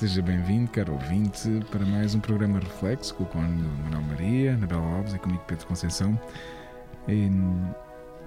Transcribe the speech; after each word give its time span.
Seja 0.00 0.22
bem-vindo, 0.22 0.70
caro 0.70 0.94
ouvinte, 0.94 1.46
para 1.70 1.84
mais 1.84 2.14
um 2.14 2.20
programa 2.20 2.58
Reflexo 2.58 3.14
com 3.14 3.24
o 3.24 3.26
Conde 3.26 3.62
Manuel 3.82 4.00
Maria, 4.00 4.54
Anabela 4.54 4.80
Alves 4.80 5.12
e 5.12 5.18
comigo 5.18 5.44
Pedro 5.46 5.66
Conceição. 5.66 6.18
E, 7.06 7.28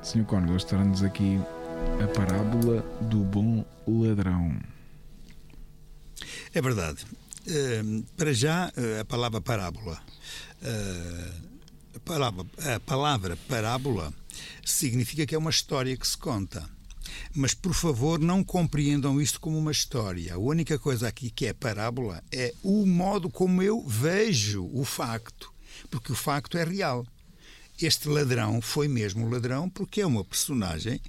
Sr. 0.04 0.24
Conde, 0.24 0.52
hoje 0.52 0.66
estará-nos 0.66 1.02
aqui 1.02 1.40
a 2.00 2.08
parábola 2.10 2.84
do 3.02 3.24
bom 3.24 3.66
ladrão. 3.88 4.56
É 6.54 6.62
verdade. 6.62 7.08
Uh, 7.48 8.04
para 8.16 8.34
já, 8.34 8.72
uh, 8.78 9.02
a 9.02 9.06
palavra 9.06 9.42
parábola. 9.42 10.00
Uh, 10.62 11.34
a, 11.96 12.00
palavra, 12.02 12.46
a 12.76 12.80
palavra 12.82 13.38
parábola 13.50 14.14
significa 14.64 15.26
que 15.26 15.34
é 15.34 15.38
uma 15.40 15.50
história 15.50 15.98
que 15.98 16.08
se 16.08 16.20
conta. 16.20 16.70
Mas, 17.34 17.54
por 17.54 17.74
favor, 17.74 18.20
não 18.20 18.44
compreendam 18.44 19.22
isto 19.22 19.40
como 19.40 19.58
uma 19.58 19.72
história. 19.72 20.36
A 20.36 20.38
única 20.38 20.78
coisa 20.80 21.08
aqui 21.08 21.30
que 21.30 21.46
é 21.46 21.54
parábola 21.54 22.24
é 22.32 22.54
o 22.64 22.86
modo 22.86 23.30
como 23.30 23.62
eu 23.62 23.86
vejo 23.88 24.70
o 24.74 24.84
facto. 24.84 25.54
Porque 25.90 26.12
o 26.12 26.16
facto 26.16 26.58
é 26.58 26.64
real. 26.64 27.06
Este 27.82 28.08
ladrão 28.08 28.62
foi 28.62 28.88
mesmo 28.88 29.30
ladrão 29.30 29.70
porque 29.70 30.02
é 30.02 30.06
uma 30.06 30.24
personagem 30.24 31.02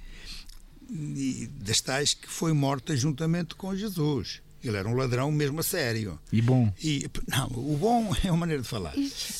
das 1.59 1.81
tais 1.81 2.13
que 2.13 2.27
foi 2.27 2.53
morta 2.53 2.95
juntamente 2.95 3.55
com 3.55 3.75
Jesus. 3.75 4.41
Ele 4.63 4.77
era 4.77 4.89
um 4.89 4.95
ladrão 4.95 5.31
mesmo 5.31 5.59
a 5.59 5.63
sério. 5.63 6.19
E 6.31 6.41
bom. 6.41 6.73
E, 6.83 7.07
não, 7.27 7.47
o 7.47 7.77
bom 7.77 8.15
é 8.23 8.31
uma 8.31 8.41
maneira 8.41 8.61
de 8.61 8.67
falar. 8.67 8.93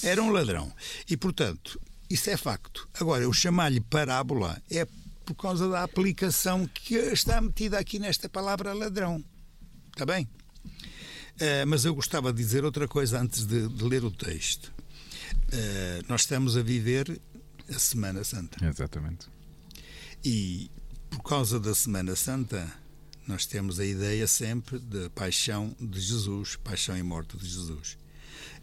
Era 0.04 0.22
um 0.22 0.30
ladrão. 0.30 0.72
E, 1.10 1.18
portanto, 1.18 1.80
isso 2.10 2.30
é 2.30 2.38
facto. 2.38 2.88
Agora, 2.94 3.24
eu 3.24 3.34
chamar-lhe 3.34 3.82
parábola 3.82 4.62
é 4.70 4.88
por 5.26 5.36
causa 5.36 5.68
da 5.68 5.84
aplicação 5.84 6.68
que 6.68 6.96
está 6.96 7.42
metida 7.42 7.80
aqui 7.80 7.98
nesta 7.98 8.30
palavra 8.30 8.74
ladrão. 8.74 9.24
Está 9.92 10.06
bem? 10.06 10.28
Uh, 10.66 11.68
mas 11.68 11.84
eu 11.84 11.96
gostava 11.96 12.32
de 12.32 12.38
dizer 12.38 12.64
outra 12.64 12.88
coisa 12.88 13.20
antes 13.20 13.46
de, 13.46 13.68
de 13.68 13.84
ler 13.84 14.04
o 14.04 14.12
texto. 14.12 14.72
Uh, 15.48 16.06
nós 16.08 16.22
estamos 16.22 16.56
a 16.56 16.62
viver 16.62 17.20
a 17.70 17.80
Semana 17.80 18.24
Santa. 18.24 18.64
Exatamente. 18.66 19.28
E 20.24 20.70
por 21.10 21.24
causa 21.24 21.60
da 21.60 21.74
Semana 21.74 22.16
Santa, 22.16 22.72
nós 23.28 23.46
temos 23.46 23.80
a 23.80 23.86
ideia 23.86 24.28
sempre 24.28 24.78
da 24.80 25.10
paixão 25.10 25.76
de 25.80 26.00
Jesus, 26.00 26.56
paixão 26.58 26.96
e 26.98 27.04
morte 27.04 27.36
de 27.38 27.48
Jesus. 27.48 27.98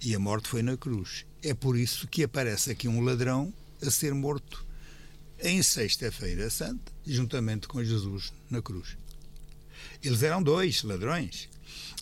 E 0.00 0.14
a 0.14 0.18
morte 0.18 0.48
foi 0.48 0.62
na 0.62 0.76
cruz. 0.76 1.26
É 1.42 1.54
por 1.54 1.76
isso 1.76 2.06
que 2.06 2.22
aparece 2.22 2.70
aqui 2.70 2.86
um 2.86 3.00
ladrão 3.00 3.52
a 3.84 3.90
ser 3.90 4.14
morto 4.14 4.64
em 5.42 5.62
Sexta-feira 5.62 6.48
Santa, 6.48 6.92
juntamente 7.06 7.66
com 7.66 7.82
Jesus 7.82 8.32
na 8.48 8.62
cruz. 8.62 8.96
Eles 10.02 10.22
eram 10.22 10.42
dois 10.42 10.82
ladrões. 10.82 11.48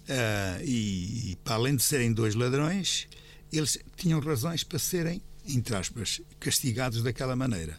Uh, 0.03 0.65
e, 0.65 1.33
e, 1.33 1.37
para 1.45 1.55
além 1.55 1.77
de 1.77 1.83
serem 1.83 2.13
dois 2.13 2.35
ladrões, 2.35 3.07
eles 3.53 3.79
tinham 3.97 4.21
razões 4.21 4.65
para 4.65 4.79
serem, 4.79 5.23
entre 5.47 5.77
aspas, 5.77 6.21
castigados 6.39 7.03
daquela 7.03 7.37
maneira. 7.37 7.79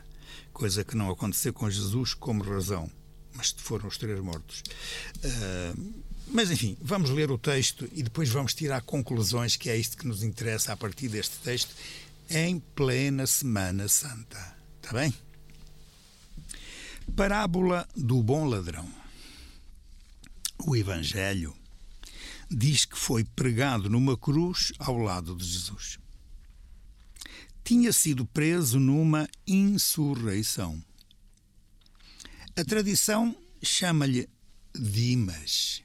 Coisa 0.53 0.84
que 0.84 0.96
não 0.96 1.09
aconteceu 1.09 1.53
com 1.53 1.69
Jesus 1.69 2.13
como 2.13 2.44
razão, 2.44 2.90
mas 3.34 3.52
foram 3.57 3.88
os 3.88 3.97
três 3.97 4.19
mortos. 4.19 4.63
Uh, 5.18 5.94
mas 6.28 6.50
enfim, 6.50 6.78
vamos 6.81 7.09
ler 7.09 7.30
o 7.30 7.38
texto 7.38 7.90
e 7.91 8.02
depois 8.02 8.30
vamos 8.30 8.53
tirar 8.53 8.81
conclusões, 8.81 9.57
que 9.57 9.69
é 9.69 9.78
isto 9.78 9.97
que 9.97 10.07
nos 10.07 10.24
interessa 10.24 10.72
a 10.72 10.78
partir 10.78 11.09
deste 11.09 11.38
texto, 11.40 11.75
em 12.30 12.59
plena 12.59 13.28
Semana 13.28 13.88
Santa. 13.90 14.56
Está 14.81 14.94
bem? 14.94 15.13
Parábola 17.16 17.88
do 17.96 18.24
bom 18.24 18.46
ladrão. 18.46 18.90
O 20.66 20.76
Evangelho 20.76 21.54
diz 22.50 22.86
que 22.86 22.98
foi 22.98 23.24
pregado 23.24 23.90
numa 23.90 24.18
cruz 24.18 24.72
ao 24.80 24.98
lado 24.98 25.36
de 25.36 25.44
Jesus. 25.44 26.00
Tinha 27.64 27.92
sido 27.92 28.26
preso 28.26 28.80
numa 28.80 29.28
insurreição. 29.46 30.82
A 32.56 32.64
tradição 32.64 33.36
chama-lhe 33.62 34.30
Dimas. 34.74 35.84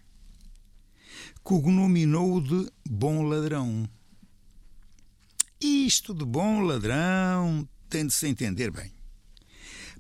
Cognominou-o 1.43 2.41
de 2.41 2.71
bom 2.89 3.23
ladrão. 3.23 3.89
Isto 5.61 6.15
de 6.15 6.25
bom 6.25 6.61
ladrão 6.61 7.69
tem 7.91 8.07
de 8.07 8.15
se 8.15 8.29
entender 8.29 8.71
bem. 8.71 8.93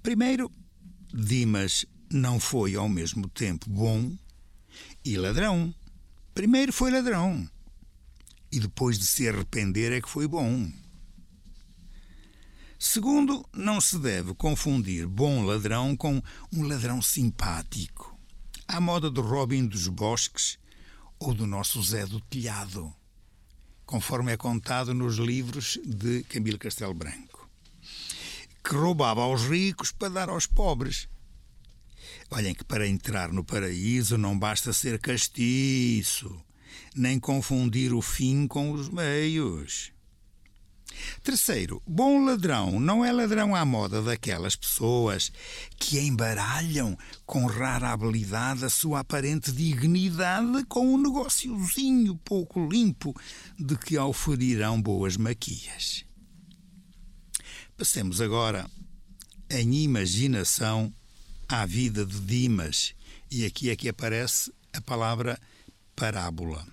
Primeiro, 0.02 0.50
Dimas 1.16 1.86
não 2.10 2.38
foi 2.38 2.74
ao 2.74 2.90
mesmo 2.90 3.26
tempo 3.26 3.70
bom 3.70 4.14
e 5.02 5.16
ladrão. 5.16 5.74
Primeiro 6.34 6.74
foi 6.74 6.90
ladrão 6.90 7.48
e 8.52 8.60
depois 8.60 8.98
de 8.98 9.06
se 9.06 9.26
arrepender 9.26 9.92
é 9.92 10.00
que 10.02 10.10
foi 10.10 10.28
bom. 10.28 10.70
Segundo, 12.78 13.48
não 13.50 13.80
se 13.80 13.98
deve 13.98 14.34
confundir 14.34 15.06
bom 15.06 15.42
ladrão 15.42 15.96
com 15.96 16.22
um 16.52 16.62
ladrão 16.64 17.00
simpático, 17.00 18.14
à 18.68 18.78
moda 18.78 19.10
do 19.10 19.22
Robin 19.22 19.66
dos 19.66 19.88
Bosques 19.88 20.58
ou 21.18 21.32
do 21.32 21.46
nosso 21.46 21.82
Zé 21.82 22.04
do 22.04 22.20
Telhado, 22.20 22.94
conforme 23.86 24.32
é 24.32 24.36
contado 24.36 24.92
nos 24.92 25.16
livros 25.16 25.78
de 25.82 26.24
Camilo 26.24 26.58
Castelo 26.58 26.92
Branco 26.92 27.35
que 28.66 28.74
roubava 28.74 29.22
aos 29.22 29.44
ricos 29.44 29.92
para 29.92 30.08
dar 30.08 30.28
aos 30.28 30.46
pobres. 30.46 31.08
Olhem 32.30 32.52
que 32.52 32.64
para 32.64 32.88
entrar 32.88 33.32
no 33.32 33.44
paraíso 33.44 34.18
não 34.18 34.36
basta 34.36 34.72
ser 34.72 34.98
castiço, 34.98 36.36
nem 36.94 37.20
confundir 37.20 37.94
o 37.94 38.02
fim 38.02 38.48
com 38.48 38.72
os 38.72 38.88
meios. 38.88 39.92
Terceiro, 41.22 41.80
bom 41.86 42.24
ladrão 42.24 42.80
não 42.80 43.04
é 43.04 43.12
ladrão 43.12 43.54
à 43.54 43.64
moda 43.64 44.02
daquelas 44.02 44.56
pessoas 44.56 45.30
que 45.76 46.00
embaralham 46.00 46.96
com 47.24 47.46
rara 47.46 47.92
habilidade 47.92 48.64
a 48.64 48.70
sua 48.70 49.00
aparente 49.00 49.52
dignidade 49.52 50.64
com 50.64 50.94
um 50.94 50.98
negóciozinho 50.98 52.16
pouco 52.24 52.66
limpo 52.66 53.14
de 53.58 53.76
que 53.76 53.98
oferirão 53.98 54.80
boas 54.80 55.16
maquias. 55.16 56.05
Passemos 57.76 58.22
agora 58.22 58.70
em 59.50 59.82
imaginação 59.82 60.90
à 61.46 61.66
vida 61.66 62.06
de 62.06 62.18
Dimas, 62.20 62.94
e 63.30 63.44
aqui 63.44 63.68
é 63.68 63.76
que 63.76 63.86
aparece 63.86 64.50
a 64.72 64.80
palavra 64.80 65.38
parábola. 65.94 66.66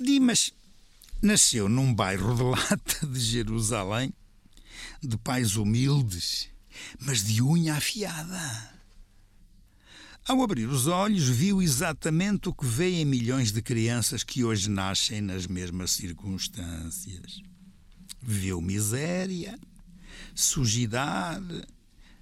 Dimas 0.00 0.52
nasceu 1.20 1.68
num 1.68 1.92
bairro 1.92 2.34
de 2.34 2.42
lata 2.42 3.06
de 3.06 3.20
Jerusalém, 3.20 4.10
de 5.02 5.18
pais 5.18 5.56
humildes, 5.56 6.48
mas 6.98 7.22
de 7.22 7.42
unha 7.42 7.74
afiada. 7.74 8.74
Ao 10.26 10.42
abrir 10.42 10.66
os 10.66 10.86
olhos, 10.86 11.28
viu 11.28 11.60
exatamente 11.60 12.48
o 12.48 12.54
que 12.54 12.64
veem 12.64 13.04
milhões 13.04 13.52
de 13.52 13.60
crianças 13.60 14.24
que 14.24 14.42
hoje 14.42 14.70
nascem 14.70 15.20
nas 15.20 15.46
mesmas 15.46 15.90
circunstâncias. 15.90 17.42
Viu 18.22 18.62
miséria, 18.62 19.58
sujidade, 20.34 21.62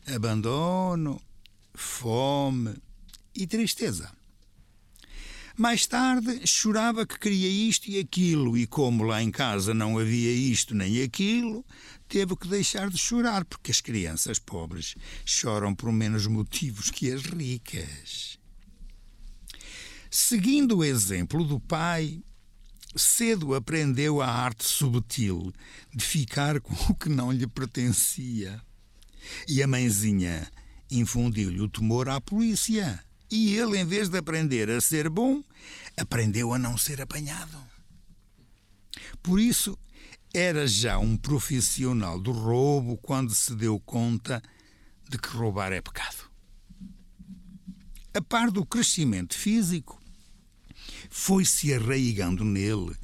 abandono, 0.07 1.21
fome 1.75 2.75
e 3.35 3.47
tristeza. 3.47 4.11
Mais 5.57 5.87
tarde 5.87 6.47
chorava 6.47 7.07
que 7.07 7.19
queria 7.19 7.49
isto 7.49 7.91
e 7.91 7.99
aquilo, 7.99 8.57
e 8.57 8.67
como 8.67 9.05
lá 9.05 9.23
em 9.23 9.31
casa 9.31 9.75
não 9.75 9.99
havia 9.99 10.33
isto 10.33 10.75
nem 10.75 11.03
aquilo, 11.03 11.65
teve 12.09 12.35
que 12.37 12.49
deixar 12.49 12.89
de 12.89 12.99
chorar, 12.99 13.45
porque 13.45 13.71
as 13.71 13.81
crianças 13.81 14.39
pobres 14.39 14.95
choram 15.25 15.75
por 15.75 15.93
menos 15.93 16.27
motivos 16.27 16.91
que 16.91 17.11
as 17.11 17.23
ricas. 17.23 18.39
Seguindo 20.11 20.79
o 20.79 20.85
exemplo 20.85 21.45
do 21.45 21.61
pai, 21.61 22.23
cedo 22.99 23.55
aprendeu 23.55 24.21
a 24.21 24.27
arte 24.27 24.65
subtil 24.65 25.53
de 25.95 26.05
ficar 26.05 26.61
com 26.61 26.75
o 26.91 26.95
que 26.95 27.09
não 27.09 27.33
lhe 27.33 27.47
pertencia. 27.47 28.61
E 29.49 29.63
a 29.63 29.67
mãezinha 29.67 30.51
infundiu-lhe 30.91 31.61
o 31.61 31.69
temor 31.69 32.09
à 32.09 32.21
polícia. 32.21 33.03
E 33.31 33.55
ele, 33.55 33.79
em 33.79 33.85
vez 33.85 34.09
de 34.09 34.19
aprender 34.19 34.69
a 34.69 34.81
ser 34.81 35.09
bom, 35.09 35.43
aprendeu 35.97 36.53
a 36.53 36.59
não 36.59 36.77
ser 36.77 37.01
apanhado. 37.01 37.57
Por 39.23 39.41
isso, 39.41 39.79
era 40.35 40.67
já 40.67 40.99
um 40.99 41.17
profissional 41.17 42.19
do 42.19 42.33
roubo 42.33 42.97
quando 42.99 43.35
se 43.35 43.55
deu 43.55 43.79
conta 43.81 44.43
de 45.09 45.19
que 45.19 45.29
roubar 45.29 45.73
é 45.73 45.81
pecado. 45.81 46.31
A 48.15 48.21
par 48.21 48.51
do 48.51 48.67
crescimento 48.67 49.35
físico, 49.35 50.02
foi-se 51.15 51.75
arraigando 51.75 52.43
nele 52.43 52.97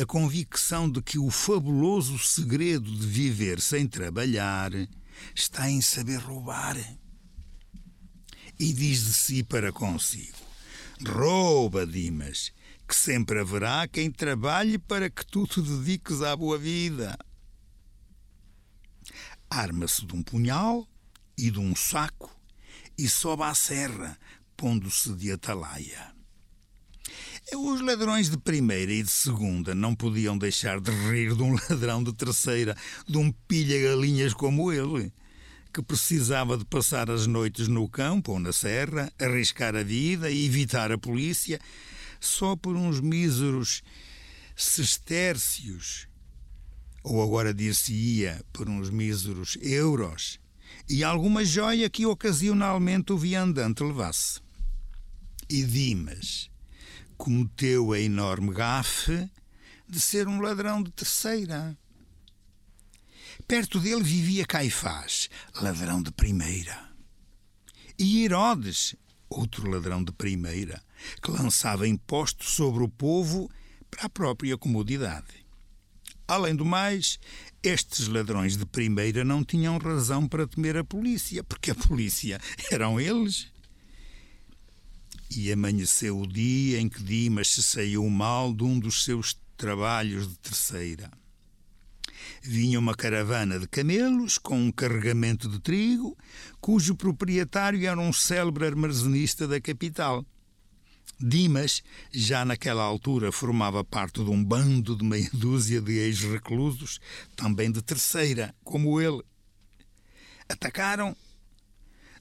a 0.00 0.06
convicção 0.06 0.90
de 0.90 1.02
que 1.02 1.18
o 1.18 1.30
fabuloso 1.30 2.18
segredo 2.18 2.90
de 2.90 3.06
viver 3.06 3.60
sem 3.60 3.86
trabalhar 3.86 4.72
está 5.34 5.70
em 5.70 5.82
saber 5.82 6.16
roubar. 6.16 6.78
E 8.58 8.72
diz 8.72 9.04
de 9.04 9.12
si 9.12 9.42
para 9.42 9.70
consigo: 9.70 10.38
Rouba, 11.06 11.86
Dimas, 11.86 12.50
que 12.88 12.96
sempre 12.96 13.40
haverá 13.40 13.86
quem 13.86 14.10
trabalhe 14.10 14.78
para 14.78 15.10
que 15.10 15.24
tu 15.26 15.46
te 15.46 15.60
dediques 15.60 16.22
à 16.22 16.34
boa 16.34 16.58
vida. 16.58 17.14
Arma-se 19.50 20.06
de 20.06 20.14
um 20.14 20.22
punhal 20.22 20.88
e 21.36 21.50
de 21.50 21.58
um 21.58 21.76
saco 21.76 22.34
e 22.96 23.06
sobe 23.06 23.42
à 23.42 23.54
serra, 23.54 24.18
pondo-se 24.56 25.12
de 25.14 25.30
atalaia. 25.30 26.19
Os 27.56 27.80
ladrões 27.80 28.30
de 28.30 28.38
primeira 28.38 28.92
e 28.92 29.02
de 29.02 29.10
segunda 29.10 29.74
não 29.74 29.92
podiam 29.94 30.38
deixar 30.38 30.80
de 30.80 30.90
rir 30.90 31.34
de 31.34 31.42
um 31.42 31.56
ladrão 31.68 32.02
de 32.02 32.12
terceira, 32.12 32.76
de 33.08 33.18
um 33.18 33.32
pilha-galinhas 33.32 34.32
como 34.32 34.72
ele, 34.72 35.12
que 35.72 35.82
precisava 35.82 36.56
de 36.56 36.64
passar 36.64 37.10
as 37.10 37.26
noites 37.26 37.66
no 37.66 37.88
campo 37.88 38.32
ou 38.32 38.38
na 38.38 38.52
serra, 38.52 39.12
arriscar 39.18 39.74
a 39.74 39.82
vida 39.82 40.30
e 40.30 40.46
evitar 40.46 40.92
a 40.92 40.98
polícia, 40.98 41.58
só 42.20 42.54
por 42.54 42.76
uns 42.76 43.00
míseros 43.00 43.82
sestércios, 44.54 46.06
ou 47.02 47.20
agora 47.20 47.52
dir-se-ia 47.52 48.44
por 48.52 48.68
uns 48.68 48.90
míseros 48.90 49.58
euros, 49.60 50.38
e 50.88 51.02
alguma 51.02 51.44
joia 51.44 51.90
que 51.90 52.06
ocasionalmente 52.06 53.12
o 53.12 53.18
viandante 53.18 53.82
levasse. 53.82 54.40
E 55.48 55.64
Dimas 55.64 56.49
cometeu 57.20 57.92
a 57.92 58.00
enorme 58.00 58.50
gafe 58.50 59.30
de 59.86 60.00
ser 60.00 60.26
um 60.26 60.40
ladrão 60.40 60.82
de 60.82 60.90
terceira. 60.90 61.76
Perto 63.46 63.78
dele 63.78 64.02
vivia 64.02 64.46
Caifás, 64.46 65.28
ladrão 65.54 66.02
de 66.02 66.10
primeira. 66.12 66.88
E 67.98 68.24
Herodes, 68.24 68.96
outro 69.28 69.68
ladrão 69.68 70.02
de 70.02 70.12
primeira, 70.12 70.82
que 71.22 71.30
lançava 71.30 71.86
impostos 71.86 72.54
sobre 72.54 72.82
o 72.82 72.88
povo 72.88 73.50
para 73.90 74.06
a 74.06 74.08
própria 74.08 74.56
comodidade. 74.56 75.44
Além 76.26 76.56
do 76.56 76.64
mais, 76.64 77.18
estes 77.62 78.08
ladrões 78.08 78.56
de 78.56 78.64
primeira 78.64 79.24
não 79.24 79.44
tinham 79.44 79.76
razão 79.76 80.26
para 80.26 80.46
temer 80.46 80.78
a 80.78 80.84
polícia, 80.84 81.44
porque 81.44 81.72
a 81.72 81.74
polícia 81.74 82.40
eram 82.72 82.98
eles. 82.98 83.52
E 85.30 85.52
amanheceu 85.52 86.18
o 86.18 86.26
dia 86.26 86.80
em 86.80 86.88
que 86.88 87.02
Dimas 87.02 87.48
se 87.48 87.62
saiu 87.62 88.08
mal 88.10 88.52
de 88.52 88.64
um 88.64 88.78
dos 88.78 89.04
seus 89.04 89.38
trabalhos 89.56 90.28
de 90.28 90.36
terceira. 90.38 91.10
Vinha 92.42 92.78
uma 92.78 92.94
caravana 92.94 93.58
de 93.58 93.68
camelos 93.68 94.38
com 94.38 94.58
um 94.58 94.72
carregamento 94.72 95.48
de 95.48 95.60
trigo, 95.60 96.16
cujo 96.60 96.96
proprietário 96.96 97.86
era 97.86 98.00
um 98.00 98.12
célebre 98.12 98.66
armazenista 98.66 99.46
da 99.46 99.60
capital. 99.60 100.24
Dimas, 101.20 101.82
já 102.10 102.44
naquela 102.44 102.82
altura, 102.82 103.30
formava 103.30 103.84
parte 103.84 104.24
de 104.24 104.30
um 104.30 104.42
bando 104.42 104.96
de 104.96 105.04
meia 105.04 105.30
dúzia 105.32 105.80
de 105.80 105.92
ex-reclusos, 105.92 106.98
também 107.36 107.70
de 107.70 107.82
terceira, 107.82 108.54
como 108.64 109.00
ele. 109.00 109.22
Atacaram, 110.48 111.14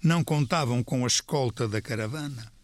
não 0.04 0.24
contavam 0.24 0.84
com 0.84 1.06
a 1.06 1.08
escolta 1.08 1.68
da 1.68 1.82
caravana. 1.82 2.59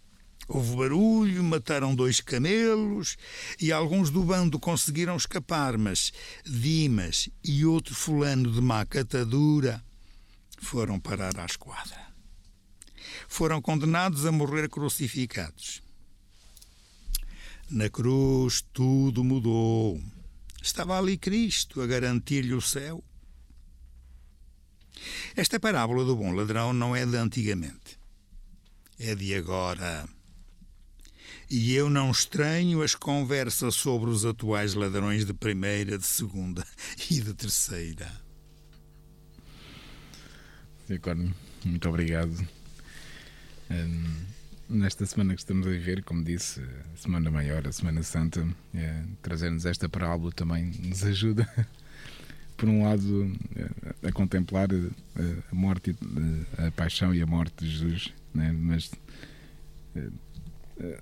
Houve 0.47 0.75
barulho, 0.75 1.43
mataram 1.43 1.95
dois 1.95 2.21
camelos 2.21 3.17
e 3.59 3.71
alguns 3.71 4.11
do 4.11 4.23
bando 4.23 4.59
conseguiram 4.59 5.15
escapar, 5.15 5.77
mas 5.77 6.13
Dimas 6.45 7.29
e 7.43 7.65
outro 7.65 7.95
fulano 7.95 8.51
de 8.51 8.61
má 8.61 8.85
catadura 8.85 9.83
foram 10.59 10.99
parar 10.99 11.37
à 11.39 11.45
esquadra. 11.45 12.05
Foram 13.27 13.59
condenados 13.59 14.25
a 14.25 14.31
morrer 14.31 14.69
crucificados. 14.69 15.81
Na 17.69 17.89
cruz 17.89 18.63
tudo 18.71 19.23
mudou. 19.23 19.99
Estava 20.61 20.97
ali 20.99 21.17
Cristo 21.17 21.81
a 21.81 21.87
garantir-lhe 21.87 22.53
o 22.53 22.61
céu. 22.61 23.03
Esta 25.35 25.59
parábola 25.59 26.05
do 26.05 26.15
bom 26.15 26.31
ladrão 26.31 26.71
não 26.71 26.95
é 26.95 27.03
de 27.05 27.17
antigamente. 27.17 27.97
É 28.99 29.15
de 29.15 29.33
agora 29.35 30.07
e 31.55 31.73
eu 31.73 31.89
não 31.89 32.11
estranho 32.11 32.81
as 32.81 32.95
conversas 32.95 33.75
sobre 33.75 34.09
os 34.09 34.25
atuais 34.25 34.73
ladrões 34.73 35.25
de 35.25 35.33
primeira, 35.33 35.97
de 35.97 36.05
segunda 36.05 36.67
e 37.09 37.21
de 37.21 37.33
terceira. 37.33 38.11
Acordo. 40.93 41.33
Muito 41.63 41.87
obrigado. 41.87 42.45
Um, 43.71 44.03
nesta 44.67 45.05
semana 45.05 45.33
que 45.33 45.39
estamos 45.39 45.65
a 45.65 45.69
viver, 45.69 46.03
como 46.03 46.25
disse, 46.25 46.59
a 46.93 46.97
Semana 46.97 47.31
Maior, 47.31 47.65
a 47.65 47.71
Semana 47.71 48.03
Santa, 48.03 48.45
é, 48.73 49.03
trazer-nos 49.21 49.65
esta 49.65 49.87
parábola 49.87 50.33
também 50.33 50.73
nos 50.83 51.05
ajuda, 51.05 51.47
por 52.57 52.67
um 52.67 52.83
lado, 52.83 53.31
a, 54.03 54.09
a 54.09 54.11
contemplar 54.11 54.67
a, 54.73 55.51
a 55.51 55.55
morte, 55.55 55.95
a, 56.57 56.67
a 56.67 56.71
paixão 56.71 57.15
e 57.15 57.21
a 57.21 57.25
morte 57.25 57.63
de 57.63 57.71
Jesus, 57.71 58.13
né? 58.33 58.51
mas 58.51 58.91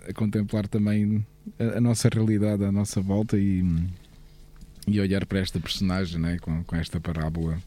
a 0.07 0.13
contemplar 0.13 0.67
também 0.67 1.25
a, 1.59 1.77
a, 1.77 1.81
nossa 1.81 2.09
realidade 2.09 2.63
à 2.63 2.71
nossa 2.71 3.01
volta 3.01 3.37
e, 3.37 3.63
e 4.87 4.99
olhar 4.99 5.25
para 5.25 5.39
esta 5.39 5.59
personagem 5.59 6.19
né, 6.19 6.37
com, 6.39 6.63
com 6.63 6.75
esta 6.75 6.99
parábola. 6.99 7.57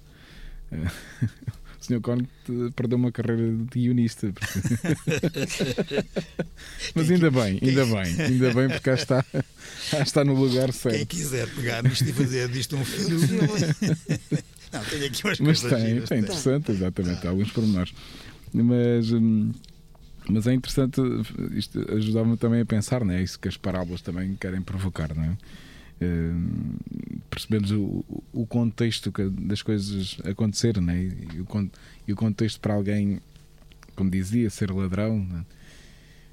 O 1.78 1.84
Sr. 1.84 2.00
Cone 2.00 2.28
perdeu 2.74 2.98
uma 2.98 3.12
carreira 3.12 3.52
de 3.52 3.80
guionista. 3.80 4.32
Porque... 4.32 4.58
Mas 6.94 7.10
ainda 7.10 7.30
bem, 7.30 7.58
ainda 7.62 7.86
bem, 7.86 8.20
ainda 8.20 8.54
bem, 8.54 8.68
porque 8.68 8.80
cá 8.80 8.94
está, 8.94 9.22
cá 9.90 10.00
está 10.00 10.24
no 10.24 10.34
lugar 10.34 10.72
certo. 10.72 10.96
Quem 10.96 11.06
quiser 11.06 11.48
pegar 11.54 11.82
nisto 11.82 12.08
e 12.08 12.12
fazer 12.12 12.48
disto 12.48 12.76
um 12.76 12.84
filme. 12.84 13.26
Não, 14.72 14.84
tem 14.84 15.04
aqui 15.04 15.24
umas 15.24 15.38
Mas 15.38 15.60
tem, 15.60 16.00
tem 16.00 16.18
interessante, 16.20 16.72
exatamente, 16.72 17.26
há 17.26 17.30
alguns 17.30 17.52
pormenores. 17.52 17.92
Mas. 18.52 19.12
Hum, 19.12 19.52
mas 20.28 20.46
é 20.46 20.54
interessante, 20.54 21.00
isto 21.52 21.80
ajudava-me 21.92 22.36
também 22.36 22.60
a 22.60 22.66
pensar, 22.66 23.04
não 23.04 23.14
é? 23.14 23.22
Isso 23.22 23.38
que 23.38 23.48
as 23.48 23.56
parábolas 23.56 24.00
também 24.02 24.34
querem 24.34 24.60
provocar, 24.60 25.14
não 25.14 25.24
é? 25.24 25.36
Uh, 25.98 27.20
percebemos 27.30 27.70
o, 27.70 28.04
o 28.32 28.46
contexto 28.46 29.10
das 29.30 29.62
coisas 29.62 30.18
acontecerem 30.24 30.82
né? 30.82 31.02
e, 31.04 31.40
o, 31.40 31.70
e 32.06 32.12
o 32.12 32.16
contexto 32.16 32.60
para 32.60 32.74
alguém, 32.74 33.18
como 33.94 34.10
dizia, 34.10 34.50
ser 34.50 34.70
ladrão. 34.70 35.24
Né? 35.24 35.44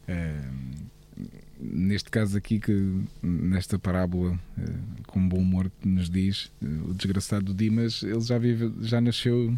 Uh, 0.09 1.25
neste 1.61 2.09
caso 2.09 2.37
aqui, 2.37 2.59
que 2.59 3.01
nesta 3.21 3.79
parábola, 3.79 4.33
uh, 4.33 5.03
com 5.07 5.25
bom 5.25 5.37
humor 5.37 5.71
nos 5.83 6.09
diz, 6.09 6.51
o 6.61 6.93
desgraçado 6.93 7.53
Dimas, 7.53 8.03
ele 8.03 8.19
já, 8.19 8.37
vive, 8.37 8.69
já 8.81 8.99
nasceu 8.99 9.57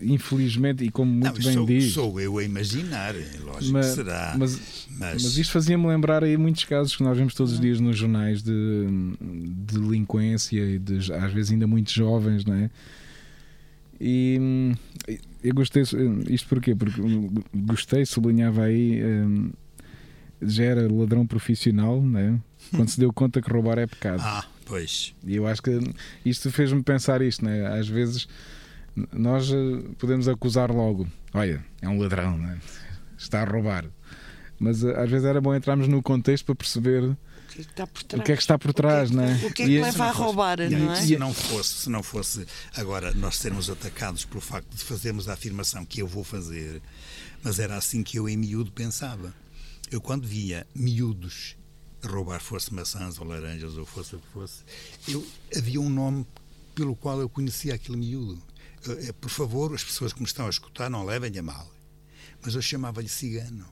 infelizmente, 0.00 0.84
e 0.84 0.90
como 0.90 1.10
muito 1.10 1.24
não, 1.24 1.44
bem 1.44 1.52
sou, 1.52 1.66
diz. 1.66 1.92
Sou 1.92 2.20
eu 2.20 2.38
a 2.38 2.44
imaginar, 2.44 3.14
é 3.14 3.38
lógico 3.44 3.72
mas, 3.72 3.88
que 3.88 3.94
será. 3.94 4.34
Mas, 4.38 4.86
mas... 4.90 5.22
mas 5.22 5.36
isto 5.36 5.52
fazia-me 5.52 5.86
lembrar 5.86 6.22
aí 6.22 6.36
muitos 6.36 6.64
casos 6.64 6.96
que 6.96 7.02
nós 7.02 7.16
vemos 7.16 7.34
todos 7.34 7.54
os 7.54 7.60
dias 7.60 7.80
nos 7.80 7.96
jornais 7.96 8.42
de, 8.42 8.86
de 9.20 9.78
delinquência 9.80 10.60
e 10.60 10.78
de, 10.78 11.12
às 11.12 11.32
vezes 11.32 11.52
ainda 11.52 11.66
muito 11.66 11.92
jovens, 11.92 12.44
não 12.44 12.54
é? 12.54 12.70
E 14.00 14.74
eu 15.42 15.54
gostei, 15.54 15.82
isto 16.28 16.48
porquê? 16.48 16.74
Porque 16.74 17.00
gostei, 17.52 18.06
sublinhava 18.06 18.62
aí, 18.62 19.02
hum, 19.02 19.50
já 20.40 20.64
era 20.64 20.92
ladrão 20.92 21.26
profissional, 21.26 22.00
não 22.00 22.20
é? 22.20 22.38
Quando 22.70 22.88
se 22.88 23.00
deu 23.00 23.12
conta 23.12 23.42
que 23.42 23.50
roubar 23.50 23.78
é 23.78 23.86
pecado. 23.88 24.20
Ah, 24.22 24.44
pois. 24.64 25.14
E 25.26 25.34
eu 25.34 25.48
acho 25.48 25.60
que 25.60 25.80
isto 26.24 26.50
fez-me 26.52 26.82
pensar 26.82 27.22
isto, 27.22 27.44
não 27.44 27.50
é? 27.50 27.78
Às 27.78 27.88
vezes 27.88 28.28
nós 29.12 29.50
eh, 29.50 29.88
podemos 29.98 30.28
acusar 30.28 30.70
logo: 30.70 31.06
olha, 31.34 31.64
é 31.80 31.88
um 31.88 32.00
ladrão, 32.00 32.36
né? 32.36 32.58
está 33.18 33.42
a 33.42 33.44
roubar. 33.44 33.84
Mas 34.58 34.82
eh, 34.82 34.94
às 34.96 35.10
vezes 35.10 35.26
era 35.26 35.40
bom 35.40 35.54
entrarmos 35.54 35.88
no 35.88 36.02
contexto 36.02 36.46
para 36.46 36.54
perceber? 36.54 37.02
O 37.02 37.16
que 37.54 37.62
é 37.62 38.36
que 38.36 38.42
está 38.42 38.56
por 38.56 38.72
trás, 38.72 39.10
o 39.10 39.14
que 39.14 39.20
é 39.20 39.24
é? 39.24 39.34
O 39.34 39.52
que 39.52 39.62
é 39.62 39.66
que 39.66 39.80
leva 39.80 40.04
a 40.04 40.10
roubar, 40.12 40.58
não 40.70 40.92
é? 40.92 40.96
Se 40.96 41.18
não 41.18 41.34
fosse, 41.34 41.74
se 41.74 41.90
não 41.90 42.02
fosse 42.02 42.46
agora 42.76 43.12
nós 43.14 43.36
sermos 43.36 43.68
atacados 43.68 44.24
pelo 44.24 44.40
facto 44.40 44.72
de 44.72 44.84
fazermos 44.84 45.28
a 45.28 45.32
afirmação 45.32 45.84
que 45.84 46.00
eu 46.00 46.06
vou 46.06 46.22
fazer, 46.22 46.80
mas 47.42 47.58
era 47.58 47.76
assim 47.76 48.02
que 48.02 48.18
eu 48.18 48.28
em 48.28 48.36
miúdo 48.36 48.70
pensava. 48.70 49.34
Eu 49.90 50.00
quando 50.00 50.26
via 50.26 50.66
miúdos 50.74 51.56
roubar 52.04 52.40
fosse 52.40 52.72
maçãs 52.72 53.18
ou 53.18 53.26
laranjas 53.26 53.76
ou 53.76 53.84
fosse 53.84 54.14
o 54.14 54.20
que 54.20 54.28
fosse, 54.28 54.62
eu 55.08 55.26
havia 55.56 55.80
um 55.80 55.90
nome 55.90 56.24
pelo 56.74 56.94
qual 56.94 57.20
eu 57.20 57.28
conhecia 57.28 57.74
aquele 57.74 57.96
miúdo. 57.96 58.40
Eh, 58.86 59.12
Por 59.20 59.30
favor, 59.30 59.74
as 59.74 59.82
pessoas 59.84 60.12
que 60.12 60.20
me 60.20 60.26
estão 60.26 60.46
a 60.46 60.50
escutar 60.50 60.88
não 60.90 61.04
levem 61.04 61.36
a 61.38 61.42
mal. 61.42 61.68
Mas 62.42 62.54
eu 62.54 62.62
chamava-lhe 62.62 63.08
cigano. 63.08 63.66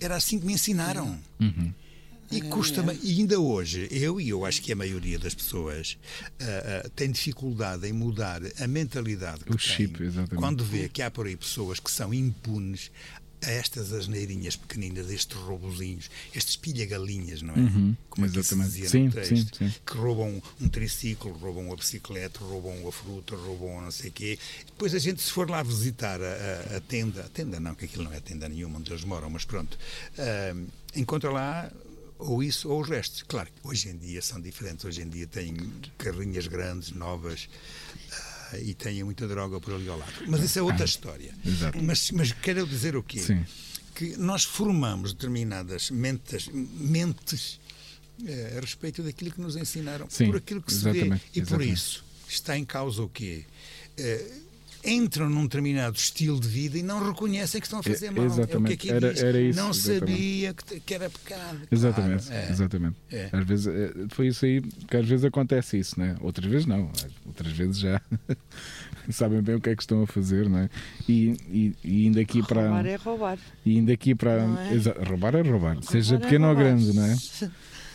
Era 0.00 0.16
assim 0.16 0.38
que 0.40 0.46
me 0.46 0.52
ensinaram. 0.54 1.18
E 2.30 2.40
custa 2.40 2.82
e 3.02 3.20
ainda 3.20 3.38
hoje, 3.38 3.86
eu 3.90 4.18
e 4.18 4.30
eu 4.30 4.46
acho 4.46 4.62
que 4.62 4.72
a 4.72 4.76
maioria 4.76 5.18
das 5.18 5.34
pessoas 5.34 5.98
ah, 6.40 6.82
ah, 6.86 6.88
tem 6.96 7.10
dificuldade 7.10 7.86
em 7.86 7.92
mudar 7.92 8.40
a 8.58 8.66
mentalidade 8.66 9.44
que 9.44 9.50
O 9.52 9.56
tem 9.58 9.58
chip, 9.58 10.02
exatamente. 10.02 10.36
quando 10.36 10.64
vê 10.64 10.88
que 10.88 11.02
há 11.02 11.10
por 11.10 11.26
aí 11.26 11.36
pessoas 11.36 11.78
que 11.78 11.90
são 11.90 12.12
impunes 12.14 12.90
a 13.44 13.50
estas 13.50 13.92
asneirinhas 13.92 14.56
pequeninas, 14.56 15.10
estes 15.10 15.36
roubozinhos, 15.36 16.10
estes 16.34 16.56
pilha-galinhas, 16.56 17.42
não 17.42 17.54
é? 17.54 17.58
Uhum, 17.58 17.96
Como 18.08 18.24
aqui 18.26 18.34
se 18.34 18.40
exatamente. 18.40 18.70
dizia 18.72 18.88
Sim, 18.88 19.04
no 19.06 19.12
texto, 19.12 19.56
sim, 19.56 19.68
sim. 19.68 19.74
que 19.84 19.96
roubam 19.96 20.42
um 20.60 20.68
triciclo, 20.68 21.32
roubam 21.32 21.72
a 21.72 21.76
bicicleta, 21.76 22.38
roubam 22.40 22.86
a 22.86 22.92
fruta, 22.92 23.34
roubam 23.36 23.80
não 23.82 23.90
sei 23.90 24.10
o 24.10 24.12
quê. 24.12 24.38
Depois 24.66 24.94
a 24.94 24.98
gente, 24.98 25.20
se 25.22 25.30
for 25.30 25.48
lá 25.50 25.62
visitar 25.62 26.20
a, 26.20 26.74
a- 26.74 26.76
a 26.76 26.80
tenda, 26.80 27.20
a 27.22 27.28
tenda 27.28 27.58
não, 27.58 27.74
que 27.74 27.84
aquilo 27.84 28.04
não 28.04 28.12
é 28.12 28.20
tenda 28.20 28.48
nenhuma 28.48 28.78
onde 28.78 28.92
eles 28.92 29.04
moram, 29.04 29.28
mas 29.30 29.44
pronto, 29.44 29.78
ah, 30.18 30.54
encontra 30.94 31.30
lá 31.30 31.70
ou 32.18 32.40
isso 32.42 32.68
ou 32.68 32.80
os 32.80 32.88
restos. 32.88 33.22
Claro 33.24 33.48
que 33.48 33.68
hoje 33.68 33.88
em 33.88 33.96
dia 33.96 34.22
são 34.22 34.40
diferentes, 34.40 34.84
hoje 34.84 35.02
em 35.02 35.08
dia 35.08 35.26
têm 35.26 35.56
carrinhas 35.98 36.46
grandes, 36.46 36.90
novas. 36.92 37.48
Ah, 38.52 38.58
E 38.58 38.74
têm 38.74 39.02
muita 39.04 39.26
droga 39.26 39.60
por 39.60 39.74
ali 39.74 39.88
ao 39.88 39.98
lado. 39.98 40.12
Mas 40.28 40.42
isso 40.42 40.58
é 40.58 40.62
outra 40.62 40.84
história. 40.84 41.34
Exato. 41.44 41.82
Mas, 41.82 42.10
mas 42.10 42.32
quero 42.32 42.66
dizer 42.66 42.96
o 42.96 43.02
quê? 43.02 43.18
Sim. 43.20 43.44
Que 43.94 44.16
nós 44.16 44.44
formamos 44.44 45.12
determinadas 45.12 45.90
mentes, 45.90 46.48
mentes 46.52 47.60
eh, 48.26 48.54
a 48.56 48.60
respeito 48.60 49.02
daquilo 49.02 49.30
que 49.30 49.40
nos 49.40 49.56
ensinaram, 49.56 50.06
Sim, 50.08 50.26
por 50.26 50.36
aquilo 50.36 50.62
que 50.62 50.72
se 50.72 50.82
vê. 50.84 50.90
exatamente, 50.90 51.24
E 51.34 51.40
por 51.40 51.40
exatamente. 51.48 51.72
isso 51.74 52.04
está 52.28 52.56
em 52.56 52.64
causa 52.64 53.02
o 53.02 53.08
quê? 53.08 53.44
Eh, 53.96 54.26
entram 54.84 55.28
num 55.30 55.42
determinado 55.44 55.96
estilo 55.96 56.40
de 56.40 56.48
vida 56.48 56.76
e 56.78 56.82
não 56.82 57.06
reconhecem 57.06 57.60
que 57.60 57.66
estão 57.66 57.78
a 57.78 57.82
fazer 57.82 58.06
É, 58.06 58.10
mal. 58.10 58.24
É 58.24 58.26
o 58.28 58.30
que 58.32 58.40
exatamente. 58.40 58.72
aqui 58.74 58.90
Era- 58.90 59.12
diz. 59.12 59.22
era 59.22 59.40
isso, 59.40 59.60
não 59.60 59.70
exatamente. 59.70 60.00
sabia 60.12 60.54
que, 60.54 60.80
que 60.80 60.94
era 60.94 61.10
pecado. 61.10 61.58
Exatamente, 61.70 62.26
Claro, 62.26 62.42
é. 62.42 62.50
exatamente. 62.50 62.96
É. 63.10 63.28
Às 63.32 63.46
vezes 63.46 63.66
eh, 63.68 63.92
foi 64.10 64.26
isso 64.28 64.44
aí 64.44 64.60
que 64.60 64.96
às 64.96 65.06
vezes 65.06 65.24
acontece 65.24 65.78
isso, 65.78 65.98
né? 66.00 66.16
Outras 66.20 66.50
vezes 66.50 66.66
não, 66.66 66.90
outras 67.26 67.52
vezes 67.52 67.78
já 67.78 68.00
sabem 69.10 69.40
bem 69.42 69.54
o 69.56 69.60
que 69.60 69.70
é 69.70 69.76
que 69.76 69.82
estão 69.82 70.02
a 70.02 70.06
fazer, 70.06 70.48
não 70.48 70.58
é? 70.58 70.70
E, 71.08 71.36
e, 71.50 71.74
e 71.84 72.06
indo 72.06 72.18
aqui 72.20 72.42
para 72.42 72.62
Roubar 72.62 72.86
é 72.86 72.96
roubar. 72.96 73.38
e 73.64 73.78
indo 73.78 73.92
aqui 73.92 74.14
para 74.14 74.30
é? 74.32 75.04
Roubar 75.08 75.34
é 75.34 75.42
roubar, 75.42 75.82
seja 75.82 76.12
Roubar 76.12 76.26
é 76.26 76.28
pequeno 76.28 76.48
ou 76.48 76.54
roubar. 76.54 76.64
grande, 76.76 76.92
não 76.94 77.04
é? 77.04 77.16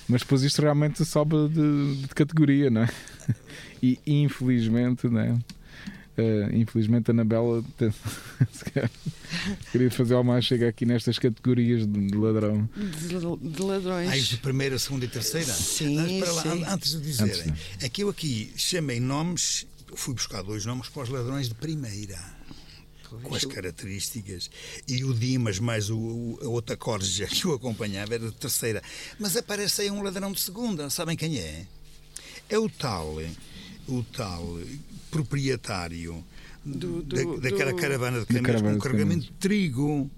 Mas 0.10 0.22
depois 0.22 0.41
isto 0.41 0.62
realmente 0.62 1.03
sobe 1.03 1.50
de, 1.50 1.96
de 2.03 2.08
categoria, 2.15 2.70
não 2.70 2.84
é? 2.84 2.89
E 3.84 4.00
infelizmente, 4.08 5.08
não 5.08 5.20
é? 5.20 5.38
Eh, 6.17 6.50
infelizmente 6.53 7.12
a 7.12 7.13
Anabela 7.13 7.63
queria 9.71 9.91
fazer 9.91 10.15
alguma 10.15 10.41
chega 10.41 10.67
aqui 10.69 10.86
nestas 10.86 11.19
categorias 11.19 11.86
de, 11.86 12.07
de 12.07 12.15
ladrão. 12.17 12.67
De, 12.75 13.50
de 13.53 13.62
ladrões. 13.62 14.09
Ah, 14.09 14.17
isso 14.17 14.31
de 14.31 14.38
primeira, 14.38 14.77
segunda 14.79 15.05
e 15.05 15.07
terceira? 15.07 15.53
Sim, 15.53 15.95
Mas 15.95 16.12
para 16.24 16.31
lá, 16.33 16.41
sim. 16.41 16.63
Antes 16.65 16.91
de 16.93 17.01
dizerem, 17.01 17.51
Antes 17.51 17.83
é 17.83 17.89
que 17.89 18.03
eu 18.03 18.09
aqui 18.09 18.51
chamei 18.55 19.00
nomes, 19.00 19.67
fui 19.95 20.13
buscar 20.13 20.41
dois 20.41 20.65
nomes 20.65 20.88
para 20.89 21.03
os 21.03 21.09
ladrões 21.09 21.50
de 21.50 21.55
primeira. 21.55 22.17
Com 23.24 23.33
as 23.36 23.45
características. 23.45 24.50
E 24.86 25.01
o 25.05 25.13
Dimas, 25.13 25.59
mais 25.59 25.89
o, 25.89 25.97
o- 25.97 26.39
a 26.41 26.47
outra 26.50 26.75
corja 26.75 27.25
que 27.25 27.47
o 27.47 27.53
acompanhava, 27.53 28.15
era 28.15 28.25
de 28.27 28.36
terceira. 28.36 28.81
Mas 29.17 29.38
aparece 29.38 29.83
aí 29.83 29.89
um 29.91 30.01
ladrão 30.03 30.29
de 30.31 30.41
segunda. 30.41 30.89
Sabem 30.89 31.15
quem 31.15 31.38
é? 31.39 31.65
É 32.50 32.59
o 32.59 32.67
tal, 32.69 33.15
o 33.88 34.03
tal 34.03 34.60
proprietário 35.10 36.24
Do- 36.65 37.01
da- 37.03 37.22
do- 37.24 37.39
daquela 37.39 37.72
do- 37.72 37.77
caravana 37.77 38.20
de 38.25 38.34
Da 38.34 38.41
caminhões 38.41 38.62
com 38.62 38.74
de 38.74 38.79
carregamento 38.84 39.22
de 39.25 39.32
trigo. 39.34 40.12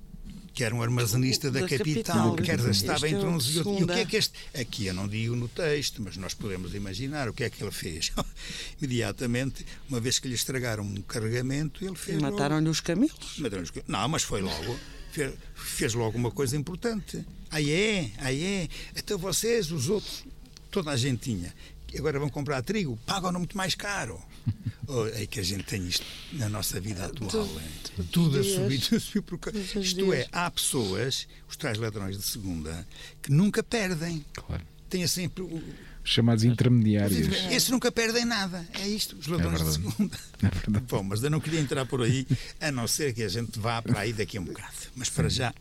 Que 0.52 0.64
era 0.66 0.76
um 0.76 0.82
armazenista 0.82 1.50
da, 1.50 1.62
Da 1.62 1.70
capital, 1.70 2.32
capital. 2.32 2.36
quer 2.36 2.58
dizer, 2.58 2.72
estava 2.72 3.06
Este 3.06 3.16
é 3.16 3.18
entre 3.18 3.30
uns 3.30 3.46
e 3.56 3.58
outros. 3.60 3.80
E 3.80 3.84
o 3.84 3.88
que 3.88 3.94
é 3.94 4.06
que 4.06 4.18
este. 4.18 4.34
Aqui 4.60 4.88
eu 4.88 4.94
não 4.94 5.08
digo 5.08 5.34
no 5.36 5.48
texto, 5.48 6.02
mas 6.02 6.18
nós 6.18 6.34
podemos 6.34 6.74
imaginar 6.76 7.30
o 7.30 7.34
que 7.34 7.46
é 7.46 7.50
que 7.50 7.64
ele 7.64 7.72
fez. 7.72 8.12
Imediatamente, 8.82 9.66
uma 9.88 10.02
vez 10.02 10.20
que 10.20 10.28
lhe 10.28 10.34
estragaram 10.34 10.84
um 10.84 11.02
carregamento, 11.04 11.86
ele 11.86 11.96
fez. 11.96 12.22
mataram-lhe 12.22 12.68
os 12.68 12.82
camelos. 12.82 13.38
Mataram-lhe 13.38 13.70
os- 13.70 13.84
Não, 13.88 14.08
mas 14.10 14.24
foi 14.24 14.42
logo. 14.42 14.78
Fez, 15.14 15.34
fez 15.56 15.94
logo 15.94 16.18
uma 16.18 16.32
coisa 16.32 16.58
importante. 16.58 17.24
Aí 17.52 17.72
é, 17.72 18.12
aí 18.18 18.44
é. 18.44 18.68
Então 18.98 19.18
vocês, 19.18 19.72
os 19.72 19.88
outros, 19.88 20.26
toda 20.70 20.92
a 20.92 20.98
gente 20.98 21.22
tinha. 21.22 21.54
Agora 21.98 22.20
vão 22.20 22.30
comprar 22.30 22.62
trigo, 22.62 22.98
pagam-no 23.06 23.40
muito 23.40 23.58
mais 23.58 23.74
caro. 23.76 24.22
Oh, 24.92 25.06
é 25.06 25.28
que 25.28 25.40
a 25.40 25.44
gente 25.44 25.66
tem 25.66 25.88
isto 25.88 26.04
na 26.34 26.50
nossa 26.50 26.82
vida 26.82 27.06
atual. 27.06 27.30
Tu- 27.30 27.62
é. 28.00 28.04
Tudo 28.12 28.40
a 28.40 28.44
subir, 28.44 28.80
tudo 28.82 28.96
a 28.98 29.00
subir 29.00 29.22
por 29.22 29.38
ca- 29.38 29.52
Todos 29.52 29.76
os 29.76 29.86
Isto 29.86 30.12
é, 30.12 30.28
há 30.32 30.50
pessoas, 30.50 31.28
os 31.48 31.56
tais 31.56 31.78
ladrões 31.78 32.18
de 32.18 32.24
segunda, 32.24 32.88
que 33.22 33.32
nunca 33.32 33.62
perdem. 33.62 34.26
Claro. 34.34 34.64
Têm 34.90 35.06
sempre. 35.06 35.44
o- 35.44 35.62
Chamados 36.04 36.44
intermediários. 36.44 37.20
Esses 37.52 37.70
nunca 37.70 37.92
perdem 37.92 38.26
nada. 38.26 38.68
É 38.74 38.88
isto, 38.88 39.16
os 39.16 39.28
ladrões 39.28 39.60
de 39.60 39.64
verdade. 39.64 39.94
segunda. 39.96 40.18
É 40.42 40.50
verdade. 40.50 40.86
Bom, 40.90 41.04
mas 41.04 41.22
eu 41.22 41.30
não 41.30 41.40
queria 41.40 41.60
entrar 41.60 41.86
por 41.86 42.02
aí, 42.02 42.26
a 42.60 42.72
não 42.72 42.88
ser 42.88 43.14
que 43.14 43.22
a 43.22 43.30
gente 43.30 43.60
vá 43.60 43.84
para 43.84 44.00
aí 44.00 44.12
daqui 44.12 44.40
a 44.40 44.42
um 44.42 44.46
bocado. 44.46 44.74
Mas 44.96 45.08
para 45.08 45.30
já, 45.30 45.54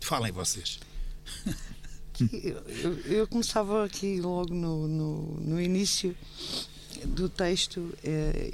falem 0.00 0.32
vocês. 0.32 0.80
Eu, 2.20 2.56
eu- 2.68 2.98
eu 3.12 3.26
começava 3.26 3.84
aqui 3.84 4.20
logo 4.20 4.54
no, 4.54 4.86
no, 4.86 5.22
no 5.40 5.60
início 5.60 6.16
do 7.06 7.28
texto, 7.28 7.92
eh, 8.04 8.52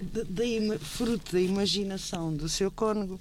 da- 0.00 0.24
da 0.24 0.78
fruto 0.78 1.32
da 1.32 1.40
imaginação 1.40 2.34
do 2.34 2.48
seu 2.48 2.70
cônego, 2.70 3.18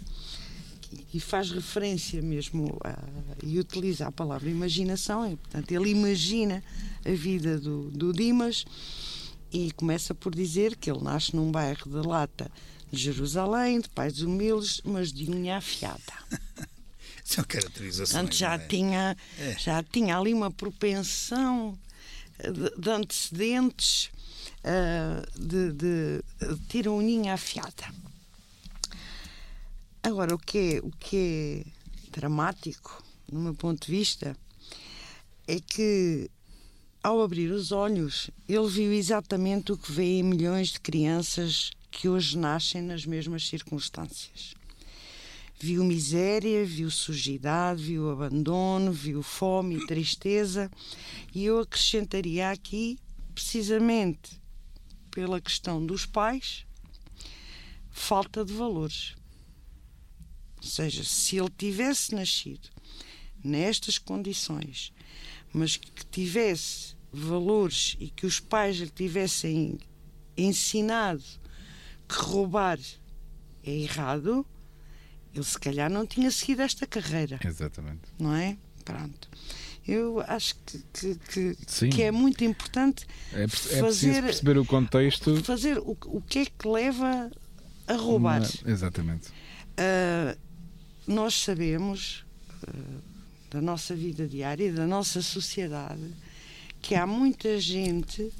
e 1.13 1.19
faz 1.19 1.51
referência 1.51 2.21
mesmo 2.21 2.77
a, 2.83 2.97
e 3.43 3.59
utiliza 3.59 4.07
a 4.07 4.11
palavra 4.11 4.49
imaginação, 4.49 5.31
e, 5.31 5.35
portanto, 5.37 5.71
ele 5.71 5.89
imagina 5.91 6.63
a 7.05 7.11
vida 7.11 7.59
do, 7.59 7.89
do 7.91 8.11
Dimas 8.11 8.65
e 9.53 9.71
começa 9.71 10.13
por 10.15 10.33
dizer 10.33 10.75
que 10.75 10.89
ele 10.91 11.01
nasce 11.01 11.35
num 11.35 11.51
bairro 11.51 11.89
de 11.89 12.07
Lata 12.07 12.51
de 12.91 12.99
Jerusalém, 12.99 13.79
de 13.79 13.87
pais 13.89 14.21
humildes, 14.21 14.81
mas 14.83 15.13
de 15.13 15.29
unha 15.31 15.57
afiada. 15.57 16.01
São 17.35 17.43
caracterizações. 17.43 18.11
Portanto, 18.11 18.35
já 18.35 18.55
é? 18.55 18.57
tinha, 18.59 19.17
É. 19.39 19.55
já 19.57 19.83
tinha 19.83 20.17
ali 20.17 20.33
uma 20.33 20.51
propensão 20.51 21.77
eh, 22.39 22.51
de, 22.51 22.69
de 22.77 22.89
antecedentes 22.89 24.11
ah, 24.63 25.23
de, 25.35 25.71
de, 25.71 26.23
de 26.39 26.59
ter 26.67 26.87
a 26.87 26.91
uninha 26.91 27.33
afiada. 27.33 27.93
Agora, 30.03 30.35
o 30.35 30.37
que, 30.37 30.57
é, 30.57 30.79
o 30.79 30.91
que 30.99 31.63
é 31.65 32.09
dramático, 32.11 33.03
no 33.31 33.39
meu 33.39 33.53
ponto 33.55 33.85
de 33.85 33.91
vista, 33.91 34.35
é 35.47 35.59
que 35.59 36.29
ao 37.03 37.21
abrir 37.21 37.51
os 37.51 37.71
olhos, 37.71 38.29
ele 38.47 38.67
viu 38.67 38.93
exatamente 38.93 39.71
o 39.71 39.77
que 39.77 39.91
vêem 39.91 40.21
milhões 40.21 40.69
de 40.69 40.79
crianças 40.79 41.71
que 41.89 42.07
hoje 42.07 42.37
nascem 42.37 42.81
nas 42.81 43.05
mesmas 43.05 43.47
circunstâncias. 43.47 44.53
Viu 45.63 45.83
miséria, 45.83 46.65
viu 46.65 46.89
sujidade, 46.89 47.83
viu 47.83 48.09
abandono, 48.09 48.91
viu 48.91 49.21
fome 49.21 49.75
e 49.75 49.85
tristeza. 49.85 50.71
E 51.35 51.45
eu 51.45 51.59
acrescentaria 51.59 52.49
aqui, 52.49 52.97
precisamente 53.35 54.41
pela 55.11 55.39
questão 55.39 55.85
dos 55.85 56.03
pais, 56.03 56.65
falta 57.91 58.43
de 58.43 58.51
valores. 58.53 59.15
Ou 60.57 60.63
seja, 60.63 61.03
se 61.03 61.37
ele 61.37 61.51
tivesse 61.55 62.15
nascido 62.15 62.67
nestas 63.43 63.99
condições, 63.99 64.91
mas 65.53 65.77
que 65.77 66.05
tivesse 66.07 66.95
valores 67.11 67.95
e 67.99 68.09
que 68.09 68.25
os 68.25 68.39
pais 68.39 68.77
lhe 68.77 68.89
tivessem 68.89 69.77
ensinado 70.35 71.23
que 72.07 72.15
roubar 72.15 72.79
é 73.63 73.71
errado, 73.71 74.43
ele 75.33 75.43
se 75.43 75.59
calhar 75.59 75.89
não 75.89 76.05
tinha 76.05 76.29
seguido 76.31 76.61
esta 76.61 76.85
carreira, 76.87 77.39
Exatamente. 77.43 78.01
não 78.19 78.35
é? 78.35 78.57
Pronto. 78.83 79.29
Eu 79.87 80.19
acho 80.27 80.55
que, 80.65 80.77
que, 80.93 81.55
que, 81.55 81.87
que 81.89 82.03
é 82.03 82.11
muito 82.11 82.43
importante 82.43 83.05
É, 83.33 83.43
é 83.43 83.47
Fazer- 83.47 84.21
perceber 84.23 84.57
o 84.57 84.65
contexto. 84.65 85.43
fazer 85.43 85.77
o, 85.79 85.97
o 86.05 86.21
que 86.21 86.39
é 86.39 86.45
que 86.45 86.67
leva 86.67 87.31
a 87.87 87.93
roubar. 87.95 88.41
Uma- 88.41 88.71
Exatamente. 88.71 89.29
Ah, 89.77 90.37
nós 91.07 91.33
sabemos, 91.33 92.23
ah, 92.67 92.71
da 93.49 93.61
nossa 93.61 93.95
vida 93.95 94.27
diária 94.27 94.65
e 94.67 94.71
da 94.71 94.85
nossa 94.85 95.21
sociedade 95.21 96.13
que 96.81 96.93
há 96.95 97.05
muita 97.07 97.59
gente 97.59 98.31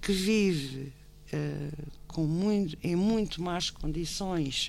que 0.00 0.12
vive 0.12 0.92
uh, 1.32 1.90
com 2.06 2.24
muito, 2.26 2.76
em 2.82 2.94
muito 2.94 3.40
más 3.42 3.70
condições 3.70 4.68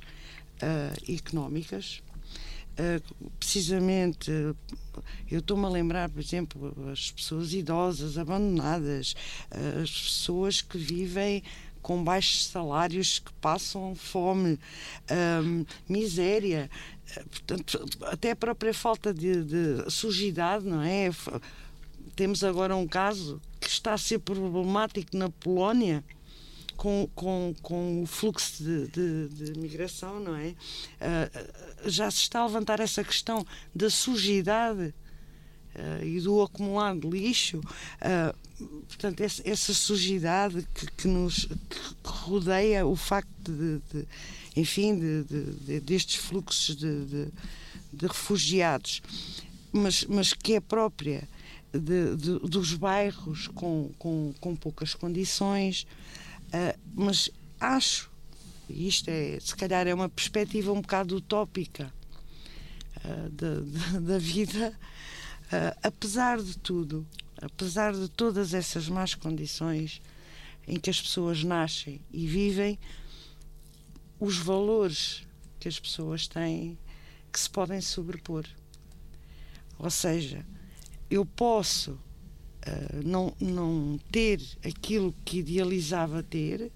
uh, 0.63 1.11
económicas. 1.11 2.01
Uh, 2.73 3.29
precisamente, 3.37 4.31
eu 5.29 5.39
estou-me 5.39 5.65
a 5.65 5.69
lembrar, 5.69 6.09
por 6.09 6.19
exemplo, 6.19 6.73
as 6.91 7.11
pessoas 7.11 7.53
idosas, 7.53 8.17
abandonadas, 8.17 9.15
as 9.81 9.91
pessoas 9.91 10.61
que 10.61 10.77
vivem 10.77 11.43
com 11.83 12.01
baixos 12.01 12.47
salários, 12.47 13.19
que 13.19 13.31
passam 13.33 13.93
fome, 13.93 14.57
um, 15.43 15.65
miséria, 15.87 16.71
portanto, 17.29 17.85
até 18.03 18.31
a 18.31 18.35
própria 18.35 18.73
falta 18.73 19.13
de, 19.13 19.43
de 19.43 19.91
sujidade, 19.91 20.65
não 20.65 20.81
é? 20.81 21.11
Temos 22.15 22.43
agora 22.43 22.75
um 22.75 22.87
caso 22.87 23.41
que 23.59 23.67
está 23.67 23.93
a 23.93 23.97
ser 23.97 24.19
problemático 24.19 25.15
na 25.15 25.29
Polónia. 25.29 26.03
Com, 26.75 27.07
com, 27.15 27.55
com 27.61 28.03
o 28.03 28.05
fluxo 28.05 28.63
de, 28.63 28.87
de, 28.87 29.29
de 29.29 29.59
migração, 29.59 30.19
não 30.19 30.35
é? 30.35 30.49
Uh, 30.49 31.89
já 31.89 32.09
se 32.11 32.17
está 32.17 32.39
a 32.39 32.45
levantar 32.45 32.79
essa 32.79 33.03
questão 33.03 33.45
da 33.73 33.89
sujidade 33.89 34.93
uh, 35.75 36.03
e 36.03 36.19
do 36.19 36.41
acumular 36.41 36.95
de 36.97 37.07
lixo. 37.07 37.59
Uh, 37.59 38.35
portanto, 38.87 39.21
essa, 39.21 39.73
sujidade 39.73 40.67
que, 40.73 40.91
que 40.91 41.07
nos 41.07 41.45
que 41.45 42.09
rodeia 42.09 42.85
o 42.85 42.95
facto 42.95 43.29
de, 43.43 43.79
de 43.91 44.07
enfim, 44.55 44.99
de, 44.99 45.79
destes 45.79 46.15
fluxos 46.15 46.75
de, 46.75 47.27
refugiados, 48.01 49.01
mas, 49.71 50.03
mas 50.05 50.33
que 50.33 50.53
é 50.53 50.59
própria 50.59 51.27
de, 51.71 52.15
de, 52.15 52.39
dos 52.39 52.73
bairros 52.73 53.47
com, 53.47 53.91
com, 53.97 54.33
com 54.39 54.55
poucas 54.55 54.93
condições, 54.93 55.87
uh, 56.53 56.79
mas 56.93 57.29
acho, 57.59 58.11
e 58.69 58.87
isto 58.87 59.09
é, 59.09 59.39
se 59.39 59.55
calhar 59.55 59.87
é 59.87 59.93
uma 59.93 60.09
perspectiva 60.09 60.71
um 60.71 60.81
bocado 60.81 61.15
utópica 61.15 61.93
uh, 63.03 63.29
da, 63.29 63.99
da, 63.99 64.17
vida, 64.17 64.77
uh, 65.45 65.79
apesar 65.81 66.41
de 66.41 66.57
tudo, 66.57 67.07
apesar 67.41 67.93
de 67.93 68.07
todas 68.09 68.53
essas 68.53 68.87
más 68.87 69.15
condições 69.15 70.01
em 70.67 70.79
que 70.79 70.89
as 70.89 71.01
pessoas 71.01 71.43
nascem 71.43 71.99
e 72.11 72.25
vivem, 72.25 72.79
os 74.19 74.37
valores 74.37 75.23
que 75.59 75.67
as 75.67 75.79
pessoas 75.79 76.27
têm 76.27 76.77
que 77.31 77.39
se 77.39 77.49
podem 77.49 77.81
sobrepor. 77.81 78.45
Ou 79.77 79.89
seja, 79.89 80.45
eu 81.09 81.25
posso 81.25 81.99
uh, 82.67 83.07
não, 83.07 83.33
não 83.39 83.99
ter 84.11 84.41
aquilo 84.65 85.13
que 85.23 85.39
idealizava 85.39 86.23
ter, 86.23 86.71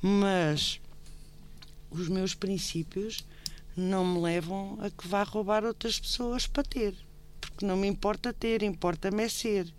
mas 0.00 0.80
os 1.90 2.08
meus 2.08 2.34
princípios 2.34 3.24
não 3.76 4.04
me 4.04 4.20
levam 4.20 4.78
a 4.80 4.90
que 4.90 5.06
vá 5.06 5.22
roubar 5.22 5.64
outras 5.64 5.98
pessoas 5.98 6.46
para 6.46 6.64
ter. 6.64 6.94
Porque 7.40 7.64
não 7.64 7.76
me 7.76 7.86
importa 7.86 8.32
ter, 8.32 8.62
importa-me 8.62 9.22
é 9.22 9.28
ser. 9.28 9.72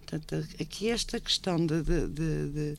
Portanto, 0.00 0.46
aqui 0.60 0.88
esta 0.88 1.18
questão 1.18 1.56
de, 1.64 1.82
de, 1.82 2.08
de, 2.08 2.48
de 2.50 2.78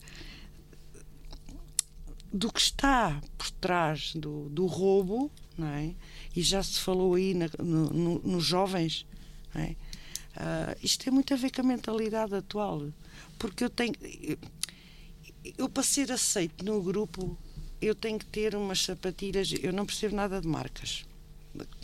do 2.32 2.52
que 2.52 2.60
está 2.60 3.20
por 3.36 3.50
trás 3.52 4.12
do, 4.14 4.48
do 4.50 4.66
roubo, 4.66 5.30
não 5.56 5.66
é? 5.66 5.94
e 6.36 6.42
já 6.42 6.62
se 6.62 6.78
falou 6.78 7.14
aí 7.14 7.34
na, 7.34 7.48
no, 7.58 7.90
no, 7.90 8.18
nos 8.20 8.44
jovens, 8.44 9.06
não 9.54 9.62
é? 9.62 9.76
Uh, 10.36 10.76
isto 10.82 11.04
tem 11.04 11.12
muito 11.12 11.34
a 11.34 11.36
ver 11.36 11.50
com 11.50 11.62
a 11.62 11.64
mentalidade 11.64 12.34
atual. 12.34 12.88
Porque 13.38 13.64
eu 13.64 13.70
tenho. 13.70 13.94
Eu, 15.56 15.68
para 15.68 15.82
ser 15.82 16.12
aceito 16.12 16.64
no 16.64 16.82
grupo, 16.82 17.36
eu 17.80 17.94
tenho 17.94 18.18
que 18.18 18.26
ter 18.26 18.54
umas 18.54 18.82
sapatilhas. 18.82 19.52
Eu 19.62 19.72
não 19.72 19.86
percebo 19.86 20.14
nada 20.14 20.40
de 20.40 20.46
marcas. 20.46 21.04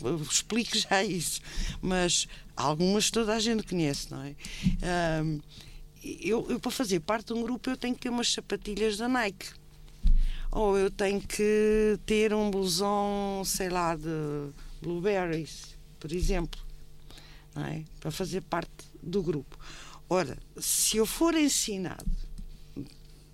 Eu 0.01 0.21
explico 0.21 0.77
já 0.77 1.03
isso. 1.03 1.41
Mas 1.81 2.27
algumas 2.55 3.09
toda 3.11 3.33
a 3.33 3.39
gente 3.39 3.63
conhece, 3.63 4.11
não 4.11 4.23
é? 4.23 4.31
Uh, 4.31 5.41
eu, 6.03 6.45
eu, 6.49 6.59
para 6.59 6.71
fazer 6.71 6.99
parte 6.99 7.27
de 7.27 7.33
um 7.33 7.41
grupo, 7.41 7.69
eu 7.69 7.77
tenho 7.77 7.95
que 7.95 8.01
ter 8.01 8.09
umas 8.09 8.31
sapatilhas 8.31 8.97
da 8.97 9.07
Nike. 9.07 9.47
Ou 10.51 10.77
eu 10.77 10.89
tenho 10.89 11.19
que 11.19 11.99
ter 12.05 12.33
um 12.33 12.49
blusão, 12.49 13.41
sei 13.43 13.67
lá, 13.67 13.95
de 13.95 14.53
blueberries, 14.81 15.75
por 15.99 16.13
exemplo 16.13 16.64
é? 17.55 17.83
para 17.99 18.11
fazer 18.11 18.41
parte 18.41 18.85
do 19.01 19.21
grupo. 19.21 19.57
Ora, 20.09 20.37
se 20.57 20.97
eu 20.97 21.05
for 21.05 21.33
ensinado 21.33 22.05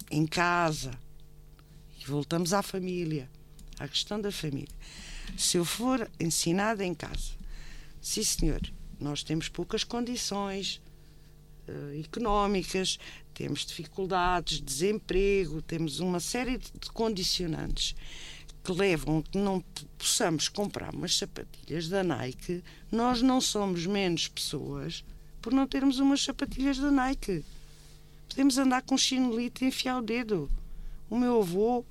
em 0.10 0.26
casa, 0.26 0.92
e 2.00 2.06
voltamos 2.06 2.54
à 2.54 2.62
família, 2.62 3.30
à 3.80 3.88
questão 3.88 4.20
da 4.20 4.32
família, 4.32 4.74
se 5.38 5.58
eu 5.58 5.66
for 5.66 6.10
ensinado 6.20 6.82
em 6.82 6.94
casa, 6.94 7.32
sim 8.02 8.24
senhor, 8.24 8.62
nós 9.00 9.24
temos 9.24 9.50
poucas 9.50 9.84
condições 9.84 10.82
uh, 11.68 12.00
económicas, 12.00 13.00
temos 13.34 13.66
dificuldades, 13.66 14.62
desemprego, 14.62 15.62
temos 15.62 16.00
uma 16.00 16.20
série 16.20 16.58
de 16.58 16.92
condicionantes 16.94 17.96
que 18.64 18.72
levam 18.72 19.20
a 19.20 19.24
que 19.24 19.38
não 19.38 19.64
possamos 19.98 20.48
comprar 20.48 20.94
umas 20.94 21.18
sapatilhas 21.18 21.88
da 21.88 22.04
Nike, 22.04 22.64
nós 22.92 23.22
não 23.22 23.42
somos 23.42 23.86
menos 23.86 24.28
pessoas 24.28 25.04
por 25.42 25.52
não 25.52 25.66
termos 25.66 26.00
umas 26.00 26.24
sapatilhas 26.24 26.78
da 26.78 26.92
Nike. 26.92 27.44
Podemos 28.30 28.58
andar 28.58 28.84
com 28.84 28.98
chinelito 28.98 29.64
e 29.64 29.68
enfiar 29.68 29.98
o 29.98 30.02
dedo. 30.02 30.50
O 31.10 31.18
meu 31.18 31.42
avô, 31.42 31.84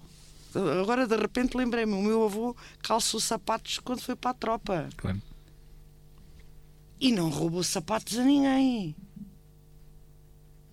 agora 0.81 1.07
de 1.07 1.17
repente 1.17 1.57
lembrei-me, 1.57 1.93
o 1.93 2.03
meu 2.03 2.25
avô 2.25 2.57
calçou 2.81 3.21
sapatos 3.21 3.79
quando 3.81 4.01
foi 4.01 4.15
para 4.17 4.31
a 4.31 4.35
tropa. 4.35 4.89
Claro. 4.97 5.21
E 7.01 7.13
não 7.13 7.29
roubou 7.29 7.65
sapatos 7.65 8.19
a 8.19 8.25
ninguém. 8.25 8.95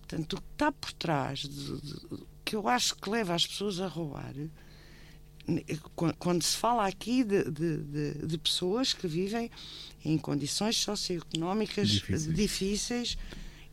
Portanto, 0.00 0.34
o 0.34 0.36
que 0.36 0.52
está 0.52 0.72
por 0.72 0.92
trás, 0.92 1.40
de, 1.40 1.80
de, 1.80 2.26
que 2.44 2.56
eu 2.56 2.66
acho 2.66 2.96
que 2.96 3.10
leva 3.10 3.34
as 3.34 3.46
pessoas 3.46 3.80
a 3.80 3.86
roubar, 3.86 4.34
quando 6.18 6.42
se 6.42 6.56
fala 6.56 6.86
aqui 6.86 7.24
de, 7.24 7.44
de, 7.50 8.26
de, 8.26 8.38
pessoas 8.38 8.92
que 8.92 9.06
vivem 9.06 9.50
em 10.04 10.18
condições 10.18 10.76
socioeconómicas 10.76 11.88
difíceis, 11.88 12.34
difíceis 12.34 13.18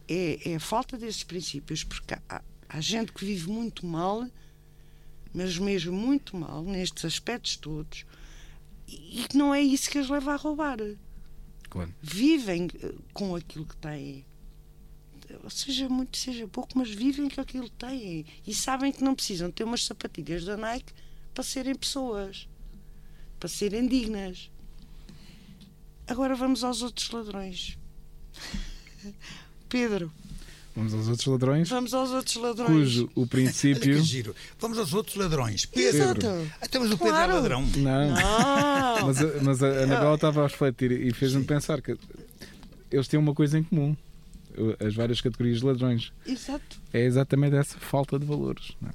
é, 0.07 0.51
é, 0.51 0.55
a 0.55 0.59
falta 0.59 0.97
desses 0.97 1.23
princípios, 1.23 1.83
porque 1.83 2.13
há, 2.29 2.41
há, 2.69 2.81
gente 2.81 3.11
que 3.11 3.25
vive 3.25 3.49
muito 3.49 3.85
mal, 3.85 4.25
mas 5.33 5.57
mesmo 5.57 5.91
muito 5.91 6.37
mal, 6.37 6.63
nestes 6.63 7.03
aspectos 7.03 7.57
todos, 7.57 8.05
e 8.87 9.25
que 9.27 9.35
não 9.35 9.53
é 9.53 9.61
isso 9.61 9.89
que 9.89 9.97
as 9.97 10.09
leva 10.09 10.33
a 10.33 10.37
roubar. 10.37 10.77
Claro. 11.69 11.93
Vivem 12.01 12.69
eh, 12.81 12.93
com 13.13 13.35
aquilo 13.35 13.65
que 13.65 13.75
têm. 13.77 14.25
Seja 15.49 15.89
muito, 15.89 16.15
seja 16.15 16.47
pouco, 16.47 16.77
mas 16.77 16.89
vivem 16.89 17.27
com 17.27 17.41
aquilo 17.41 17.65
que 17.65 17.71
têm. 17.71 18.25
E 18.45 18.53
sabem 18.53 18.91
que 18.91 19.03
não 19.03 19.15
precisam 19.15 19.51
ter 19.51 19.63
umas 19.63 19.83
sapatilhas 19.83 20.45
da 20.45 20.55
Nike 20.55 20.93
para 21.35 21.43
serem 21.43 21.75
pessoas, 21.75 22.47
para 23.37 23.49
serem 23.49 23.87
dignas. 23.87 24.49
Agora 26.07 26.33
vamos 26.33 26.63
aos 26.63 26.81
outros 26.81 27.11
ladrões. 27.11 27.77
Pedro. 29.67 30.11
Vamos 30.75 30.93
aos 30.93 31.07
outros 31.07 31.27
ladrões. 31.27 31.69
Vamos 31.69 31.93
aos 31.93 32.11
outros 32.11 32.35
ladrões. 32.35 32.69
Cujo 32.69 33.09
o 33.15 33.27
princípio. 33.27 34.01
giro. 34.01 34.35
Vamos 34.59 34.77
aos 34.77 34.93
outros 34.93 35.15
ladrões. 35.15 35.65
Pedro. 35.65 35.97
Exato. 35.97 36.51
Até 36.61 36.79
mas 36.79 36.91
o 36.91 36.97
Pedro 36.97 37.13
claro. 37.13 37.31
é 37.31 37.35
ladrão. 37.35 37.61
Não. 37.77 38.09
Não. 38.11 39.07
mas, 39.07 39.21
a, 39.21 39.41
mas 39.41 39.63
a 39.63 39.67
Anabela 39.83 40.15
estava 40.15 40.43
a 40.43 40.47
refletir 40.47 40.91
e 40.91 41.13
fez-me 41.13 41.43
pensar 41.43 41.81
que 41.81 41.97
eles 42.91 43.07
têm 43.07 43.19
uma 43.19 43.33
coisa 43.33 43.57
em 43.59 43.63
comum. 43.63 43.95
As 44.79 44.95
várias 44.95 45.19
categorias 45.19 45.59
de 45.59 45.65
ladrões. 45.65 46.13
Exato. 46.25 46.79
É 46.93 47.01
exatamente 47.01 47.55
essa 47.57 47.77
falta 47.77 48.17
de 48.17 48.25
valores. 48.25 48.71
Não 48.81 48.89
é? 48.89 48.93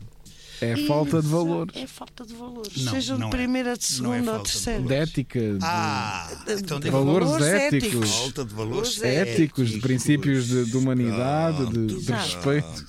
É 0.61 0.77
falta 0.87 1.23
de 1.23 1.29
valores. 1.29 1.77
É 1.77 1.87
falta 1.87 2.27
de 2.27 2.35
valores. 2.35 2.85
Não, 2.85 2.93
Sejam 2.93 3.19
de 3.19 3.25
é. 3.25 3.31
primeira, 3.31 3.77
de 3.77 3.85
é 3.85 3.89
segunda 3.89 4.31
é 4.31 4.35
ou 4.35 4.43
terceira. 4.43 4.83
De 4.83 4.95
ética. 4.95 5.41
De, 5.41 5.59
ah, 5.63 6.29
então 6.59 6.81
de 6.81 6.91
valores, 6.91 7.29
valores 7.29 7.47
éticos. 7.47 7.85
éticos. 7.89 8.11
Falta 8.11 8.45
de 8.45 8.55
valores 8.55 9.03
éticos, 9.03 9.71
de 9.71 9.81
princípios 9.81 10.47
de, 10.49 10.65
de 10.67 10.77
humanidade, 10.77 11.57
pronto, 11.57 11.87
de, 11.87 12.05
de 12.05 12.13
respeito. 12.13 12.87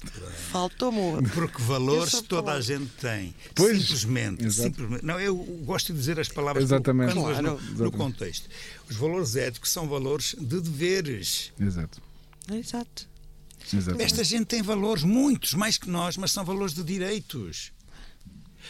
Faltou 0.51 0.91
muito. 0.91 1.29
Porque 1.29 1.61
valores 1.61 2.21
toda 2.27 2.51
a 2.51 2.59
gente 2.59 2.91
tem. 2.99 3.33
Pois, 3.55 3.81
simplesmente, 3.81 4.51
simplesmente. 4.51 5.05
Não, 5.05 5.17
eu 5.17 5.35
gosto 5.63 5.93
de 5.93 5.99
dizer 5.99 6.19
as 6.19 6.27
palavras 6.27 6.65
Exatamente. 6.65 7.15
No, 7.15 7.21
claro. 7.23 7.41
no, 7.73 7.83
no 7.85 7.91
contexto. 7.91 8.49
Os 8.89 8.97
valores 8.97 9.37
éticos 9.37 9.69
são 9.69 9.87
valores 9.87 10.35
de 10.37 10.59
deveres. 10.59 11.53
Exato. 11.57 12.01
Exato. 12.51 13.10
Exatamente. 13.73 14.03
Esta 14.03 14.23
gente 14.23 14.45
tem 14.45 14.61
valores, 14.61 15.03
muitos 15.03 15.53
mais 15.53 15.77
que 15.77 15.89
nós, 15.89 16.17
mas 16.17 16.31
são 16.31 16.43
valores 16.43 16.73
de 16.73 16.83
direitos. 16.83 17.71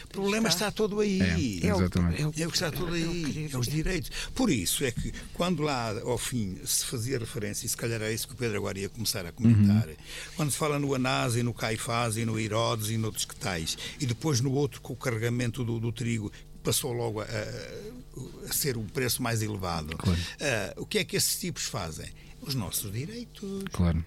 O 0.04 0.08
problema 0.08 0.48
está, 0.48 0.68
está 0.68 0.70
todo 0.70 1.00
aí. 1.00 1.20
É, 1.62 1.68
exatamente. 1.68 2.22
É 2.22 2.26
o, 2.26 2.32
é 2.44 2.46
o 2.46 2.50
que 2.50 2.56
está 2.56 2.70
todo 2.70 2.92
aí. 2.94 3.50
É 3.52 3.56
os 3.56 3.66
direitos. 3.66 4.10
Por 4.34 4.50
isso 4.50 4.84
é 4.84 4.90
que, 4.90 5.12
quando 5.34 5.62
lá 5.62 5.90
ao 6.00 6.18
fim 6.18 6.58
se 6.64 6.84
fazia 6.86 7.18
referência, 7.18 7.66
e 7.66 7.68
se 7.68 7.76
calhar 7.76 8.00
é 8.02 8.12
isso 8.12 8.26
que 8.26 8.34
o 8.34 8.36
Pedro 8.36 8.56
agora 8.56 8.78
ia 8.78 8.88
começar 8.88 9.24
a 9.26 9.32
comentar, 9.32 9.88
uhum. 9.88 9.94
quando 10.36 10.50
se 10.50 10.56
fala 10.56 10.78
no 10.78 10.94
Anás 10.94 11.36
e 11.36 11.42
no 11.42 11.52
Caifás 11.52 12.16
e 12.16 12.24
no 12.24 12.38
Herodes 12.38 12.88
e 12.88 12.96
noutros 12.96 13.24
que 13.24 13.36
tais, 13.36 13.76
e 14.00 14.06
depois 14.06 14.40
no 14.40 14.52
outro 14.52 14.80
com 14.80 14.92
o 14.92 14.96
carregamento 14.96 15.64
do, 15.64 15.78
do 15.78 15.92
trigo, 15.92 16.32
passou 16.62 16.92
logo 16.92 17.20
a, 17.20 17.24
a, 17.24 18.52
ser 18.52 18.76
o 18.76 18.82
preço 18.82 19.22
mais 19.22 19.42
elevado. 19.42 19.96
Claro. 19.96 20.18
Uh, 20.18 20.82
o 20.82 20.86
que 20.86 20.98
é 20.98 21.04
que 21.04 21.16
esses 21.16 21.38
tipos 21.38 21.64
fazem? 21.64 22.08
Os 22.40 22.54
nossos 22.54 22.92
direitos. 22.92 23.62
Claro. 23.72 24.04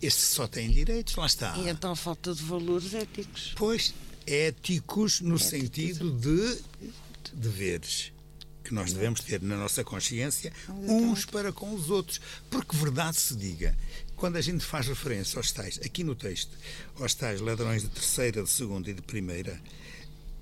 Estes 0.00 0.28
só 0.28 0.46
têm 0.46 0.70
direitos, 0.70 1.16
lá 1.16 1.26
está. 1.26 1.56
E 1.58 1.68
então 1.68 1.94
falta 1.96 2.34
de 2.34 2.42
valores 2.42 2.94
éticos. 2.94 3.52
Pois, 3.56 3.92
éticos 4.26 5.20
no 5.20 5.34
éticos. 5.34 5.50
sentido 5.50 6.10
de 6.12 6.58
deveres 7.32 8.12
que 8.62 8.74
nós 8.74 8.92
devemos 8.92 9.20
ter 9.20 9.40
na 9.40 9.56
nossa 9.56 9.82
consciência 9.82 10.52
uns 10.68 11.24
para 11.24 11.52
com 11.52 11.74
os 11.74 11.88
outros. 11.88 12.20
Porque 12.50 12.76
verdade 12.76 13.16
se 13.16 13.34
diga, 13.34 13.76
quando 14.14 14.36
a 14.36 14.40
gente 14.40 14.62
faz 14.62 14.86
referência 14.86 15.38
aos 15.38 15.50
tais, 15.50 15.80
aqui 15.82 16.04
no 16.04 16.14
texto, 16.14 16.56
aos 17.00 17.14
tais 17.14 17.40
ladrões 17.40 17.82
de 17.82 17.88
terceira, 17.88 18.42
de 18.42 18.50
segunda 18.50 18.90
e 18.90 18.94
de 18.94 19.02
primeira, 19.02 19.58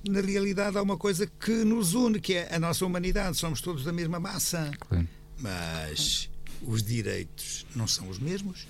na 0.08 0.20
realidade 0.20 0.76
há 0.76 0.82
uma 0.82 0.96
coisa 0.96 1.26
que 1.26 1.64
nos 1.64 1.94
une, 1.94 2.20
que 2.20 2.34
é 2.34 2.54
a 2.54 2.58
nossa 2.58 2.84
humanidade. 2.84 3.36
Somos 3.36 3.60
todos 3.60 3.84
da 3.84 3.92
mesma 3.92 4.18
massa. 4.18 4.72
Claro. 4.80 5.08
Mas 5.38 6.28
os 6.62 6.82
direitos 6.82 7.64
não 7.74 7.86
são 7.86 8.08
os 8.08 8.18
mesmos 8.18 8.66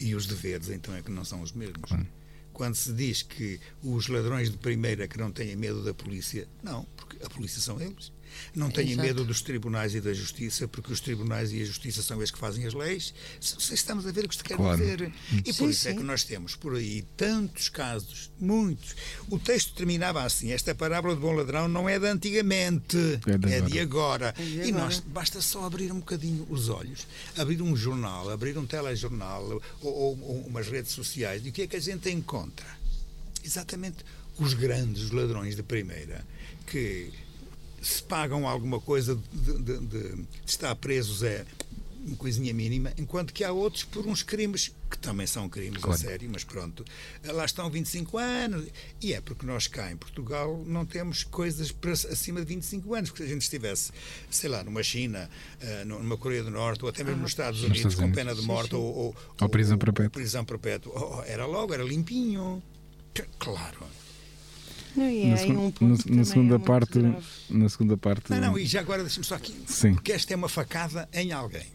e 0.00 0.14
os 0.14 0.26
deveres 0.26 0.68
então 0.68 0.94
é 0.94 1.02
que 1.02 1.10
não 1.10 1.24
são 1.24 1.40
os 1.42 1.52
mesmos. 1.52 1.82
Claro. 1.82 2.06
Quando 2.52 2.74
se 2.74 2.92
diz 2.92 3.22
que 3.22 3.60
os 3.82 4.08
ladrões 4.08 4.50
de 4.50 4.56
primeira 4.56 5.06
que 5.06 5.18
não 5.18 5.30
têm 5.30 5.54
medo 5.54 5.82
da 5.84 5.94
polícia, 5.94 6.48
não, 6.62 6.84
porque 6.96 7.24
a 7.24 7.30
polícia 7.30 7.60
são 7.60 7.80
eles. 7.80 8.12
Não 8.54 8.70
tenham 8.70 9.00
medo 9.00 9.24
dos 9.24 9.42
tribunais 9.42 9.94
e 9.94 10.00
da 10.00 10.12
justiça, 10.12 10.66
porque 10.66 10.92
os 10.92 11.00
tribunais 11.00 11.52
e 11.52 11.62
a 11.62 11.64
justiça 11.64 12.02
são 12.02 12.18
eles 12.18 12.30
que 12.30 12.38
fazem 12.38 12.66
as 12.66 12.74
leis. 12.74 13.14
Se 13.40 13.74
estamos 13.74 14.06
a 14.06 14.12
ver 14.12 14.24
o 14.24 14.28
que 14.28 14.36
se 14.36 14.42
quer 14.42 14.56
claro. 14.56 14.78
dizer. 14.78 15.12
E 15.44 15.52
sim, 15.52 15.58
por 15.58 15.70
isso 15.70 15.82
sim. 15.82 15.88
é 15.90 15.94
que 15.94 16.02
nós 16.02 16.24
temos 16.24 16.54
por 16.56 16.76
aí 16.76 17.04
tantos 17.16 17.68
casos, 17.68 18.30
muitos. 18.40 18.94
O 19.28 19.38
texto 19.38 19.74
terminava 19.74 20.22
assim: 20.22 20.52
esta 20.52 20.74
parábola 20.74 21.14
de 21.14 21.20
bom 21.20 21.32
ladrão 21.32 21.68
não 21.68 21.88
é 21.88 21.98
de 21.98 22.06
antigamente, 22.06 22.96
é 23.26 23.38
de, 23.38 23.52
é 23.52 23.60
de 23.60 23.80
agora. 23.80 24.34
É 24.38 24.42
de 24.42 24.60
agora. 24.60 24.68
E 24.68 24.72
nós 24.72 25.00
basta 25.00 25.40
só 25.40 25.64
abrir 25.64 25.92
um 25.92 25.98
bocadinho 25.98 26.46
os 26.50 26.68
olhos, 26.68 27.06
abrir 27.36 27.62
um 27.62 27.76
jornal, 27.76 28.30
abrir 28.30 28.56
um 28.58 28.66
telejornal 28.66 29.62
ou, 29.80 29.92
ou, 29.92 30.20
ou 30.20 30.40
umas 30.46 30.68
redes 30.68 30.92
sociais, 30.92 31.44
e 31.44 31.50
o 31.50 31.52
que 31.52 31.62
é 31.62 31.66
que 31.66 31.76
a 31.76 31.80
gente 31.80 32.10
encontra? 32.10 32.66
Exatamente 33.44 34.04
os 34.38 34.54
grandes 34.54 35.10
ladrões 35.10 35.56
de 35.56 35.62
primeira 35.62 36.24
que 36.66 37.10
se 37.90 38.02
pagam 38.02 38.46
alguma 38.46 38.80
coisa 38.80 39.14
de, 39.14 39.58
de, 39.58 39.78
de, 39.78 40.16
de 40.16 40.26
estar 40.46 40.74
presos 40.76 41.22
é 41.22 41.44
uma 42.08 42.16
coisinha 42.16 42.52
mínima, 42.54 42.92
enquanto 42.96 43.32
que 43.32 43.44
há 43.44 43.52
outros 43.52 43.84
por 43.84 44.06
uns 44.06 44.22
crimes 44.22 44.74
que 44.90 44.98
também 44.98 45.26
são 45.26 45.48
crimes 45.48 45.82
claro. 45.82 46.00
a 46.00 46.02
sério, 46.02 46.28
mas 46.32 46.42
pronto, 46.42 46.84
lá 47.24 47.44
estão 47.44 47.68
25 47.70 48.16
anos. 48.16 48.66
E 49.02 49.12
é 49.12 49.20
porque 49.20 49.44
nós 49.44 49.66
cá 49.66 49.92
em 49.92 49.96
Portugal 49.96 50.64
não 50.66 50.86
temos 50.86 51.22
coisas 51.24 51.70
para 51.70 51.92
acima 51.92 52.40
de 52.40 52.46
25 52.46 52.94
anos, 52.94 53.10
porque 53.10 53.24
se 53.24 53.28
a 53.28 53.32
gente 53.32 53.42
estivesse, 53.42 53.92
sei 54.30 54.48
lá, 54.48 54.64
numa 54.64 54.82
China, 54.82 55.28
eh, 55.60 55.84
numa 55.84 56.16
Coreia 56.16 56.42
do 56.42 56.50
Norte, 56.50 56.82
ou 56.82 56.88
até 56.88 57.04
mesmo 57.04 57.22
nos 57.22 57.32
Estados 57.32 57.60
Unidos, 57.60 57.78
Estados 57.78 57.98
Unidos. 57.98 58.16
com 58.16 58.24
pena 58.24 58.34
de 58.34 58.42
morte, 58.42 58.70
sim, 58.70 58.76
sim. 58.76 58.82
Ou, 58.82 58.94
ou, 58.94 59.16
ou, 59.40 59.48
prisão 59.48 59.76
perpétua, 59.76 60.10
prisão 60.10 60.44
perpétua 60.44 60.92
oh, 60.94 61.22
era 61.24 61.44
logo, 61.44 61.74
era 61.74 61.82
limpinho. 61.82 62.62
Claro. 63.38 63.97
Não, 64.98 65.30
na, 65.30 65.40
é 65.40 65.46
um 65.46 65.72
na, 65.80 66.16
na 66.16 66.24
segunda 66.24 66.54
é 66.56 66.58
parte, 66.58 66.98
na 67.48 67.68
segunda 67.68 67.96
parte. 67.96 68.30
Não, 68.30 68.40
não, 68.40 68.58
e 68.58 68.66
já 68.66 68.80
agora 68.80 69.02
deixa-me 69.02 69.24
só 69.24 69.36
aqui. 69.36 69.54
Sim. 69.66 69.94
Porque 69.94 70.12
esta 70.12 70.32
é 70.32 70.36
uma 70.36 70.48
facada 70.48 71.08
em 71.12 71.30
alguém. 71.30 71.66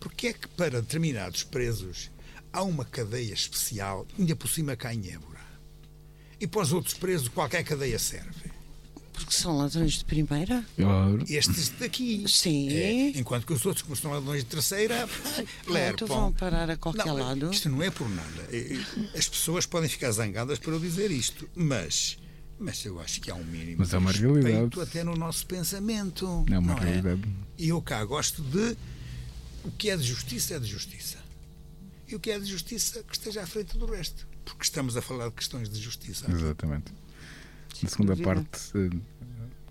Porque 0.00 0.28
é 0.28 0.32
que 0.32 0.48
para 0.48 0.80
determinados 0.82 1.44
presos 1.44 2.10
há 2.52 2.62
uma 2.62 2.84
cadeia 2.84 3.32
especial, 3.32 4.06
ainda 4.18 4.34
por 4.34 4.48
cima 4.48 4.74
cá 4.74 4.92
em 4.92 5.06
Évora? 5.08 5.36
E 6.40 6.46
para 6.46 6.62
os 6.62 6.72
outros 6.72 6.94
presos 6.94 7.28
qualquer 7.28 7.62
cadeia 7.62 7.98
serve? 7.98 8.50
Porque 9.12 9.32
são 9.32 9.56
ladrões 9.56 9.94
de 9.94 10.04
primeira? 10.04 10.62
Claro. 10.76 11.24
Estes 11.26 11.70
daqui. 11.78 12.24
Sim. 12.28 12.68
É, 12.68 13.08
enquanto 13.18 13.46
que 13.46 13.52
os 13.52 13.64
outros, 13.64 13.82
como 13.82 13.96
são 13.96 14.10
ladrões 14.10 14.44
de 14.44 14.50
terceira, 14.50 15.08
lerpam. 15.66 16.06
vão 16.06 16.32
parar 16.32 16.68
a 16.68 16.76
qualquer 16.76 17.06
não, 17.06 17.16
lado. 17.16 17.50
Isto 17.50 17.70
não 17.70 17.82
é 17.82 17.90
por 17.90 18.08
nada. 18.10 18.48
As 19.16 19.26
pessoas 19.26 19.64
podem 19.64 19.88
ficar 19.88 20.10
zangadas 20.12 20.58
por 20.58 20.74
eu 20.74 20.78
dizer 20.78 21.10
isto, 21.10 21.48
mas 21.54 22.18
mas 22.58 22.84
eu 22.84 22.98
acho 23.00 23.20
que 23.20 23.30
há 23.30 23.34
um 23.34 23.44
mínimo 23.44 23.76
Mas 23.78 23.92
é 23.92 23.98
uma 23.98 24.10
realidade. 24.10 24.80
até 24.80 25.04
no 25.04 25.14
nosso 25.14 25.46
pensamento. 25.46 26.44
É 26.50 26.58
uma 26.58 26.72
é? 26.74 26.80
realidade. 26.80 27.22
É? 27.22 27.62
E 27.62 27.68
eu 27.68 27.82
cá 27.82 28.04
gosto 28.04 28.42
de. 28.42 28.76
O 29.64 29.70
que 29.70 29.90
é 29.90 29.96
de 29.96 30.02
justiça 30.02 30.54
é 30.54 30.58
de 30.58 30.66
justiça. 30.66 31.18
E 32.08 32.14
o 32.14 32.20
que 32.20 32.30
é 32.30 32.38
de 32.38 32.46
justiça 32.46 33.02
que 33.02 33.14
esteja 33.14 33.42
à 33.42 33.46
frente 33.46 33.76
do 33.76 33.84
resto. 33.86 34.26
Porque 34.44 34.62
estamos 34.62 34.96
a 34.96 35.02
falar 35.02 35.28
de 35.28 35.34
questões 35.34 35.68
de 35.68 35.80
justiça. 35.80 36.30
Exatamente. 36.30 36.92
Na 37.82 37.88
segunda 37.88 38.16
parte, 38.16 38.60
eh, 38.76 38.96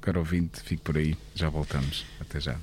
caro 0.02 0.20
ouvinte, 0.20 0.62
fique 0.62 0.84
por 0.84 0.98
aí. 0.98 1.18
Já 1.34 1.50
voltamos. 1.50 2.06
Até 2.20 2.40
já. 2.40 2.60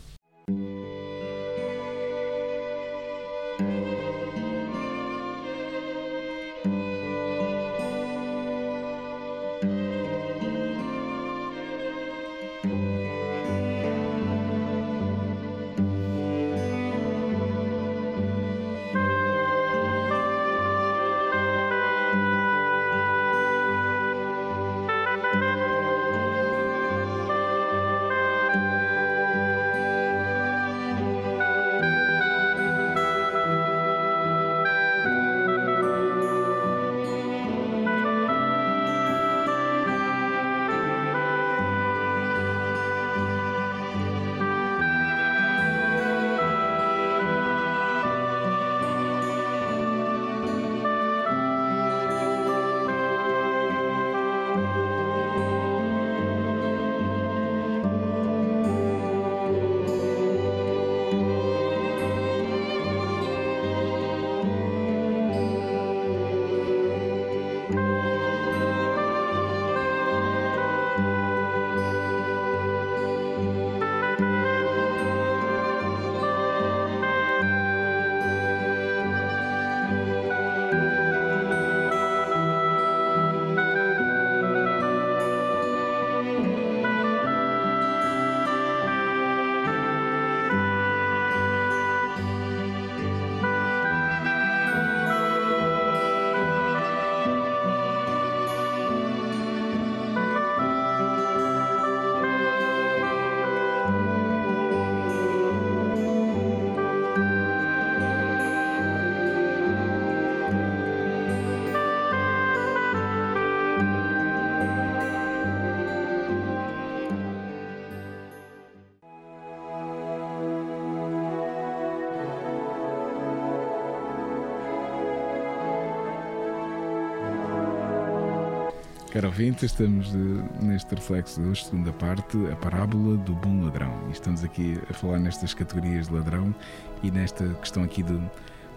Caro 129.13 129.27
ouvinte, 129.27 129.67
estamos 129.67 130.09
eh, 130.15 130.65
neste 130.65 130.95
reflexo 130.95 131.39
de 131.39 131.47
hoje, 131.47 131.67
segunda 131.67 131.93
parte, 131.93 132.35
a 132.51 132.57
parábola 132.57 133.19
do 133.19 133.35
bom 133.35 133.63
ladrão. 133.63 134.09
E 134.09 134.13
estamos 134.13 134.43
aqui 134.43 134.79
a 134.89 134.95
falar 134.95 135.19
nestas 135.19 135.53
categorias 135.53 136.09
de 136.09 136.15
ladrão 136.15 136.55
e 137.03 137.11
nesta 137.11 137.47
questão 137.57 137.85
aqui 137.85 138.03
do, 138.03 138.23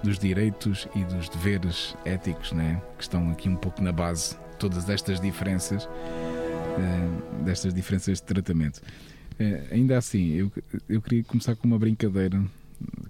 dos 0.03 0.19
direitos 0.19 0.89
e 0.93 1.05
dos 1.05 1.29
deveres 1.29 1.95
éticos, 2.03 2.51
né? 2.51 2.81
que 2.97 3.03
estão 3.03 3.31
aqui 3.31 3.47
um 3.47 3.55
pouco 3.55 3.81
na 3.81 3.93
base 3.93 4.35
de 4.35 4.57
todas 4.59 4.89
estas 4.89 5.21
diferenças, 5.21 5.87
eh, 5.87 7.43
destas 7.45 7.73
diferenças 7.73 8.17
de 8.17 8.23
tratamento. 8.25 8.81
Eh, 9.39 9.67
ainda 9.71 9.97
assim, 9.97 10.33
eu, 10.33 10.51
eu 10.89 11.01
queria 11.01 11.23
começar 11.23 11.55
com 11.55 11.65
uma 11.65 11.79
brincadeira, 11.79 12.43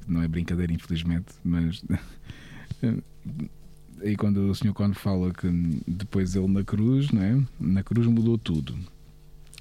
não 0.07 0.21
é 0.21 0.27
brincadeira, 0.27 0.71
infelizmente, 0.71 1.33
mas. 1.43 1.83
e 4.06 4.15
quando 4.15 4.52
o 4.52 4.54
Sr. 4.54 4.72
Cone 4.72 4.94
fala 4.94 5.34
que 5.34 5.48
depois 5.88 6.36
ele 6.36 6.48
na 6.48 6.63
cruz, 6.63 7.10
não 7.12 7.24
é? 7.24 7.44
na 7.60 7.82
cruz 7.82 8.06
mudou 8.06 8.38
tudo. 8.38 8.78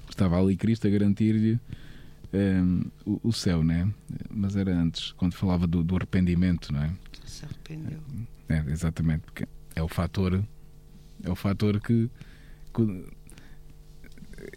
Estava 0.07 0.39
ali 0.39 0.55
Cristo 0.55 0.87
a 0.87 0.89
garantir-lhe 0.91 1.59
um, 2.31 2.83
o, 3.03 3.29
o, 3.29 3.33
céu, 3.33 3.63
né? 3.63 3.91
Mas 4.29 4.55
era 4.55 4.71
antes, 4.71 5.13
quando 5.13 5.33
falava 5.33 5.65
do, 5.65 5.83
do 5.83 5.95
arrependimento, 5.95 6.71
não 6.71 6.83
é? 6.83 6.93
Se 7.25 7.43
arrependeu. 7.43 7.99
É, 8.47 8.63
exatamente, 8.69 9.21
porque 9.21 9.47
é 9.75 9.81
o 9.81 9.87
fator, 9.87 10.43
é 11.23 11.29
o 11.29 11.35
fator 11.35 11.81
que, 11.81 12.07
que 12.71 12.81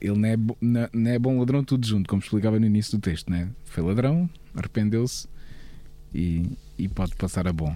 ele 0.03 0.19
não 0.19 0.29
é, 0.29 0.37
não 0.93 1.11
é 1.11 1.19
bom 1.19 1.39
ladrão 1.39 1.65
tudo 1.65 1.87
junto, 1.87 2.11
como 2.11 2.21
explicava 2.21 2.61
no 2.61 2.67
início 2.67 2.99
do 2.99 3.01
texto, 3.01 3.31
né? 3.31 3.49
Foi 3.65 3.83
ladrão, 3.83 4.29
arrependeu-se 4.55 5.27
e, 6.13 6.59
e 6.77 6.89
pode 6.89 7.17
passar 7.17 7.49
a 7.49 7.53
bom. 7.55 7.75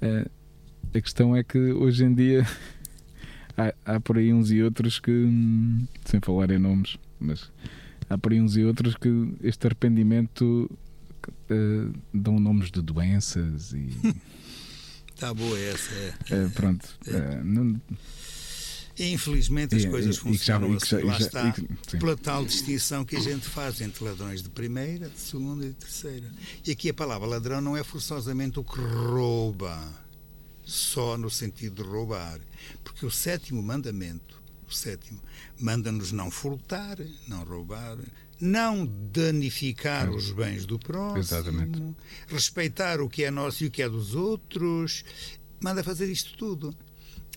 Uh, 0.00 0.30
a 0.92 1.00
questão 1.00 1.36
é 1.36 1.42
que 1.42 1.58
hoje 1.58 2.04
em 2.04 2.14
dia 2.14 2.46
há, 3.56 3.74
há 3.84 4.00
por 4.00 4.18
aí 4.18 4.32
uns 4.32 4.50
e 4.50 4.62
outros 4.62 4.98
que, 4.98 5.10
hum, 5.10 5.86
sem 6.04 6.20
falar 6.20 6.50
em 6.50 6.58
nomes, 6.58 6.96
mas 7.18 7.50
há 8.08 8.18
por 8.18 8.32
aí 8.32 8.40
uns 8.40 8.56
e 8.56 8.64
outros 8.64 8.96
que 8.96 9.08
este 9.42 9.66
arrependimento 9.66 10.70
uh, 11.50 11.92
dão 12.12 12.38
nomes 12.38 12.70
de 12.70 12.82
doenças 12.82 13.72
e. 13.72 13.88
Está 15.14 15.32
boa 15.34 15.58
essa. 15.58 15.94
É. 16.30 16.44
Uh, 16.44 16.50
pronto. 16.50 16.84
Uh, 17.06 17.44
não... 17.44 17.80
Infelizmente 18.96 19.74
as 19.74 19.84
coisas 19.86 20.16
funcionam 20.18 20.72
assim. 20.74 21.02
Lá 21.02 21.18
está, 21.18 21.52
pela 21.98 22.16
tal 22.16 22.44
distinção 22.44 23.04
que 23.04 23.16
a 23.16 23.20
gente 23.20 23.44
faz 23.44 23.80
entre 23.80 24.04
ladrões 24.04 24.40
de 24.40 24.48
primeira, 24.48 25.08
de 25.08 25.18
segunda 25.18 25.64
e 25.64 25.70
de 25.70 25.74
terceira. 25.74 26.30
E 26.64 26.70
aqui 26.70 26.90
a 26.90 26.94
palavra 26.94 27.26
ladrão 27.26 27.60
não 27.60 27.76
é 27.76 27.82
forçosamente 27.82 28.60
o 28.60 28.62
que 28.62 28.78
rouba 28.78 30.03
só 30.64 31.16
no 31.16 31.30
sentido 31.30 31.82
de 31.82 31.88
roubar. 31.88 32.40
Porque 32.82 33.04
o 33.04 33.10
sétimo 33.10 33.62
mandamento, 33.62 34.42
o 34.68 34.72
sétimo, 34.72 35.20
manda-nos 35.58 36.12
não 36.12 36.30
furtar, 36.30 36.98
não 37.28 37.44
roubar, 37.44 37.98
não 38.40 38.86
danificar 38.86 40.10
os 40.10 40.30
bens 40.30 40.66
do 40.66 40.78
próximo, 40.78 41.18
Exatamente. 41.18 41.82
respeitar 42.28 43.00
o 43.00 43.08
que 43.08 43.24
é 43.24 43.30
nosso 43.30 43.64
e 43.64 43.66
o 43.66 43.70
que 43.70 43.82
é 43.82 43.88
dos 43.88 44.14
outros, 44.14 45.04
manda 45.60 45.84
fazer 45.84 46.10
isto 46.10 46.36
tudo. 46.36 46.74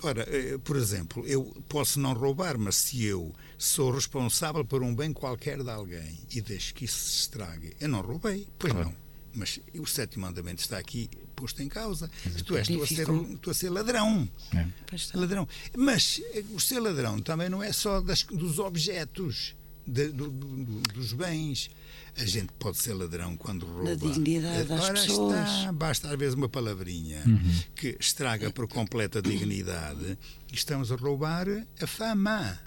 Ora, 0.04 0.24
eh, 0.30 0.60
por 0.60 0.76
exemplo, 0.76 1.26
eu 1.26 1.44
posso 1.68 2.00
não 2.00 2.14
roubar, 2.14 2.58
mas 2.58 2.76
se 2.76 3.04
eu 3.04 3.34
sou 3.58 3.92
responsável 3.92 4.64
por 4.64 4.84
um 4.84 4.94
bem 4.94 5.12
qualquer 5.12 5.64
de 5.64 5.70
alguém 5.70 6.20
e 6.32 6.40
deixo 6.40 6.74
que 6.74 6.86
isso 6.86 7.00
se 7.00 7.20
estrague, 7.22 7.76
eu 7.80 7.90
não 7.90 8.02
roubei, 8.02 8.48
pois 8.60 8.74
claro. 8.74 8.90
não. 8.90 9.07
Mas 9.34 9.60
o 9.76 9.86
sétimo 9.86 10.26
mandamento 10.26 10.62
está 10.62 10.78
aqui 10.78 11.10
posto 11.36 11.62
em 11.62 11.70
causa. 11.70 12.10
Tu 12.46 12.58
és, 12.58 12.68
tu 12.68 12.82
a 12.82 12.88
ser, 12.88 13.08
tu 13.42 13.52
a 13.52 13.54
ser 13.54 13.70
ladrão. 13.70 14.28
É. 14.54 14.68
ladrão. 15.14 15.48
Mas 15.78 16.22
eh, 16.34 16.44
o 16.54 16.60
ser 16.60 16.80
ladrão 16.80 17.20
também 17.20 17.48
não 17.48 17.62
é 17.62 17.72
só 17.72 18.02
das, 18.02 18.24
dos 18.24 18.58
objetos, 18.58 19.56
de, 19.86 20.10
do, 20.10 20.30
do, 20.30 20.82
dos 20.94 21.14
bens. 21.14 21.70
A 22.18 22.26
gente 22.26 22.52
pode 22.58 22.78
ser 22.78 22.94
ladrão 22.94 23.38
quando 23.38 23.66
rouba. 23.66 23.96
Da 23.96 24.08
dignidade 24.08 24.64
das 24.64 24.84
Ora 24.84 24.94
pessoas. 24.94 25.50
Está, 25.50 25.72
basta 25.72 26.10
às 26.10 26.18
vezes 26.18 26.34
uma 26.34 26.50
palavrinha 26.50 27.22
uhum. 27.26 27.62
que 27.76 27.96
estraga 28.00 28.52
por 28.52 28.68
completa 28.68 29.22
dignidade. 29.22 30.18
Estamos 30.52 30.92
a 30.92 30.96
roubar 30.96 31.48
a 31.80 31.88
fama. 31.88 32.60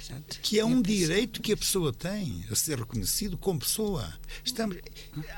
Exato. 0.00 0.38
que 0.42 0.58
é 0.58 0.64
um 0.64 0.80
direito 0.80 1.40
que 1.40 1.52
a 1.52 1.56
pessoa 1.56 1.92
tem 1.92 2.44
a 2.50 2.54
ser 2.54 2.78
reconhecido 2.78 3.36
como 3.36 3.60
pessoa. 3.60 4.12
Estamos, 4.44 4.76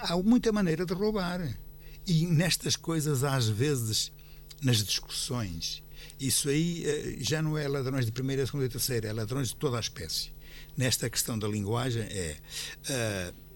há 0.00 0.16
muita 0.16 0.52
maneira 0.52 0.85
de 0.85 0.94
roubar. 0.94 1.59
E 2.06 2.26
nestas 2.26 2.76
coisas, 2.76 3.24
às 3.24 3.48
vezes, 3.48 4.12
nas 4.62 4.85
discussões, 4.85 5.82
isso 6.20 6.48
aí 6.48 6.85
eh, 6.85 7.16
já 7.18 7.42
não 7.42 7.59
é 7.59 7.66
ladrões 7.66 8.06
de 8.06 8.12
primeira, 8.12 8.46
segunda 8.46 8.66
e 8.66 8.68
terceira, 8.68 9.09
é 9.09 9.12
ladrões 9.12 9.48
de 9.48 9.56
toda 9.56 9.76
a 9.76 9.80
espécie. 9.80 10.32
Nesta 10.76 11.11
questão 11.11 11.38
da 11.38 11.48
linguagem, 11.48 12.02
é. 12.02 12.37
Uh, 12.88 13.46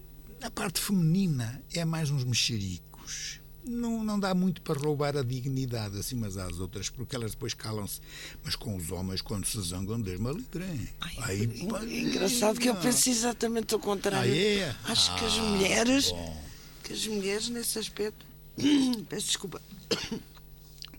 a 0.41 0.49
parte 0.49 0.79
feminina 0.79 1.63
é 1.73 1.85
mais 1.85 2.09
uns 2.09 2.23
mexericos. 2.23 3.40
Não, 3.63 4.03
não 4.03 4.19
dá 4.19 4.33
muito 4.33 4.61
para 4.61 4.79
roubar 4.79 5.15
a 5.15 5.23
dignidade 5.23 5.97
assim 5.99 6.15
umas 6.15 6.37
às 6.37 6.59
outras, 6.59 6.89
porque 6.89 7.15
elas 7.15 7.31
depois 7.31 7.53
calam-se. 7.53 7.99
Mas 8.43 8.55
com 8.55 8.75
os 8.75 8.91
homens, 8.91 9.21
quando 9.21 9.45
se 9.45 9.61
zangam, 9.61 10.01
Deus 10.01 10.19
me 10.19 10.33
livre. 10.33 10.65
Aí, 11.17 11.41
é 11.41 11.99
engraçado 11.99 12.59
que 12.59 12.69
eu 12.69 12.75
penso 12.75 13.09
exatamente 13.09 13.75
o 13.75 13.79
contrário. 13.79 14.33
É? 14.33 14.75
Acho 14.85 15.11
ah, 15.11 15.15
que 15.15 15.25
as 15.25 15.33
ah, 15.33 15.41
mulheres, 15.43 16.11
bom. 16.11 16.43
que 16.83 16.93
as 16.93 17.07
mulheres 17.07 17.49
nesse 17.49 17.77
aspecto 17.77 18.31
Peço 19.09 19.27
desculpa. 19.27 19.61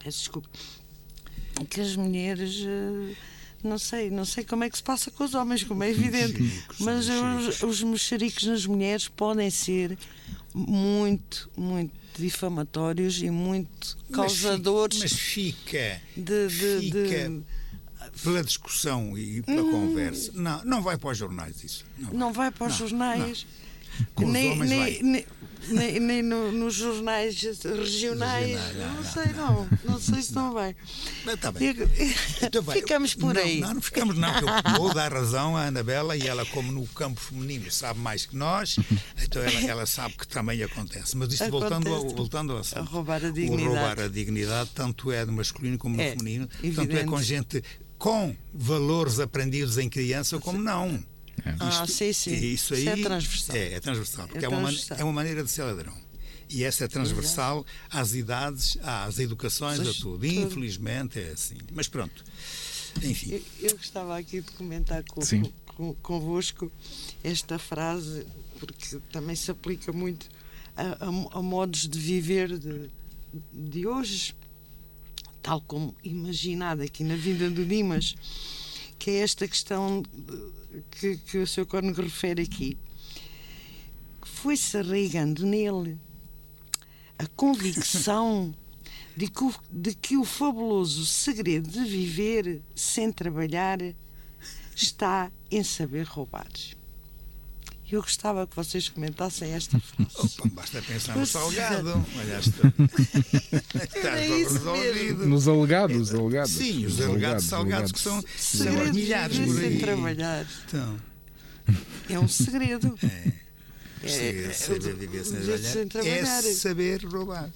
Peço 0.03 0.19
desculpa. 0.19 0.49
Que 1.69 1.81
as 1.81 1.97
mulheres. 1.97 2.65
Eh, 2.67 3.15
não 3.63 3.79
sei, 3.79 4.11
não 4.11 4.25
sei 4.25 4.45
como 4.45 4.65
é 4.65 4.71
que 4.71 4.77
se 4.77 4.83
passa 4.83 5.11
com 5.11 5.23
os 5.23 5.35
homens, 5.35 5.63
como 5.63 5.85
é 5.85 5.91
evidente. 5.91 6.65
Mas 6.81 7.07
os, 7.09 7.63
os 7.63 7.83
mexericos 7.83 8.45
nas 8.45 8.67
mulheres 8.67 9.07
podem 9.07 9.51
ser 9.51 9.97
muito, 10.55 11.51
muito 11.57 11.93
difamatórios 12.17 13.23
e 13.23 13.31
muito 13.31 13.97
causadores. 14.13 14.99
Mas 14.99 15.13
fica. 15.13 16.01
De, 16.17 16.49
de, 16.49 16.81
fica 16.81 17.29
de, 17.29 17.43
pela 18.23 18.43
discussão 18.45 19.17
e 19.17 19.43
pela 19.43 19.63
hum, 19.63 19.71
conversa. 19.71 20.33
Não, 20.35 20.65
não 20.65 20.83
vai 20.83 20.97
para 20.97 21.11
os 21.11 21.19
jornais 21.19 21.63
isso. 21.65 21.85
Não 21.99 22.09
vai, 22.09 22.19
não 22.19 22.33
vai 22.33 22.51
para 22.51 22.67
os 22.67 22.73
não, 22.73 22.89
jornais. 22.89 23.47
Não. 23.47 24.07
Com 24.15 24.29
nem, 24.29 24.51
os 24.51 24.57
homens 24.57 24.71
nem, 24.71 24.79
vai. 24.79 25.03
Nem, 25.03 25.27
nem, 25.69 26.01
nem 26.01 26.23
no, 26.23 26.51
nos 26.53 26.75
jornais 26.75 27.41
regionais. 27.41 28.59
não, 28.75 28.95
não, 28.95 29.05
sei, 29.05 29.33
não. 29.33 29.69
Não 29.85 30.01
sei 30.01 30.23
se 30.23 30.35
não 30.35 30.53
vai. 30.53 30.75
Mas 31.25 31.41
tá 31.41 31.53
bem. 31.53 31.75
Então, 32.43 32.63
ficamos 32.65 33.15
por 33.15 33.35
não, 33.35 33.41
aí. 33.41 33.61
Não, 33.61 33.75
não 33.75 33.83
ficamos, 33.83 34.17
não. 34.17 34.29
Eu 34.29 34.77
vou 34.77 34.95
dar 34.95 35.13
razão 35.13 35.57
à 35.57 35.67
Anabela 35.67 36.17
e 36.17 36.27
ela, 36.27 36.45
como 36.47 36.73
no 36.73 36.87
campo 36.89 37.21
feminino, 37.21 37.71
sabe 37.71 38.01
mais 38.01 38.27
que 38.27 38.37
nós, 38.37 38.77
então 39.23 39.43
ela, 39.43 39.71
ela 39.71 39.87
sabe 39.87 40.15
que 40.17 40.27
também 40.27 40.63
acontece. 40.63 41.17
Mas 41.17 41.33
isto 41.33 41.45
acontece. 41.45 41.71
voltando 41.71 41.95
ao, 41.95 42.09
voltando 42.09 42.53
ao 42.53 42.63
a 42.75 42.81
roubar 42.85 43.25
a 43.25 43.31
dignidade. 43.31 43.69
O 43.69 43.73
roubar 43.73 44.01
a 44.01 44.09
dignidade, 44.09 44.71
tanto 44.75 45.11
é 45.13 45.25
do 45.25 45.33
masculino 45.33 45.79
como 45.79 45.97
do 45.97 46.03
é, 46.03 46.11
feminino, 46.11 46.49
evidente. 46.63 46.77
tanto 46.77 46.97
é 46.97 47.05
com 47.05 47.23
gente 47.23 47.63
com 47.99 48.35
valores 48.53 49.21
aprendidos 49.21 49.79
em 49.79 49.89
criança 49.89 50.39
como 50.39 50.59
não. 50.59 51.03
É. 51.45 51.55
Ah, 51.59 51.87
sim, 51.87 52.13
sim. 52.13 52.35
Isso, 52.35 52.75
aí, 52.75 52.81
isso 52.81 52.91
é 52.91 52.97
transversal. 52.97 53.57
É, 53.57 53.73
é 53.75 53.81
transversal, 53.81 54.29
porque 54.29 54.45
é, 54.45 54.49
transversal. 54.49 54.97
É, 54.97 55.01
uma, 55.01 55.03
é 55.03 55.05
uma 55.05 55.13
maneira 55.13 55.43
de 55.43 55.51
ser 55.51 55.63
ladrão. 55.63 55.97
E 56.49 56.65
essa 56.65 56.85
é 56.85 56.89
transversal 56.89 57.65
às 57.89 58.13
idades, 58.13 58.77
às 58.83 59.19
educações, 59.19 59.81
a 59.81 59.95
tudo. 59.95 60.27
Infelizmente 60.27 61.19
é 61.19 61.31
assim. 61.31 61.57
Mas 61.73 61.89
pronto. 61.89 62.23
Enfim. 63.03 63.33
Eu, 63.33 63.71
eu 63.71 63.77
gostava 63.77 64.19
aqui 64.19 64.43
de 64.43 64.51
comentar 64.53 65.03
com, 65.05 65.23
com, 65.65 65.95
convosco 65.95 66.71
esta 67.25 67.59
frase, 67.59 68.27
porque 68.61 68.99
também 69.11 69.35
se 69.35 69.51
aplica 69.51 69.93
muito 69.93 70.29
a, 70.77 71.07
a, 71.07 71.39
a 71.39 71.43
modos 71.43 71.89
de 71.89 71.99
viver 71.99 72.59
de, 72.59 72.91
de 73.53 73.87
hoje, 73.87 74.35
tal 75.43 75.61
como 75.63 75.95
imaginado 76.05 76.83
aqui 76.83 77.03
na 77.03 77.17
vida 77.17 77.49
do 77.49 77.65
Dimas, 77.65 78.15
que 78.99 79.11
é 79.11 79.17
esta 79.21 79.49
questão 79.49 80.03
que, 80.91 81.17
que 81.19 81.39
o 81.39 81.47
Sr. 81.47 81.67
Cónigo 81.67 82.03
refere 82.03 82.43
aqui, 82.43 82.77
foi-se 84.23 84.79
arraigando 84.79 85.45
nele 85.45 85.99
a 87.19 87.27
convicção 87.37 88.55
de 89.17 89.29
que, 89.29 89.45
o, 89.45 89.55
de 89.71 89.95
que 89.95 90.17
o 90.17 90.25
fabuloso 90.25 91.05
segredo 91.05 91.71
de 91.71 91.85
viver 91.85 92.63
sem 92.75 93.13
trabalhar 93.13 93.79
está 94.75 95.31
em 95.51 95.63
saber 95.63 96.05
roubar. 96.07 96.49
Eu 97.93 98.01
gostava 98.01 98.47
que 98.47 98.57
vocês 98.57 98.89
comentassem 98.89 99.53
esta 99.53 99.79
frase. 99.79 100.11
Opa, 100.39 100.49
basta 100.55 100.81
pensar 100.81 101.15
no 101.15 101.27
salgado. 101.27 101.91
Olhaste. 102.19 102.55
resolvido. 104.29 105.27
Nos 105.27 105.47
alegados, 105.47 106.15
alegados. 106.15 106.53
Sim, 106.53 106.87
os, 106.87 106.95
os 106.99 107.07
alegados 107.07 107.45
salgados 107.45 107.93
que 107.93 108.01
são, 108.01 108.25
são 108.35 108.93
milhares 108.95 109.39
por 109.39 109.61
aí. 109.61 109.79
trabalhar. 109.79 110.47
Então. 110.67 110.99
É 112.09 112.19
um 112.19 112.29
segredo. 112.29 112.99
É. 114.05 114.09
É, 114.09 114.47
é, 114.47 114.53
saber 114.53 114.97
viver 114.97 115.25
sem, 115.25 115.59
sem 115.59 115.87
trabalhar 115.87 116.45
é 116.45 116.53
saber 116.55 117.05
roubar. 117.05 117.49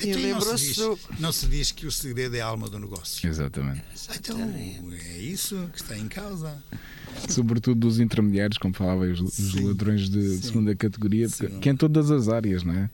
E 0.00 0.10
então, 0.10 0.22
não, 0.22 0.58
se 0.58 0.66
diz, 0.66 0.76
do... 0.76 0.98
não 1.18 1.32
se 1.32 1.46
diz 1.46 1.70
que 1.70 1.86
o 1.86 1.92
segredo 1.92 2.36
é 2.36 2.40
a 2.40 2.46
alma 2.46 2.68
do 2.68 2.78
negócio. 2.78 3.28
Exatamente. 3.28 3.82
Então, 4.14 4.38
é 4.40 5.18
isso 5.18 5.68
que 5.72 5.80
está 5.80 5.96
em 5.96 6.08
causa. 6.08 6.62
Sobretudo 7.28 7.80
dos 7.80 7.98
intermediários, 7.98 8.58
como 8.58 8.74
falava, 8.74 9.04
os, 9.04 9.20
os 9.20 9.54
ladrões 9.54 10.08
de, 10.08 10.38
de, 10.38 10.46
segunda 10.46 10.74
categoria, 10.74 11.28
que 11.60 11.68
é 11.68 11.72
em 11.72 11.76
todas 11.76 12.10
as 12.10 12.28
áreas, 12.28 12.62
não 12.62 12.74
é? 12.74 12.90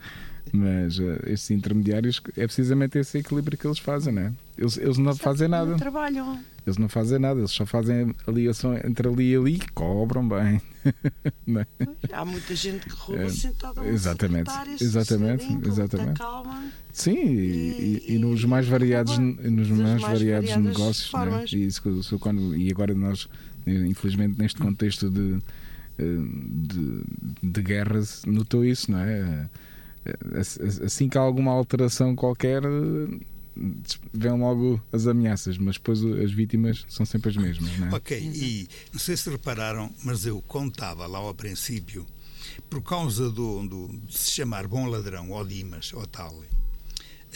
Mas 0.53 0.99
uh, 0.99 1.19
estes 1.27 1.51
intermediários 1.51 2.21
é 2.37 2.47
precisamente 2.47 2.99
esse 2.99 3.19
equilíbrio 3.19 3.57
que 3.57 3.67
eles 3.67 3.79
fazem, 3.79 4.13
não 4.13 4.23
é? 4.23 4.33
Eles, 4.59 4.77
eles 4.77 4.99
não 4.99 5.15
fazem 5.17 5.49
nada. 5.49 5.71
Não 5.71 5.79
trabalham. 5.79 6.39
Eles 6.65 6.77
não 6.77 6.89
fazem 6.89 7.19
nada, 7.19 7.41
eles 7.41 7.51
só 7.51 7.67
fazem 7.67 8.15
a 8.27 8.31
ligação 8.31 8.77
entre 8.77 9.09
ali 9.09 9.33
e 9.33 9.37
ali 9.37 9.55
e 9.57 9.71
cobram 9.71 10.29
bem. 10.29 10.61
É? 11.47 12.13
Há 12.13 12.25
muita 12.25 12.57
gente 12.57 12.87
que 12.87 12.93
rouba 12.93 13.23
é, 13.23 13.29
sentada 13.29 13.87
Exatamente, 13.87 14.51
exatamente, 14.81 15.47
exatamente. 15.65 16.19
Calma, 16.19 16.73
Sim, 16.93 17.15
e, 17.15 18.03
e, 18.09 18.15
e, 18.15 18.19
nos 18.19 18.45
mais 18.45 18.67
variados, 18.67 19.17
nos 19.17 19.69
mais, 19.69 20.01
mais 20.01 20.03
variados 20.03 20.57
negócios. 20.57 21.13
Né? 21.13 21.45
E, 21.53 21.67
isso, 21.67 22.19
quando, 22.19 22.57
e 22.57 22.69
agora 22.69 22.95
nós, 22.95 23.29
infelizmente, 23.65 24.37
neste 24.39 24.59
contexto 24.59 25.09
de, 25.09 25.41
eh, 25.99 26.05
de, 26.49 27.03
de 27.43 27.63
guerra, 27.63 28.01
notou 28.27 28.65
isso, 28.65 28.91
não 28.91 28.99
é? 28.99 29.49
Assim 30.85 31.09
que 31.09 31.17
há 31.17 31.21
alguma 31.21 31.53
alteração 31.53 32.17
qualquer, 32.17 32.63
vêm 33.55 34.39
logo 34.39 34.83
as 34.91 35.07
ameaças, 35.07 35.59
mas 35.59 35.77
depois 35.77 36.05
as 36.05 36.33
vítimas 36.33 36.85
são 36.89 37.05
sempre 37.05 37.31
as 37.31 37.37
mesmas. 37.37 37.71
É? 37.81 37.95
Ok, 37.95 38.19
e 38.19 38.69
não 38.93 38.99
sei 38.99 39.17
se 39.17 39.31
repararam, 39.31 39.93
mas 40.03 40.25
eu 40.27 40.41
contava 40.43 41.07
lá 41.07 41.19
ao 41.19 41.35
princípio, 41.35 42.07
por 42.69 42.83
causa 42.83 43.31
do, 43.31 43.67
do 43.67 43.89
de 44.07 44.19
se 44.19 44.31
chamar 44.33 44.67
bom 44.67 44.87
ladrão, 44.87 45.31
ou 45.31 45.45
Dimas, 45.45 45.93
ou 45.93 46.07
tal, 46.07 46.43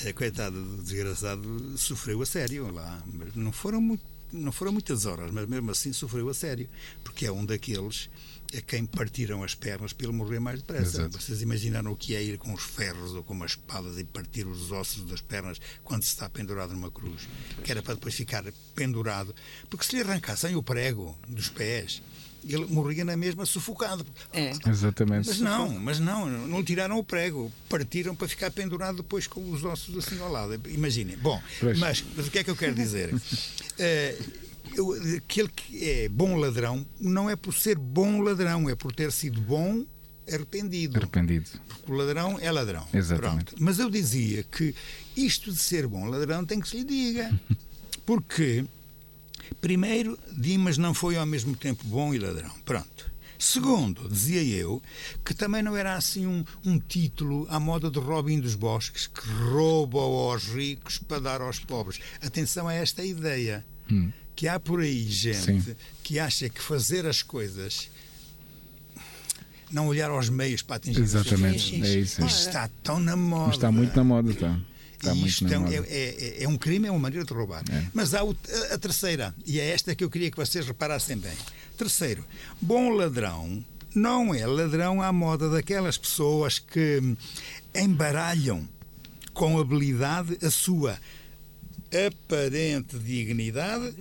é, 0.04 0.12
coitado 0.12 0.62
do 0.62 0.82
desgraçado 0.82 1.78
sofreu 1.78 2.20
a 2.22 2.26
sério 2.26 2.70
lá, 2.72 3.02
não 3.34 3.52
foram, 3.52 3.80
muito, 3.80 4.02
não 4.32 4.52
foram 4.52 4.72
muitas 4.72 5.06
horas, 5.06 5.30
mas 5.30 5.46
mesmo 5.48 5.70
assim 5.70 5.92
sofreu 5.92 6.28
a 6.28 6.34
sério, 6.34 6.68
porque 7.02 7.26
é 7.26 7.32
um 7.32 7.44
daqueles 7.44 8.10
a 8.56 8.60
quem 8.60 8.84
partiram 8.86 9.42
as 9.42 9.54
pernas 9.54 9.92
para 9.92 10.06
ele 10.06 10.16
morrer 10.16 10.40
mais 10.40 10.60
depressa. 10.60 11.02
Exato. 11.02 11.20
Vocês 11.20 11.42
imaginaram 11.42 11.92
o 11.92 11.96
que 11.96 12.14
é 12.14 12.22
ir 12.22 12.38
com 12.38 12.52
os 12.52 12.62
ferros 12.62 13.14
ou 13.14 13.22
com 13.22 13.32
umas 13.32 13.52
espadas 13.52 13.98
e 13.98 14.04
partir 14.04 14.46
os 14.46 14.70
ossos 14.70 15.04
das 15.04 15.20
pernas 15.20 15.60
quando 15.82 16.02
se 16.02 16.10
está 16.10 16.28
pendurado 16.28 16.72
numa 16.72 16.90
cruz? 16.90 17.28
Que 17.64 17.70
era 17.70 17.82
para 17.82 17.94
depois 17.94 18.14
ficar 18.14 18.44
pendurado. 18.74 19.34
Porque 19.68 19.84
se 19.84 19.96
lhe 19.96 20.02
arrancassem 20.02 20.54
o 20.56 20.62
prego 20.62 21.16
dos 21.28 21.48
pés, 21.48 22.02
ele 22.44 22.66
morria 22.66 23.04
na 23.04 23.16
mesma 23.16 23.44
sufocado. 23.44 24.06
É. 24.32 24.52
Exatamente. 24.66 25.28
Mas 25.28 25.40
não, 25.40 25.68
mas 25.68 25.98
não, 25.98 26.26
não 26.26 26.58
lhe 26.58 26.64
tiraram 26.64 26.98
o 26.98 27.04
prego, 27.04 27.52
partiram 27.68 28.14
para 28.14 28.28
ficar 28.28 28.50
pendurado 28.50 28.98
depois 28.98 29.26
com 29.26 29.50
os 29.50 29.64
ossos 29.64 29.96
assim 29.98 30.20
ao 30.20 30.30
lado. 30.30 30.60
Imaginem. 30.68 31.16
Bom, 31.16 31.42
mas, 31.62 32.04
mas, 32.16 32.26
o 32.26 32.30
que 32.30 32.38
é 32.38 32.44
que 32.44 32.50
eu 32.50 32.56
quero 32.56 32.74
dizer? 32.74 33.12
uh, 33.14 34.45
aquele 35.16 35.48
que 35.48 35.88
é 35.88 36.08
bom 36.08 36.36
ladrão 36.36 36.86
não 37.00 37.28
é 37.30 37.36
por 37.36 37.54
ser 37.54 37.78
bom 37.78 38.20
ladrão, 38.20 38.68
é 38.68 38.74
por 38.74 38.92
ter 38.92 39.10
sido 39.12 39.40
bom 39.40 39.84
arrependido. 40.30 40.98
Arrependido. 40.98 41.48
Porque 41.68 41.92
o 41.92 41.94
ladrão 41.94 42.38
é 42.40 42.50
ladrão. 42.50 42.86
Exatamente. 42.92 43.46
Pronto. 43.46 43.64
Mas 43.64 43.78
eu 43.78 43.88
dizia 43.88 44.42
que 44.44 44.74
isto 45.16 45.52
de 45.52 45.58
ser 45.58 45.86
bom 45.86 46.06
ladrão 46.06 46.44
tem 46.44 46.60
que 46.60 46.68
se 46.68 46.78
lhe 46.78 46.84
diga. 46.84 47.40
Porque, 48.04 48.64
primeiro, 49.60 50.18
Dimas 50.36 50.78
não 50.78 50.94
foi 50.94 51.16
ao 51.16 51.26
mesmo 51.26 51.56
tempo 51.56 51.84
bom 51.84 52.14
e 52.14 52.18
ladrão. 52.18 52.52
Pronto. 52.64 53.16
Segundo, 53.38 54.08
dizia 54.08 54.42
eu, 54.42 54.82
que 55.22 55.34
também 55.34 55.62
não 55.62 55.76
era 55.76 55.94
assim 55.94 56.26
um, 56.26 56.42
um 56.64 56.78
título 56.78 57.46
à 57.50 57.60
moda 57.60 57.90
de 57.90 57.98
Robin 57.98 58.40
dos 58.40 58.54
Bosques, 58.54 59.06
que 59.06 59.28
rouba 59.28 60.00
aos 60.00 60.44
ricos 60.44 60.98
para 60.98 61.20
dar 61.20 61.40
aos 61.42 61.58
pobres. 61.58 62.00
Atenção 62.22 62.66
a 62.66 62.72
esta 62.72 63.04
ideia. 63.04 63.64
Hum 63.90 64.10
que 64.36 64.46
há 64.46 64.60
por 64.60 64.80
aí 64.80 65.08
gente 65.08 65.62
Sim. 65.62 65.76
que 66.02 66.18
acha 66.18 66.48
que 66.50 66.60
fazer 66.60 67.06
as 67.06 67.22
coisas 67.22 67.88
não 69.70 69.88
olhar 69.88 70.10
aos 70.10 70.28
meios 70.28 70.62
para 70.62 70.76
atingir 70.76 71.00
Exatamente, 71.00 71.80
os 71.80 71.88
é 71.88 71.98
isso. 71.98 72.24
Isto 72.24 72.38
está 72.40 72.70
tão 72.82 73.00
na 73.00 73.16
moda. 73.16 73.52
Está 73.52 73.72
muito 73.72 73.96
na 73.96 74.04
moda, 74.04 74.30
está. 74.30 74.60
Está 74.92 75.14
isto 75.14 75.46
é, 75.46 75.76
é, 75.76 76.38
é, 76.38 76.44
é, 76.44 76.48
um 76.48 76.56
crime, 76.56 76.86
é 76.86 76.90
uma 76.90 77.00
maneira 77.00 77.24
de 77.24 77.32
roubar. 77.32 77.64
É. 77.70 77.86
Mas 77.92 78.14
há 78.14 78.22
o, 78.22 78.30
a, 78.70 78.74
a 78.74 78.78
terceira, 78.78 79.34
e 79.44 79.58
é 79.58 79.70
esta 79.70 79.94
que 79.94 80.04
eu 80.04 80.10
queria 80.10 80.30
que 80.30 80.36
vocês 80.36 80.66
reparassem 80.66 81.16
bem. 81.16 81.36
Terceiro, 81.76 82.24
bom 82.60 82.90
ladrão 82.90 83.64
não 83.94 84.34
é 84.34 84.46
ladrão 84.46 85.00
à 85.00 85.10
moda 85.12 85.48
daquelas 85.48 85.96
pessoas 85.96 86.58
que 86.58 87.02
embaralham 87.74 88.68
com 89.32 89.58
habilidade 89.58 90.38
a 90.42 90.50
sua 90.50 90.98
aparente 91.90 92.98
dignidade 92.98 93.94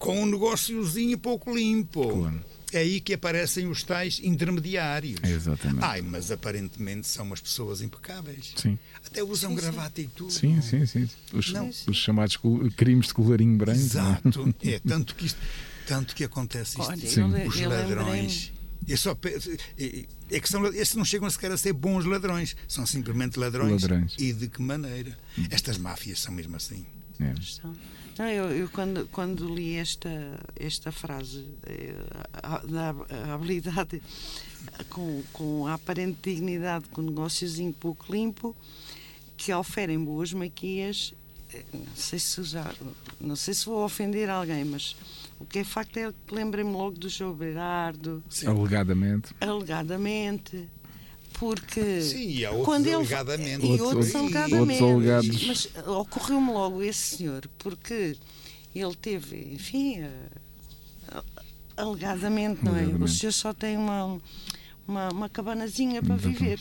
com 0.00 0.22
um 0.22 0.26
negóciozinho 0.26 1.16
pouco 1.18 1.54
limpo. 1.54 2.08
Claro. 2.08 2.44
É 2.72 2.78
aí 2.78 3.00
que 3.00 3.12
aparecem 3.14 3.66
os 3.68 3.82
tais 3.82 4.20
intermediários. 4.22 5.20
Exatamente. 5.24 5.84
Ai, 5.84 6.00
mas 6.02 6.30
aparentemente 6.30 7.06
são 7.06 7.24
umas 7.26 7.40
pessoas 7.40 7.82
impecáveis. 7.82 8.54
Sim. 8.56 8.78
Até 9.04 9.22
usam 9.22 9.50
sim, 9.50 9.56
gravata 9.56 10.00
sim. 10.00 10.06
e 10.06 10.08
tudo. 10.08 10.32
Sim, 10.32 10.60
sim, 10.60 10.86
sim. 10.86 11.08
Os, 11.32 11.52
não. 11.52 11.68
os 11.68 11.96
chamados 11.96 12.38
crimes 12.76 13.08
de 13.08 13.14
colarinho 13.14 13.56
branco. 13.58 13.78
É? 13.78 13.82
Exato. 13.82 14.54
É, 14.62 14.78
tanto 14.78 15.14
que 15.14 15.26
isto, 15.26 15.38
tanto 15.86 16.14
que 16.14 16.24
acontece 16.24 16.80
isto. 16.80 16.90
Olha, 16.90 17.06
sim. 17.06 17.22
Os 17.46 17.60
ladrões. 17.60 18.52
É, 18.88 18.96
só, 18.96 19.16
é, 19.76 20.06
é 20.30 20.40
que 20.40 20.48
são, 20.48 20.64
esses 20.68 20.94
não 20.94 21.04
chegam 21.04 21.28
sequer 21.28 21.50
a 21.52 21.56
ser 21.56 21.72
bons 21.72 22.04
ladrões, 22.04 22.56
são 22.66 22.86
simplesmente 22.86 23.38
ladrões. 23.38 23.82
ladrões. 23.82 24.14
E 24.18 24.32
de 24.32 24.48
que 24.48 24.62
maneira? 24.62 25.18
Estas 25.50 25.76
máfias 25.76 26.20
são 26.20 26.32
mesmo 26.32 26.56
assim. 26.56 26.86
É. 27.20 27.34
Não, 28.20 28.28
eu, 28.28 28.50
eu, 28.50 28.68
quando, 28.68 29.08
quando 29.10 29.48
li 29.48 29.76
esta, 29.76 30.38
esta 30.54 30.92
frase 30.92 31.48
eh, 31.64 31.94
da 32.68 32.94
habilidade 33.32 34.02
com, 34.90 35.22
com 35.32 35.66
a 35.66 35.72
aparente 35.72 36.18
dignidade, 36.30 36.84
com 36.90 37.00
o 37.00 37.04
negóciozinho 37.04 37.72
pouco 37.72 38.12
limpo, 38.12 38.54
que 39.38 39.54
oferem 39.54 39.98
boas 40.04 40.34
maquias, 40.34 41.14
eh, 41.54 41.64
não 41.72 41.96
sei 41.96 42.18
se 42.18 42.42
já, 42.42 42.74
não 43.18 43.36
sei 43.36 43.54
se 43.54 43.64
vou 43.64 43.82
ofender 43.82 44.28
alguém, 44.28 44.66
mas 44.66 44.94
o 45.38 45.46
que 45.46 45.60
é 45.60 45.64
facto 45.64 45.96
é 45.96 46.12
que 46.12 46.34
lembrei-me 46.34 46.72
logo 46.72 46.98
do 46.98 47.08
João 47.08 47.32
Berardo. 47.32 48.22
Alegadamente. 48.46 49.34
Alegadamente 49.40 50.68
porque 51.40 52.02
Sim, 52.02 52.28
e 52.28 52.44
há 52.44 52.50
outros 52.50 52.66
quando 52.66 52.86
ele 52.86 52.96
alegadamente. 52.96 53.66
e 53.66 53.80
outros, 53.80 54.14
alegadamente 54.14 54.84
alegados. 54.84 55.46
mas 55.46 55.86
ocorreu-me 55.86 56.52
logo 56.52 56.82
esse 56.82 57.16
senhor 57.16 57.48
porque 57.58 58.14
ele 58.74 58.94
teve 58.94 59.54
enfim 59.54 60.02
uh, 60.02 61.24
alegadamente 61.78 62.62
não 62.62 62.76
é 62.76 62.84
o 62.84 63.08
senhor 63.08 63.32
só 63.32 63.54
tem 63.54 63.78
uma 63.78 64.20
uma, 64.86 65.08
uma 65.08 65.28
cabanazinha 65.30 66.02
para 66.02 66.14
viver 66.16 66.60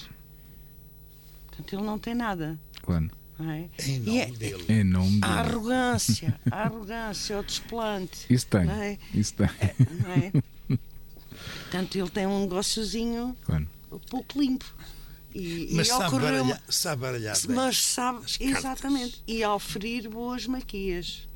portanto 1.48 1.74
ele 1.74 1.84
não 1.84 2.00
tem 2.00 2.16
nada 2.16 2.58
claro 2.82 3.12
é? 3.42 3.70
Em 3.88 4.00
nome 4.00 4.20
é, 4.20 4.26
dele. 4.26 4.66
Em 4.68 4.84
nome 4.84 5.22
a 5.22 5.40
arrogância, 5.40 6.38
a 6.52 6.64
arrogância, 6.64 7.40
o 7.40 7.42
desplante. 7.42 8.26
Isso 8.30 8.46
tem. 8.48 8.70
É? 8.70 8.98
Isso 9.14 9.34
tem. 9.34 9.48
É, 9.62 9.76
não 9.80 10.12
é? 10.12 10.32
Portanto, 11.62 11.98
ele 11.98 12.10
tem 12.10 12.28
um 12.28 12.42
negóciozinho 12.42 13.38
claro 13.46 13.66
pouco 13.98 14.40
limpo. 14.40 14.76
E, 15.34 15.70
mas 15.74 15.88
e 15.88 15.90
sabe, 15.92 16.20
baralhar, 16.20 16.64
sabe 16.70 17.02
baralhar 17.02 17.48
bem. 17.48 17.56
Mas 17.56 17.78
sabe, 17.84 18.26
exatamente. 18.40 19.24
E 19.28 19.46
oferir 19.46 20.10
boas 20.10 20.46
maquias. 20.48 21.28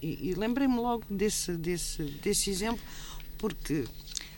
E, 0.00 0.30
e 0.30 0.34
lembrei-me 0.34 0.76
logo 0.76 1.04
desse, 1.10 1.56
desse, 1.56 2.02
desse 2.02 2.50
exemplo, 2.50 2.82
porque. 3.38 3.84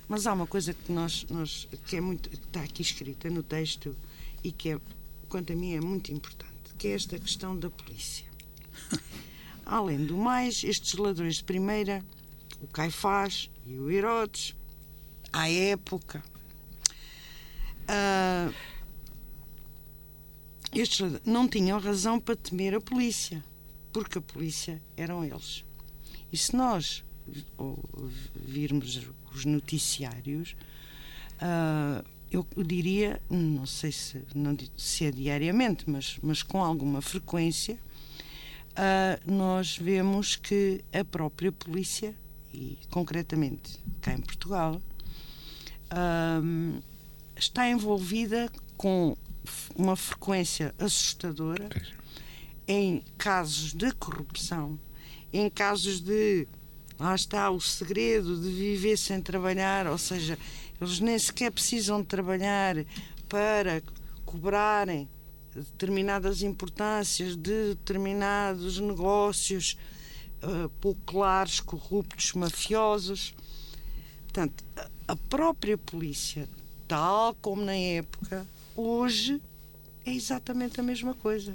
Mas 0.06 0.26
há 0.26 0.34
uma 0.34 0.46
coisa 0.46 0.74
que 0.74 0.92
nós, 0.92 1.24
nós 1.30 1.66
que 1.86 1.96
é 1.96 2.00
muito 2.00 2.28
está 2.32 2.60
aqui 2.60 2.82
escrita 2.82 3.30
no 3.30 3.42
texto 3.42 3.96
e 4.42 4.52
que 4.52 4.70
é, 4.70 4.80
quanto 5.30 5.52
a 5.52 5.56
mim 5.56 5.72
é 5.72 5.80
muito 5.80 6.12
importante, 6.12 6.74
que 6.76 6.88
é 6.88 6.92
esta 6.92 7.18
questão 7.18 7.58
da 7.58 7.70
polícia. 7.70 8.26
Além 9.64 10.04
do 10.04 10.18
mais, 10.18 10.62
estes 10.62 10.92
ladrões 10.94 11.36
de 11.36 11.44
primeira, 11.44 12.04
o 12.60 12.66
Caifás 12.66 13.48
e 13.66 13.78
o 13.78 13.90
Herodes, 13.90 14.54
à 15.32 15.48
época, 15.50 16.22
Uh, 17.88 18.54
estes 20.72 21.20
não 21.24 21.46
tinham 21.46 21.78
razão 21.78 22.18
para 22.18 22.34
temer 22.34 22.74
a 22.74 22.80
polícia, 22.80 23.44
porque 23.92 24.18
a 24.18 24.22
polícia 24.22 24.82
eram 24.96 25.24
eles. 25.24 25.64
E 26.32 26.36
se 26.36 26.56
nós 26.56 27.04
virmos 28.34 29.00
os 29.32 29.44
noticiários, 29.44 30.56
uh, 31.34 32.04
eu 32.30 32.44
diria, 32.64 33.22
não 33.30 33.66
sei 33.66 33.92
se, 33.92 34.20
não, 34.34 34.56
se 34.76 35.04
é 35.06 35.10
diariamente, 35.12 35.88
mas, 35.88 36.18
mas 36.20 36.42
com 36.42 36.62
alguma 36.62 37.00
frequência, 37.00 37.78
uh, 38.72 39.32
nós 39.32 39.78
vemos 39.78 40.34
que 40.34 40.84
a 40.92 41.04
própria 41.04 41.52
polícia, 41.52 42.14
e 42.52 42.76
concretamente 42.90 43.78
cá 44.00 44.12
em 44.12 44.20
Portugal, 44.20 44.82
uh, 45.92 46.82
está 47.36 47.68
envolvida 47.68 48.50
com 48.76 49.16
uma 49.76 49.96
frequência 49.96 50.74
assustadora 50.78 51.68
em 52.66 53.02
casos 53.18 53.72
de 53.72 53.92
corrupção, 53.92 54.78
em 55.32 55.50
casos 55.50 56.00
de 56.00 56.48
lá 56.98 57.14
está 57.14 57.50
o 57.50 57.60
segredo 57.60 58.40
de 58.40 58.48
viver 58.48 58.96
sem 58.96 59.20
trabalhar, 59.20 59.86
ou 59.86 59.98
seja, 59.98 60.38
eles 60.80 61.00
nem 61.00 61.18
sequer 61.18 61.50
precisam 61.50 62.00
de 62.00 62.06
trabalhar 62.06 62.76
para 63.28 63.82
cobrarem 64.24 65.08
determinadas 65.54 66.42
importâncias 66.42 67.36
de 67.36 67.68
determinados 67.74 68.78
negócios 68.78 69.76
uh, 70.42 70.68
pouco 70.80 71.00
claros, 71.04 71.60
corruptos, 71.60 72.32
mafiosos. 72.32 73.34
Portanto, 74.24 74.64
a 75.06 75.16
própria 75.16 75.78
polícia, 75.78 76.48
tal 76.88 77.34
como 77.40 77.62
na 77.64 77.74
época, 77.74 78.46
hoje 78.76 79.40
é 80.06 80.12
exatamente 80.12 80.80
a 80.80 80.82
mesma 80.82 81.14
coisa. 81.14 81.52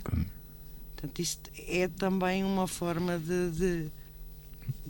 Portanto, 0.96 1.20
isto 1.20 1.50
é 1.68 1.88
também 1.88 2.44
uma 2.44 2.68
forma 2.68 3.18
de, 3.20 3.52
de, 3.52 3.84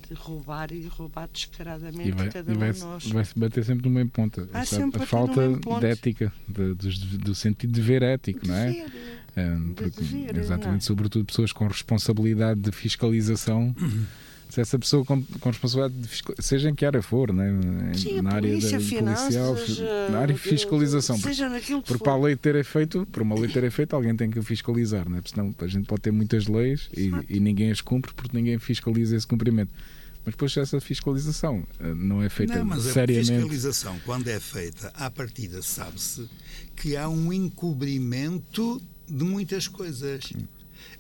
de 0.08 0.14
roubar 0.16 0.72
e 0.72 0.88
roubar 0.88 1.30
descaradamente 1.32 2.10
E 2.10 2.12
vai, 2.12 2.30
cada 2.32 2.52
e 2.52 2.56
um 2.56 2.60
vai, 2.60 2.72
de 2.74 2.80
nós. 2.80 3.06
vai 3.08 3.26
se 3.26 3.38
bater 3.38 3.64
sempre 3.64 3.88
no 3.88 3.94
mesmo 3.94 4.10
ponto. 4.10 4.48
Há 4.54 4.60
Essa- 4.62 4.78
sempre 4.78 4.98
a 4.98 5.02
no 5.02 5.08
falta 5.08 5.42
de 5.80 5.86
ética, 5.86 6.34
de- 6.48 6.74
dos- 6.74 6.98
do 7.00 7.36
sentido 7.36 7.72
de 7.74 7.82
ver 7.82 8.02
ético, 8.02 8.48
não 8.48 8.56
é? 8.56 8.72
Dever. 8.72 8.92
É, 9.36 9.56
de 9.56 9.74
porque, 9.74 10.02
dever, 10.02 10.34
não 10.34 10.40
é? 10.40 10.44
exatamente, 10.44 10.84
sobretudo 10.86 11.26
pessoas 11.26 11.52
com 11.54 11.68
responsabilidade 11.68 12.60
de 12.60 12.72
fiscalização. 12.72 13.76
Se 14.50 14.60
essa 14.62 14.80
pessoa 14.80 15.06
com, 15.06 15.22
com 15.24 15.50
responsabilidade 15.50 16.02
de 16.02 16.08
fiscalização, 16.08 16.44
seja 16.44 16.70
em 16.72 16.76
que 16.76 16.84
área 16.84 17.04
for, 17.04 17.32
né? 17.32 17.52
Sim, 17.96 18.18
a 18.18 18.22
na 18.24 18.34
área 18.34 18.50
polícia, 18.50 18.80
da, 18.80 18.84
finanças, 18.84 19.36
policial, 19.36 19.88
eh, 19.88 20.12
na 20.12 20.20
área 20.20 20.34
de 20.34 20.40
fiscalização, 20.42 21.18
Seja 21.20 21.48
naquilo 21.50 21.82
que 21.82 21.88
porque 21.88 22.00
for. 22.00 22.04
para 22.04 22.14
a 22.14 22.18
lei 22.26 22.36
ter 22.36 22.56
efeito, 22.56 23.06
por 23.12 23.22
uma 23.22 23.36
lei 23.40 23.48
ter 23.48 23.64
efeito, 23.64 23.96
alguém 23.96 24.16
tem 24.16 24.32
que 24.32 24.42
fiscalizar, 24.42 25.08
né? 25.08 25.18
Porque 25.22 25.30
senão 25.36 25.54
a 25.60 25.68
gente 25.68 25.86
pode 25.86 26.02
ter 26.02 26.12
muitas 26.12 26.48
leis 26.48 26.90
e, 26.98 27.12
e 27.30 27.40
ninguém 27.40 27.70
as 27.70 27.80
cumpre 27.80 28.12
porque 28.14 28.36
ninguém 28.36 28.58
fiscaliza 28.58 29.16
esse 29.16 29.28
cumprimento. 29.28 29.72
Mas 30.26 30.34
depois 30.34 30.58
essa 30.58 30.82
fiscalização 30.82 31.64
eh, 31.80 31.94
não 31.94 32.22
é 32.24 32.28
feita 32.28 32.56
Não, 32.58 32.66
mas 32.66 32.88
a 32.88 32.92
seriamente. 32.92 33.32
fiscalização, 33.32 34.00
quando 34.04 34.28
é 34.30 34.40
feita, 34.40 34.92
à 34.96 35.12
partida 35.12 35.62
sabe-se 35.62 36.28
que 36.76 36.98
há 36.98 37.08
um 37.08 37.32
encobrimento 37.32 38.82
de 39.08 39.24
muitas 39.24 39.68
coisas. 39.68 40.34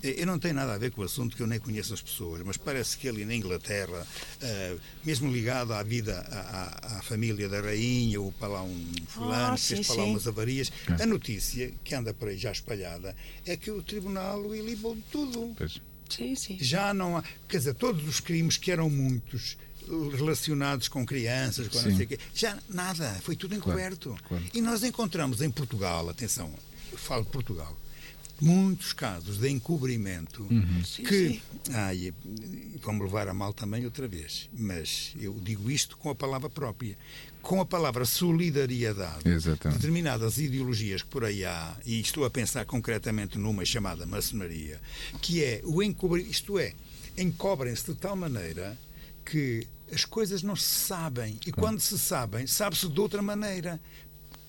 Eu 0.01 0.25
não 0.25 0.39
tenho 0.39 0.53
nada 0.55 0.73
a 0.73 0.77
ver 0.77 0.91
com 0.91 1.01
o 1.01 1.03
assunto, 1.03 1.35
que 1.35 1.43
eu 1.43 1.47
nem 1.47 1.59
conheço 1.59 1.93
as 1.93 2.01
pessoas, 2.01 2.41
mas 2.45 2.55
parece 2.55 2.97
que 2.97 3.09
ali 3.09 3.25
na 3.25 3.35
Inglaterra, 3.35 4.07
eh, 4.41 4.77
mesmo 5.03 5.29
ligado 5.31 5.73
à 5.73 5.83
vida, 5.83 6.19
à, 6.31 6.97
à- 6.97 7.01
família 7.01 7.49
da 7.49 7.59
rainha, 7.59 8.21
ou 8.21 8.31
para 8.31 8.47
lá 8.47 8.63
um 8.63 8.85
fulano, 9.07 9.53
Ah, 9.53 9.57
que 9.57 9.61
fez 9.61 9.79
sim, 9.79 9.83
para 9.85 9.95
lá 10.01 10.03
sim. 10.05 10.11
umas 10.11 10.27
avarias, 10.27 10.71
a 11.01 11.05
notícia, 11.05 11.73
que 11.83 11.93
anda 11.95 12.13
por 12.13 12.29
aí 12.29 12.37
já 12.37 12.51
espalhada, 12.51 13.15
é 13.45 13.57
que 13.57 13.69
o 13.71 13.81
tribunal 13.83 14.39
o 14.41 14.55
ilibou 14.55 14.95
de 14.95 15.01
tudo. 15.11 15.53
Pois. 15.57 15.81
Sim, 16.09 16.33
sim. 16.35 16.57
Já 16.59 16.93
não 16.93 17.17
há. 17.17 17.23
Quer 17.47 17.57
dizer, 17.57 17.73
todos 17.75 18.07
os 18.07 18.19
crimes 18.19 18.57
que 18.57 18.71
eram 18.71 18.89
muitos 18.89 19.57
relacionados 20.17 20.87
com 20.87 21.05
crianças, 21.05 21.67
com 21.67 21.77
não 21.81 21.91
Sim. 21.91 21.97
sei 21.97 22.05
o 22.05 22.09
quê, 22.09 22.19
já 22.33 22.57
nada, 22.69 23.19
foi 23.23 23.35
tudo 23.35 23.55
encoberto. 23.55 24.17
claro. 24.27 24.43
E 24.53 24.61
nós 24.61 24.83
encontramos 24.83 25.41
em 25.41 25.49
Portugal, 25.51 26.09
atenção, 26.09 26.53
eu 26.91 26.97
falo 26.97 27.23
de 27.25 27.31
Portugal, 27.31 27.77
muitos 28.41 28.93
casos 28.93 29.37
de 29.37 29.49
encobrimento 29.49 30.47
Sim, 30.85 31.03
que. 31.03 31.29
sim. 31.29 31.41
Ai, 31.71 32.13
vamos 32.81 33.05
levar 33.05 33.27
a 33.27 33.33
mal 33.33 33.53
também 33.53 33.85
outra 33.85 34.07
vez, 34.07 34.49
mas 34.53 35.13
eu 35.19 35.33
digo 35.41 35.69
isto 35.69 35.97
com 35.97 36.09
a 36.09 36.15
palavra 36.15 36.49
própria. 36.49 36.97
Com 37.41 37.61
a 37.61 37.65
palavra 37.65 38.03
solidariedade, 38.05 39.27
Exatamente. 39.29 39.79
determinadas 39.79 40.37
ideologias 40.37 41.01
que 41.01 41.09
por 41.09 41.23
aí 41.23 41.45
há, 41.45 41.75
e 41.85 41.99
estou 42.01 42.25
a 42.25 42.29
pensar 42.29 42.65
concretamente 42.65 43.37
numa 43.37 43.63
chamada 43.63 44.05
maçonaria, 44.05 44.79
que 45.21 45.41
é 45.43 45.61
o 45.63 45.81
encobrir, 45.81 46.27
isto 46.27 46.59
é, 46.59 46.73
encobrem-se 47.17 47.85
de 47.85 47.95
tal 47.95 48.15
maneira 48.15 48.77
que 49.25 49.65
as 49.91 50.03
coisas 50.03 50.43
não 50.43 50.55
se 50.55 50.85
sabem, 50.85 51.39
e 51.45 51.51
quando 51.51 51.79
se 51.79 51.97
sabem, 51.97 52.45
sabe-se 52.45 52.87
de 52.89 52.99
outra 52.99 53.21
maneira, 53.21 53.79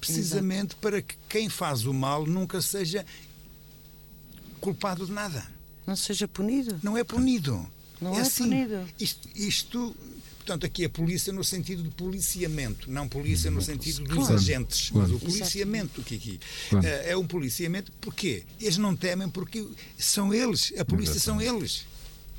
precisamente 0.01 0.75
para 0.77 1.01
que 1.03 1.15
quem 1.29 1.49
faz 1.49 1.85
o 1.85 1.93
mal 1.93 2.27
nunca 2.27 2.61
seja 2.61 3.05
culpado 4.61 5.07
de 5.07 5.13
nada. 5.13 5.45
Não 5.87 5.97
seja 5.97 6.29
punido. 6.29 6.79
Não 6.83 6.97
é 6.97 7.03
punido. 7.05 7.67
Não 8.01 8.15
é 8.17 8.21
assim. 8.21 8.45
punido. 8.45 8.87
Isto, 8.99 9.29
isto, 9.35 9.97
portanto, 10.39 10.65
aqui 10.65 10.85
a 10.85 10.89
polícia 10.91 11.33
no 11.33 11.43
sentido 11.45 11.83
de 11.83 11.91
policiamento, 11.91 12.91
não 12.91 13.09
polícia 13.09 13.51
no 13.51 13.61
sentido 13.61 14.03
dos 14.05 14.17
Claro. 14.17 14.35
agentes, 14.35 14.91
Claro. 14.91 15.09
mas 15.13 15.17
o 15.17 15.25
policiamento 15.25 16.03
que 16.03 16.15
aqui 16.15 16.41
Claro. 16.71 16.87
eh, 16.87 17.11
é 17.11 17.17
um 17.17 17.27
policiamento. 17.27 17.91
Porquê? 18.01 18.45
Eles 18.61 18.77
não 18.79 18.95
temem 18.97 19.29
porque 19.29 19.67
são 19.99 20.33
eles, 20.33 20.73
a 20.79 20.85
polícia 20.85 21.19
são 21.21 21.41
eles. 21.41 21.85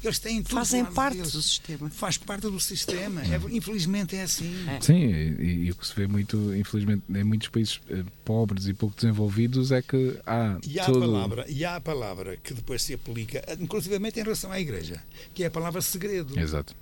Eles 0.04 0.18
têm 0.20 0.42
tudo 0.42 0.56
Fazem 0.56 0.84
parte 0.84 1.18
deles. 1.18 1.32
do 1.34 1.42
sistema. 1.42 1.90
Faz 1.92 2.18
parte 2.18 2.42
do 2.42 2.60
sistema. 2.60 3.22
É, 3.24 3.40
infelizmente 3.56 4.16
é 4.16 4.24
assim. 4.24 4.52
Sim, 4.82 4.96
e, 5.06 5.66
e 5.66 5.72
o 5.72 5.76
que 5.76 5.86
se 5.86 5.94
vê 5.96 6.08
muito, 6.08 6.56
infelizmente, 6.56 7.04
em 7.10 7.24
muitos 7.24 7.50
países 7.50 7.80
eh, 7.90 8.04
pobres 8.26 8.66
e 8.68 8.74
pouco 8.74 8.96
desenvolvidos 8.96 9.72
é 9.72 9.82
que 9.82 10.18
há 10.26 10.58
E 10.68 10.80
há, 10.80 10.84
a 10.84 10.86
todo. 10.88 11.00
palavra, 11.02 11.46
e 11.48 11.64
há 11.64 11.76
a 11.76 11.82
palavra 11.82 12.38
que 12.38 12.54
depois 12.54 12.82
se 12.82 12.94
aplica, 12.96 13.44
inclusivamente 13.60 14.20
em 14.20 14.24
relação 14.24 14.52
à 14.52 14.60
igreja, 14.60 15.04
que 15.36 15.44
é 15.44 15.48
a 15.48 15.52
palavra 15.52 15.82
segredo. 15.82 16.40
Exato. 16.40 16.76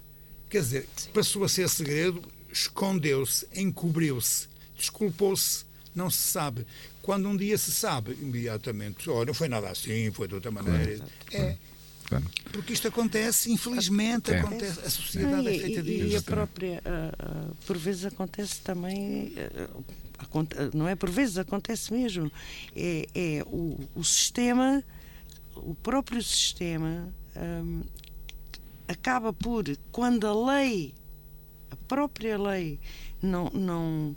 Quer 0.50 0.62
dizer, 0.62 0.88
passou 1.14 1.44
a 1.44 1.50
ser 1.50 1.68
segredo, 1.70 2.22
escondeu-se, 2.52 3.46
encobriu-se, 3.54 4.48
desculpou-se, 4.78 5.66
não 5.94 6.10
se 6.10 6.18
sabe. 6.20 6.66
Quando 7.02 7.28
um 7.28 7.36
dia 7.36 7.58
se 7.58 7.72
sabe, 7.72 8.14
imediatamente, 8.22 9.10
olha, 9.10 9.26
não 9.28 9.34
foi 9.34 9.48
nada 9.50 9.70
assim, 9.70 10.12
foi 10.12 10.28
de 10.28 10.36
outra 10.36 10.52
maneira. 10.52 11.04
É, 11.34 11.58
Claro. 12.10 12.26
porque 12.52 12.74
isto 12.74 12.88
acontece, 12.88 13.52
infelizmente, 13.52 14.32
É. 14.32 14.40
acontece. 14.40 14.80
A 14.80 14.90
sociedade 14.90 15.48
Ah, 15.48 15.52
é 15.52 15.56
e, 15.56 15.60
feita 15.60 15.80
e- 15.80 15.84
disso. 15.84 15.98
e 15.98 16.02
a 16.02 16.06
Exatamente. 16.08 16.24
própria, 16.26 16.82
ah, 16.84 17.14
ah, 17.20 17.54
por 17.68 17.78
vezes 17.78 18.06
acontece 18.06 18.62
também, 18.62 19.32
ah, 19.38 19.80
aconte- 20.18 20.56
não 20.74 20.88
é 20.88 20.96
por 20.96 21.10
vezes, 21.10 21.38
acontece 21.38 21.94
mesmo. 21.94 22.32
É, 22.76 23.08
é 23.14 23.44
o, 23.46 23.80
o 23.96 24.04
sistema, 24.04 24.84
o 25.56 25.76
próprio 25.76 26.22
sistema 26.24 27.08
ahm, 27.36 27.82
acaba 28.88 29.32
por, 29.32 29.66
quando 29.92 30.26
a 30.26 30.54
lei, 30.54 30.94
a 31.70 31.76
própria 31.88 32.38
lei, 32.42 32.80
não, 33.22 33.52
não, 33.54 34.16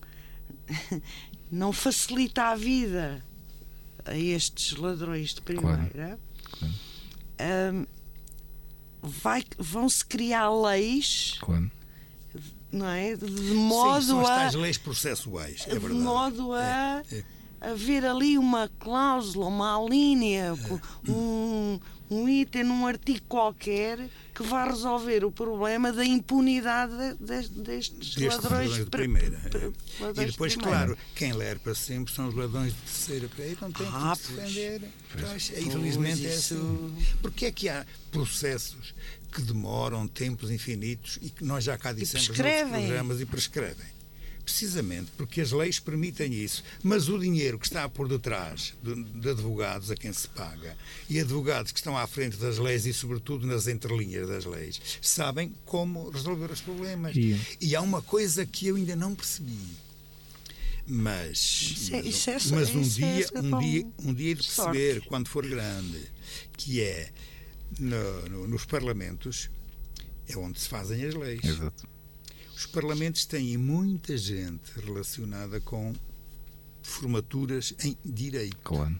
não 1.51 1.73
facilita 1.73 2.45
a 2.45 2.57
vida 2.57 3.23
a 4.05 4.17
estes 4.17 4.77
ladrões 4.79 5.35
de 5.35 5.43
primeira. 5.43 6.19
Ahm, 7.43 7.85
vai- 9.03 9.45
vão-se 9.59 10.05
criar 10.05 10.51
leis 10.51 11.37
Claro. 11.41 11.71
não 12.71 12.87
é? 12.89 13.17
De 13.17 13.27
Sim, 13.27 13.55
modo 13.55 14.03
são 14.05 14.21
as 14.21 14.29
a 14.31 14.35
tais 14.37 14.55
leis 14.55 14.79
processuais, 14.79 15.65
é 15.67 15.73
de 15.75 15.79
verdade. 15.79 15.95
modo 16.03 16.53
a 16.53 17.03
É, 17.11 17.17
é. 17.19 17.25
Haver 17.63 18.05
ali 18.05 18.37
uma 18.39 18.69
cláusula, 18.79 19.47
uma 19.47 19.79
linha, 19.89 20.55
É. 21.07 21.11
um, 21.11 21.79
um 22.11 22.29
item 22.29 22.65
num 22.65 22.87
artigo 22.87 23.21
qualquer 23.29 24.09
que 24.35 24.43
vai 24.43 24.67
resolver 24.69 25.25
o 25.25 25.31
problema 25.31 25.93
da 25.93 26.05
impunidade 26.05 26.93
de- 26.97 27.15
de- 27.43 27.49
destes 27.61 28.15
Destes 28.15 28.43
ladrões, 28.45 28.75
de 28.75 28.85
primeira. 28.87 29.37
é. 29.37 30.03
ladrões 30.03 30.19
E 30.19 30.25
de 30.27 30.31
depois, 30.33 30.55
primeira. 30.57 30.87
claro, 30.87 30.99
quem 31.15 31.33
ler 31.33 31.59
para 31.59 31.75
sempre 31.75 32.13
são 32.13 32.29
os 32.29 32.35
ladrões 32.35 32.73
de 32.73 32.79
terceira. 32.81 33.31
Aí 33.39 33.57
não 33.61 33.71
tem 33.73 33.87
Ah, 33.93 34.15
que 34.17 34.27
se 34.27 34.33
pois. 34.33 34.53
defender. 34.53 34.91
Pois, 35.13 35.53
é, 35.55 35.61
infelizmente 35.61 36.27
é 36.27 36.35
isso- 36.35 36.55
assim. 36.55 36.97
Porque 37.23 37.47
é 37.47 37.53
que 37.53 37.69
há 37.69 37.85
processos 38.11 38.95
que 39.33 39.41
demoram 39.43 40.07
tempos 40.09 40.51
infinitos 40.51 41.19
e 41.23 41.31
que 41.31 41.45
nós 41.45 41.65
já 41.65 41.79
cá 41.79 41.93
dissemos 41.93 42.29
nos 42.29 42.37
programas 42.37 43.21
e 43.21 43.27
prescrevem? 43.27 43.87
Precisamente 44.53 45.11
porque 45.17 45.41
as 45.41 45.51
leis 45.51 45.79
permitem 45.81 46.31
isso. 46.35 46.63
Mas 46.83 47.09
o 47.09 47.19
dinheiro 47.19 47.59
que 47.59 47.65
está 47.67 47.89
por 47.89 48.07
detrás 48.07 48.75
de, 48.83 49.03
de 49.03 49.31
advogados 49.31 49.91
a 49.91 49.97
quem 49.97 50.13
se 50.13 50.29
paga 50.29 50.77
e 51.09 51.19
advogados 51.19 51.73
que 51.73 51.79
estão 51.79 51.97
à 51.97 52.07
frente 52.07 52.37
das 52.37 52.59
leis 52.59 52.85
e, 52.85 52.93
sobretudo, 52.93 53.47
nas 53.47 53.67
entrelinhas 53.67 54.29
das 54.29 54.45
leis, 54.45 54.79
sabem 55.01 55.55
como 55.65 56.11
resolver 56.11 56.51
os 56.53 56.61
problemas. 56.61 57.17
E- 57.17 57.41
E 57.63 57.75
há 57.75 57.81
uma 57.81 58.03
coisa 58.03 58.45
que 58.45 58.67
eu 58.67 58.77
ainda 58.77 58.95
não 58.95 59.15
percebi. 59.15 59.59
Mas, 60.87 61.39
Isso 61.39 61.95
é- 61.95 62.03
mas, 62.03 62.07
isso 62.15 62.31
é- 62.31 62.35
mas 62.51 62.75
um, 62.75 62.81
é 62.81 62.85
dia, 62.85 63.25
essa 63.25 63.41
um, 63.41 63.59
dia, 63.59 63.87
um 64.01 64.13
dia 64.15 64.35
de 64.35 64.43
sorte. 64.45 64.73
perceber, 64.79 65.07
quando 65.07 65.29
for 65.29 65.47
grande, 65.49 65.99
que 66.59 66.83
é 66.83 67.09
no- 67.79 68.29
no- 68.29 68.49
nos 68.49 68.67
parlamentos 68.67 69.49
é 70.29 70.37
onde 70.37 70.61
se 70.61 70.69
fazem 70.69 71.03
as 71.05 71.15
leis. 71.15 71.41
Exato. 71.43 71.89
Os 72.57 72.67
parlamentos 72.67 73.25
têm 73.25 73.57
muita 73.57 74.17
gente 74.17 74.71
relacionada 74.85 75.61
com 75.61 75.95
formaturas 76.83 77.75
em 77.83 77.97
direito. 78.05 78.57
Claro. 78.63 78.99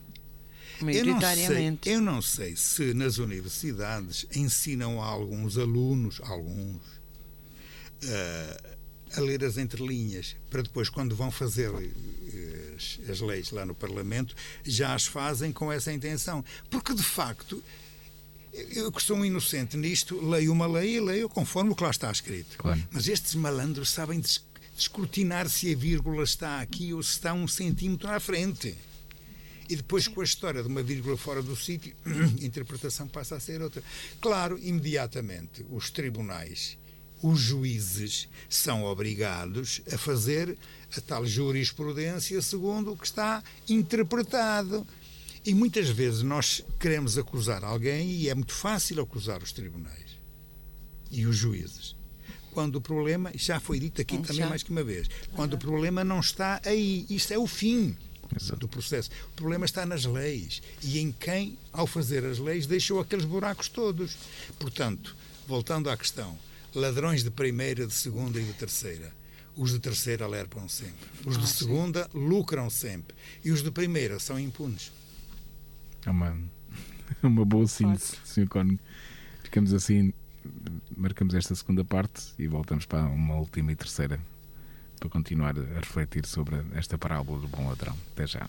Eu 0.81 1.05
não, 1.07 1.21
sei, 1.21 1.79
eu 1.87 2.01
não 2.01 2.23
sei 2.23 2.57
se 2.57 2.95
nas 2.95 3.19
universidades 3.19 4.27
ensinam 4.35 5.01
a 5.01 5.07
alguns 5.07 5.57
alunos, 5.57 6.21
alguns, 6.25 6.83
eh, 8.03 8.77
a 9.15 9.21
ler 9.21 9.45
as 9.45 9.59
entrelinhas, 9.59 10.35
para 10.51 10.63
depois, 10.63 10.89
quando 10.89 11.15
vão 11.15 11.31
fazer 11.31 11.71
eh, 11.71 12.75
as, 12.77 12.99
as 13.11 13.21
leis 13.21 13.51
lá 13.53 13.65
no 13.65 13.75
Parlamento, 13.75 14.35
já 14.65 14.95
as 14.95 15.07
fazem 15.07 15.53
com 15.53 15.71
essa 15.71 15.93
intenção. 15.93 16.45
Porque, 16.69 16.95
de 16.95 17.03
facto, 17.03 17.63
eu 18.53 18.93
que 18.93 19.03
sou 19.03 19.17
um 19.17 19.25
inocente 19.25 19.77
nisto, 19.77 20.21
leio 20.21 20.53
uma 20.53 20.67
lei 20.67 20.97
e 20.97 21.01
leio 21.01 21.29
conforme 21.29 21.73
o 21.73 21.75
que 21.75 21.83
lá 21.83 21.91
está 21.91 22.11
escrito. 22.11 22.59
Claro. 22.59 22.83
Mas 22.91 23.09
estes 23.09 23.35
malandros 23.35 23.91
sabem 23.91 24.23
descortinar 24.77 25.49
se 25.49 25.73
a 25.73 25.77
vírgula 25.77 26.23
está 26.23 26.61
aqui 26.61 26.93
ou 26.93 27.03
se 27.03 27.13
está 27.13 27.33
um 27.33 27.49
centímetro 27.49 28.11
à 28.11 28.21
frente. 28.21 28.77
E 29.69 29.77
depois, 29.77 30.07
com 30.07 30.21
a 30.21 30.25
história 30.25 30.63
de 30.63 30.69
uma 30.69 30.83
vírgula 30.83 31.17
fora 31.17 31.43
do 31.43 31.57
sítio, 31.57 31.95
a 32.05 32.45
interpretação 32.45 33.09
passa 33.09 33.37
a 33.37 33.41
ser 33.41 33.63
outra. 33.63 33.83
Claro, 34.21 34.59
imediatamente, 34.59 35.65
os 35.71 35.91
tribunais, 35.91 36.77
os 37.23 37.41
juízes, 37.41 38.29
são 38.51 38.85
obrigados 38.85 39.81
a 39.91 39.97
fazer 39.97 40.59
a 40.95 41.01
tal 41.01 41.25
jurisprudência 41.25 42.43
segundo 42.43 42.93
o 42.93 42.97
que 42.97 43.07
está 43.07 43.43
interpretado. 43.67 44.87
E 45.45 45.55
muitas 45.55 45.89
vezes 45.89 46.23
nós 46.23 46.63
queremos 46.79 47.19
acusar 47.19 47.65
alguém 47.65 48.09
e 48.11 48.29
é 48.29 48.35
muito 48.35 48.53
fácil 48.53 49.01
acusar 49.03 49.43
os 49.43 49.53
tribunais 49.53 50.19
e 51.11 51.27
os 51.27 51.37
juízes. 51.37 51.97
Quando 52.53 52.77
o 52.77 52.81
problema, 52.81 53.33
já 53.35 53.59
foi 53.59 53.81
dito 53.81 54.01
aqui 54.01 54.17
Hum, 54.17 54.23
também 54.23 54.43
já. 54.43 54.49
mais 54.49 54.63
que 54.63 54.71
uma 54.71 54.85
vez, 54.85 55.09
quando 55.35 55.55
o 55.55 55.59
problema 55.59 56.05
não 56.05 56.21
está 56.21 56.61
aí, 56.65 57.07
isto 57.11 57.33
é 57.33 57.39
o 57.39 57.47
fim 57.47 57.97
Exato. 58.39 58.61
do 58.61 58.69
processo. 58.69 59.11
O 59.33 59.37
problema 59.37 59.65
está 59.65 59.85
nas 59.85 60.05
leis 60.05 60.63
e 60.83 60.99
em 61.01 61.11
quem, 61.11 61.59
ao 61.73 61.87
fazer 61.87 62.25
as 62.25 62.39
leis, 62.39 62.67
deixou 62.67 63.01
aqueles 63.01 63.25
buracos 63.25 63.69
todos. 63.69 64.17
Portanto, 64.61 65.17
voltando 65.49 65.91
à 65.91 65.97
questão, 65.97 66.39
ladrões 66.75 67.25
de 67.25 67.31
primeira, 67.31 67.87
de 67.87 67.95
segunda 67.95 68.41
e 68.41 68.45
de 68.45 68.53
terceira. 68.53 69.13
Os 69.57 69.71
de 69.73 69.79
terceira 69.81 70.25
alertam 70.25 70.69
sempre. 70.69 71.09
Os 71.27 71.37
de 71.37 71.45
Ah, 71.45 71.47
sim. 71.47 71.55
segunda 71.59 72.09
lucram 72.15 72.71
sempre. 72.71 73.15
E 73.45 73.51
os 73.51 73.63
de 73.63 73.71
primeira 73.71 74.19
são 74.21 74.39
impunes. 74.39 74.93
É 76.07 76.11
uma, 76.11 76.37
uma 77.23 77.45
boa 77.45 77.67
síntese, 77.67 78.17
Sr. 78.25 78.49
Cónigo. 78.49 78.81
Ficamos 79.43 79.73
assim, 79.73 80.13
marcamos 80.97 81.35
esta 81.35 81.55
segunda 81.55 81.85
parte 81.85 82.33
e 82.39 82.47
voltamos 82.47 82.87
para 82.87 83.05
uma 83.05 83.37
última 83.37 83.73
e 83.73 83.77
terceira 83.77 84.19
para 84.99 85.09
continuar 85.09 85.59
a 85.59 85.81
refletir 85.81 86.25
sobre 86.27 86.63
esta 86.75 86.97
parábola 86.97 87.41
do 87.41 87.49
bom 87.49 87.67
ladrão. 87.69 87.97
Até 88.13 88.27
já. 88.27 88.49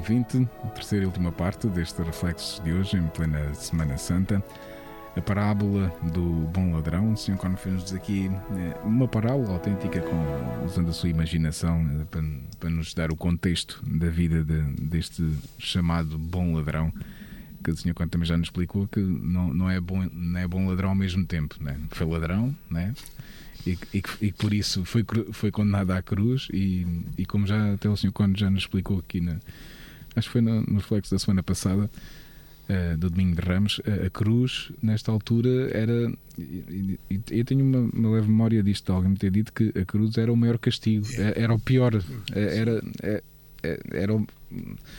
Ouvinte, 0.00 0.48
terceira 0.74 1.04
e 1.04 1.06
última 1.06 1.30
parte 1.30 1.66
deste 1.66 2.00
Reflexos 2.00 2.58
de 2.64 2.72
hoje, 2.72 2.96
em 2.96 3.06
plena 3.08 3.52
Semana 3.52 3.98
Santa. 3.98 4.42
a 5.14 5.20
parábola 5.20 5.94
do 6.14 6.48
bom 6.48 6.72
ladrão. 6.72 7.12
O 7.12 7.16
Sr. 7.18 7.36
Corno 7.36 7.58
fez-nos 7.58 7.92
aqui 7.92 8.30
eh, 8.56 8.80
uma 8.82 9.06
parábola 9.06 9.52
autêntica, 9.52 10.00
com, 10.00 10.64
usando 10.64 10.88
a 10.88 10.92
sua 10.94 11.10
imaginação, 11.10 11.86
eh, 12.00 12.06
para, 12.10 12.24
para 12.58 12.70
nos 12.70 12.94
dar 12.94 13.12
o 13.12 13.16
contexto 13.16 13.84
da 13.86 14.08
vida 14.08 14.42
de, 14.42 14.62
deste 14.80 15.22
chamado 15.58 16.16
bom 16.18 16.54
ladrão. 16.54 16.90
Que 17.62 17.70
o 17.70 17.76
Sr. 17.76 17.92
Corno 17.92 18.10
também 18.10 18.26
já 18.26 18.38
nos 18.38 18.46
explicou 18.46 18.88
que 18.88 19.00
não, 19.00 19.52
não, 19.52 19.68
é, 19.68 19.78
bom, 19.78 20.08
não 20.10 20.40
é 20.40 20.48
bom 20.48 20.66
ladrão 20.66 20.88
ao 20.88 20.94
mesmo 20.94 21.26
tempo. 21.26 21.56
Né? 21.60 21.78
Foi 21.90 22.06
ladrão, 22.06 22.56
né? 22.70 22.94
E, 23.66 23.76
e, 23.92 24.02
e, 24.22 24.32
por 24.32 24.54
isso 24.54 24.82
foi, 24.86 25.04
foi 25.30 25.50
condenado 25.50 25.90
à 25.90 26.00
cruz. 26.00 26.48
E, 26.54 26.86
e 27.18 27.26
como 27.26 27.46
já 27.46 27.74
até 27.74 27.86
o 27.86 27.96
Sr. 27.98 28.12
Corno 28.12 28.34
já 28.34 28.48
nos 28.48 28.62
explicou 28.62 28.98
aqui, 28.98 29.20
na, 29.20 29.36
acho 30.16 30.28
que 30.28 30.32
foi 30.32 30.40
no, 30.40 30.62
no 30.62 30.76
reflexo 30.76 31.14
da 31.14 31.18
semana 31.18 31.42
passada 31.42 31.90
uh, 32.70 32.96
do 32.96 33.10
Domingo 33.10 33.40
de 33.40 33.46
Ramos, 33.46 33.78
uh, 33.78 34.06
a 34.06 34.10
cruz, 34.10 34.72
nesta 34.82 35.10
altura, 35.10 35.70
era. 35.72 36.12
E, 36.38 36.98
e, 37.10 37.20
eu 37.30 37.44
tenho 37.44 37.64
uma, 37.64 37.90
uma, 37.92 38.10
leve 38.16 38.28
memória 38.28 38.62
disto, 38.62 38.86
de 38.86 38.92
alguém 38.92 39.10
me 39.10 39.16
ter 39.16 39.30
dito 39.30 39.52
que 39.52 39.72
a 39.78 39.84
cruz 39.84 40.16
era 40.16 40.32
o 40.32 40.36
maior 40.36 40.58
castigo, 40.58 41.06
era, 41.14 41.38
é, 41.38 41.42
era 41.42 41.54
o 41.54 41.58
pior, 41.58 41.94
eh, 41.94 42.58
era. 42.58 42.82
era 43.02 43.22
era, 43.62 44.14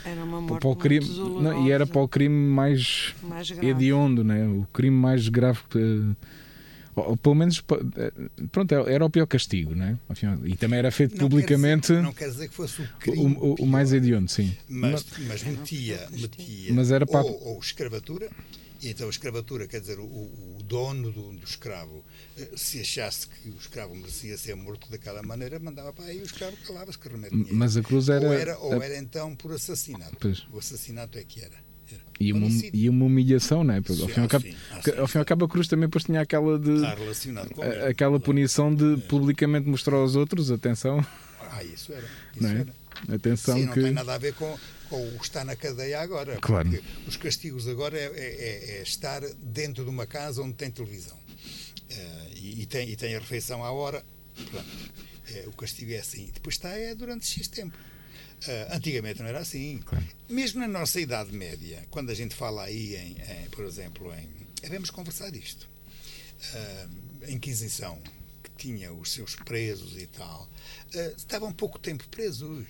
era 0.04 0.22
uma 0.22 0.40
morte 0.40 0.60
para 0.60 0.68
o 0.68 0.76
crime, 0.76 1.04
não, 1.08 1.66
e 1.66 1.72
era 1.72 1.84
para 1.84 2.00
o 2.00 2.06
crime 2.06 2.48
mais, 2.48 3.12
mais 3.20 3.50
hediondo, 3.50 4.22
né? 4.22 4.46
o 4.46 4.68
crime 4.72 4.96
mais 4.96 5.28
grave 5.28 5.58
ou, 6.94 7.16
pelo 7.16 7.34
menos, 7.34 7.62
eh, 7.96 8.12
pronto, 8.50 8.74
era 8.74 9.04
o 9.04 9.10
pior 9.10 9.26
castigo, 9.26 9.74
não 9.74 9.86
é? 9.86 9.98
E 10.44 10.56
também 10.56 10.78
era 10.78 10.90
feito 10.90 11.12
não 11.12 11.28
publicamente. 11.28 11.88
Quer 11.88 11.92
dizer, 11.94 12.02
não 12.02 12.12
quer 12.12 12.28
dizer 12.30 12.48
que 12.48 12.54
fosse 12.54 12.82
o 12.82 12.88
crime. 12.98 13.36
O, 13.40 13.52
o, 13.52 13.54
o 13.60 13.66
mais 13.66 13.92
hediondo, 13.92 14.30
sim. 14.30 14.54
Mas, 14.68 15.04
mas 15.26 15.42
metia, 15.42 16.06
metia 16.10 16.72
mas 16.72 16.90
era 16.90 17.06
para... 17.06 17.24
ou, 17.24 17.54
ou 17.54 17.60
escravatura, 17.60 18.28
e 18.82 18.90
então 18.90 19.06
a 19.06 19.10
escravatura, 19.10 19.66
quer 19.68 19.80
dizer, 19.80 19.98
o, 20.00 20.04
o 20.04 20.58
dono 20.64 21.12
do, 21.12 21.32
do, 21.32 21.44
escravo, 21.44 22.04
eh, 22.36 22.50
se 22.56 22.80
achasse 22.80 23.28
que 23.28 23.48
o 23.48 23.56
escravo 23.56 23.94
merecia 23.94 24.36
ser 24.36 24.56
morto 24.56 24.90
daquela 24.90 25.22
maneira, 25.22 25.58
mandava 25.60 25.92
para 25.92 26.06
aí 26.06 26.20
o 26.20 26.24
escravo 26.24 26.56
calava-se 26.66 26.98
que 26.98 27.08
remédio 27.08 27.46
Mas 27.52 27.76
a 27.76 27.82
cruz 27.82 28.08
era. 28.08 28.26
Ou 28.26 28.32
era, 28.32 28.58
ou 28.58 28.82
era 28.82 28.98
então 28.98 29.34
por 29.36 29.52
assassinato. 29.52 30.16
Pois. 30.20 30.46
O 30.52 30.58
assassinato 30.58 31.16
é 31.16 31.24
que 31.24 31.40
era. 31.40 31.71
E 32.20 32.32
uma, 32.32 32.48
e 32.72 32.88
uma 32.88 33.04
humilhação, 33.06 33.64
não 33.64 33.74
é? 33.74 33.80
Porque, 33.80 34.00
ao, 34.00 34.08
fim, 34.08 34.20
ao, 34.20 34.28
cabo, 34.28 34.46
ao 34.98 35.08
fim 35.08 35.18
ao 35.18 35.24
cabo, 35.24 35.44
a 35.44 35.48
cruz 35.48 35.66
também 35.66 35.88
depois 35.88 36.04
tinha 36.04 36.20
aquela 36.20 36.58
de. 36.58 36.84
a, 36.84 37.88
aquela 37.88 38.20
punição 38.20 38.72
de 38.72 38.98
publicamente 39.08 39.68
mostrar 39.68 39.96
aos 39.96 40.14
outros, 40.14 40.50
atenção. 40.50 41.04
Ah, 41.40 41.64
isso 41.64 41.92
era. 41.92 42.06
Isso 42.34 42.42
não 42.42 42.50
é? 42.50 42.60
era. 42.60 42.82
Atenção 43.14 43.56
Sim, 43.58 43.68
que. 43.68 43.80
não 43.80 43.86
tem 43.86 43.92
nada 43.92 44.14
a 44.14 44.18
ver 44.18 44.34
com, 44.34 44.56
com 44.88 44.96
o 44.96 45.16
estar 45.20 45.44
na 45.44 45.56
cadeia 45.56 46.00
agora. 46.00 46.36
Claro. 46.36 46.70
Os 47.08 47.16
castigos 47.16 47.66
agora 47.66 47.98
é, 47.98 48.04
é, 48.04 48.78
é, 48.78 48.82
estar 48.82 49.20
dentro 49.42 49.82
de 49.82 49.90
uma 49.90 50.06
casa 50.06 50.42
onde 50.42 50.54
tem 50.54 50.70
televisão. 50.70 51.16
Uh, 51.16 52.30
e, 52.36 52.62
e, 52.62 52.66
tem, 52.66 52.88
e 52.88 52.96
tem 52.96 53.16
a 53.16 53.18
refeição 53.18 53.64
à 53.64 53.72
hora. 53.72 54.04
Pronto. 54.50 54.66
É, 55.34 55.44
o 55.46 55.52
castigo 55.52 55.92
é 55.92 55.98
assim. 55.98 56.30
Depois 56.32 56.54
está 56.54 56.70
é 56.70 56.94
durante 56.94 57.26
X 57.26 57.48
tempo. 57.48 57.76
Uh, 58.42 58.74
antigamente 58.74 59.20
não 59.20 59.28
era 59.28 59.38
assim. 59.38 59.78
Claro. 59.84 60.04
Mesmo 60.28 60.60
na 60.60 60.68
nossa 60.68 61.00
Idade 61.00 61.32
Média, 61.32 61.86
quando 61.90 62.10
a 62.10 62.14
gente 62.14 62.34
fala 62.34 62.64
aí, 62.64 62.96
em, 62.96 63.16
em 63.44 63.50
por 63.50 63.64
exemplo, 63.64 64.12
em. 64.14 64.28
Devemos 64.60 64.90
conversar 64.90 65.30
disto. 65.30 65.68
Uh, 66.54 67.24
a 67.24 67.30
Inquisição, 67.30 68.00
que 68.42 68.50
tinha 68.56 68.92
os 68.92 69.12
seus 69.12 69.36
presos 69.36 69.96
e 69.96 70.06
tal, 70.06 70.48
uh, 70.94 71.16
estavam 71.16 71.52
pouco 71.52 71.78
tempo 71.78 72.08
presos 72.08 72.66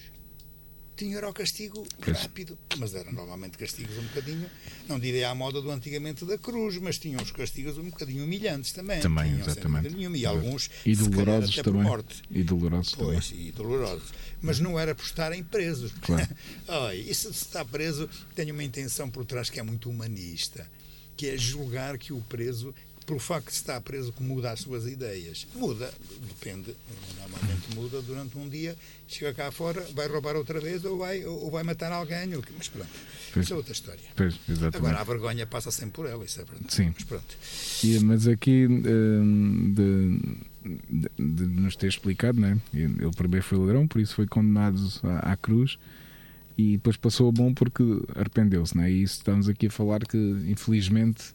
tinha 0.96 1.16
era 1.16 1.28
o 1.28 1.32
castigo 1.32 1.86
rápido, 2.00 2.58
mas 2.78 2.94
eram 2.94 3.12
normalmente 3.12 3.56
castigos 3.56 3.96
um 3.96 4.02
bocadinho, 4.02 4.48
não 4.88 4.98
direi 4.98 5.24
à 5.24 5.34
moda 5.34 5.60
do 5.60 5.70
antigamente 5.70 6.24
da 6.24 6.36
cruz, 6.36 6.78
mas 6.78 6.98
tinham 6.98 7.22
os 7.22 7.30
castigos 7.30 7.78
um 7.78 7.84
bocadinho 7.84 8.24
humilhantes 8.24 8.72
também. 8.72 9.00
Também, 9.00 9.38
exatamente. 9.38 9.94
Nenhuma, 9.94 10.16
e 10.16 10.26
alguns 10.26 10.70
e 10.84 10.94
dolorosos 10.94 11.54
também. 11.56 12.04
E 12.30 12.42
dolorosos 12.42 12.94
pois, 12.94 13.28
também. 13.28 13.46
E 13.46 13.52
dolorosos. 13.52 14.12
Mas 14.40 14.58
não 14.60 14.78
era 14.78 14.94
por 14.94 15.04
estarem 15.04 15.42
presos. 15.42 15.92
Claro. 16.00 16.28
oh, 16.68 16.90
e 16.92 17.14
se 17.14 17.28
está 17.30 17.64
preso, 17.64 18.08
tem 18.34 18.50
uma 18.50 18.64
intenção 18.64 19.08
por 19.08 19.24
trás 19.24 19.48
que 19.48 19.58
é 19.58 19.62
muito 19.62 19.88
humanista, 19.88 20.68
que 21.16 21.28
é 21.28 21.36
julgar 21.36 21.96
que 21.96 22.12
o 22.12 22.20
preso 22.22 22.74
pelo 23.04 23.18
facto 23.18 23.48
de 23.48 23.54
estar 23.54 23.80
preso 23.80 24.12
que 24.12 24.22
muda 24.22 24.50
as 24.50 24.60
suas 24.60 24.86
ideias. 24.86 25.46
Muda, 25.54 25.92
depende, 26.26 26.74
normalmente 27.18 27.74
muda 27.74 28.02
durante 28.02 28.38
um 28.38 28.48
dia, 28.48 28.76
chega 29.06 29.34
cá 29.34 29.50
fora, 29.50 29.80
vai 29.94 30.06
roubar 30.08 30.36
outra 30.36 30.60
vez 30.60 30.84
ou 30.84 30.98
vai, 30.98 31.24
ou 31.24 31.50
vai 31.50 31.62
matar 31.62 31.92
alguém, 31.92 32.26
mas 32.56 32.68
pronto, 32.68 32.88
pois, 33.32 33.44
isso 33.44 33.52
é 33.52 33.56
outra 33.56 33.72
história. 33.72 34.00
Pois, 34.16 34.38
Agora 34.74 35.00
a 35.00 35.04
vergonha 35.04 35.46
passa 35.46 35.70
sempre 35.70 35.92
por 35.92 36.06
ela, 36.06 36.24
isso 36.24 36.40
é 36.40 36.44
verdade. 36.44 36.74
Sim. 36.74 36.92
Mas 36.94 37.04
pronto. 37.04 37.36
E, 37.84 37.98
mas 38.00 38.26
aqui 38.26 38.66
hum, 38.66 39.74
de, 39.74 40.68
de, 40.90 41.10
de, 41.18 41.46
nos 41.46 41.76
ter 41.76 41.88
explicado, 41.88 42.40
né? 42.40 42.60
ele 42.72 43.10
primeiro 43.16 43.44
foi 43.44 43.58
ladrão, 43.58 43.86
por 43.86 44.00
isso 44.00 44.14
foi 44.14 44.26
condenado 44.26 44.80
à, 45.02 45.32
à 45.32 45.36
cruz 45.36 45.78
e 46.56 46.72
depois 46.72 46.96
passou 46.96 47.28
a 47.28 47.32
bom 47.32 47.52
porque 47.52 47.82
arrependeu-se, 48.14 48.76
né? 48.76 48.90
E 48.90 49.02
isso 49.02 49.16
estamos 49.16 49.48
aqui 49.48 49.66
a 49.66 49.70
falar 49.70 50.00
que 50.00 50.16
infelizmente 50.46 51.34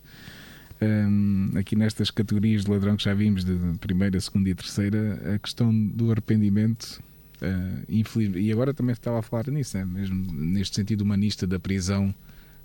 um, 0.81 1.51
aqui 1.57 1.75
nestas 1.75 2.11
categorias 2.11 2.63
de 2.63 2.71
ladrão 2.71 2.95
que 2.95 3.03
já 3.03 3.13
vimos, 3.13 3.43
de 3.43 3.53
primeira, 3.79 4.19
segunda 4.19 4.49
e 4.49 4.55
terceira, 4.55 5.35
a 5.35 5.39
questão 5.39 5.73
do 5.73 6.11
arrependimento. 6.11 7.01
Uh, 7.41 7.83
infeliz... 7.87 8.35
E 8.35 8.51
agora 8.51 8.73
também 8.73 8.93
estava 8.93 9.19
a 9.19 9.21
falar 9.21 9.47
nisso, 9.49 9.77
né? 9.77 9.85
mesmo 9.85 10.33
neste 10.33 10.75
sentido 10.75 11.01
humanista 11.01 11.45
da 11.45 11.59
prisão, 11.59 12.13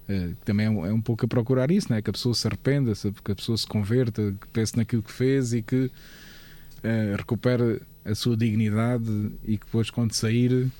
uh, 0.09 0.37
também 0.45 0.67
é 0.67 0.71
um, 0.71 0.87
é 0.87 0.93
um, 0.93 1.01
pouco 1.01 1.27
a 1.27 1.29
procurar 1.29 1.71
isso, 1.71 1.93
né? 1.93 2.01
que 2.01 2.09
a 2.09 2.13
pessoa 2.13 2.35
se 2.35 2.47
arrependa, 2.47 2.93
que 2.95 3.33
a 3.33 3.35
pessoa 3.35 3.57
se 3.57 3.67
converta, 3.67 4.35
que 4.41 4.49
pense 4.49 4.77
naquilo 4.77 5.03
que 5.03 5.13
fez 5.13 5.53
e 5.53 5.63
que 5.63 5.85
uh, 5.87 7.17
recupere 7.17 7.83
a 8.05 8.15
sua 8.15 8.37
dignidade 8.37 9.31
e 9.45 9.59
que 9.59 9.67
depois, 9.67 9.91
quando 9.91 10.13
sair, 10.13 10.71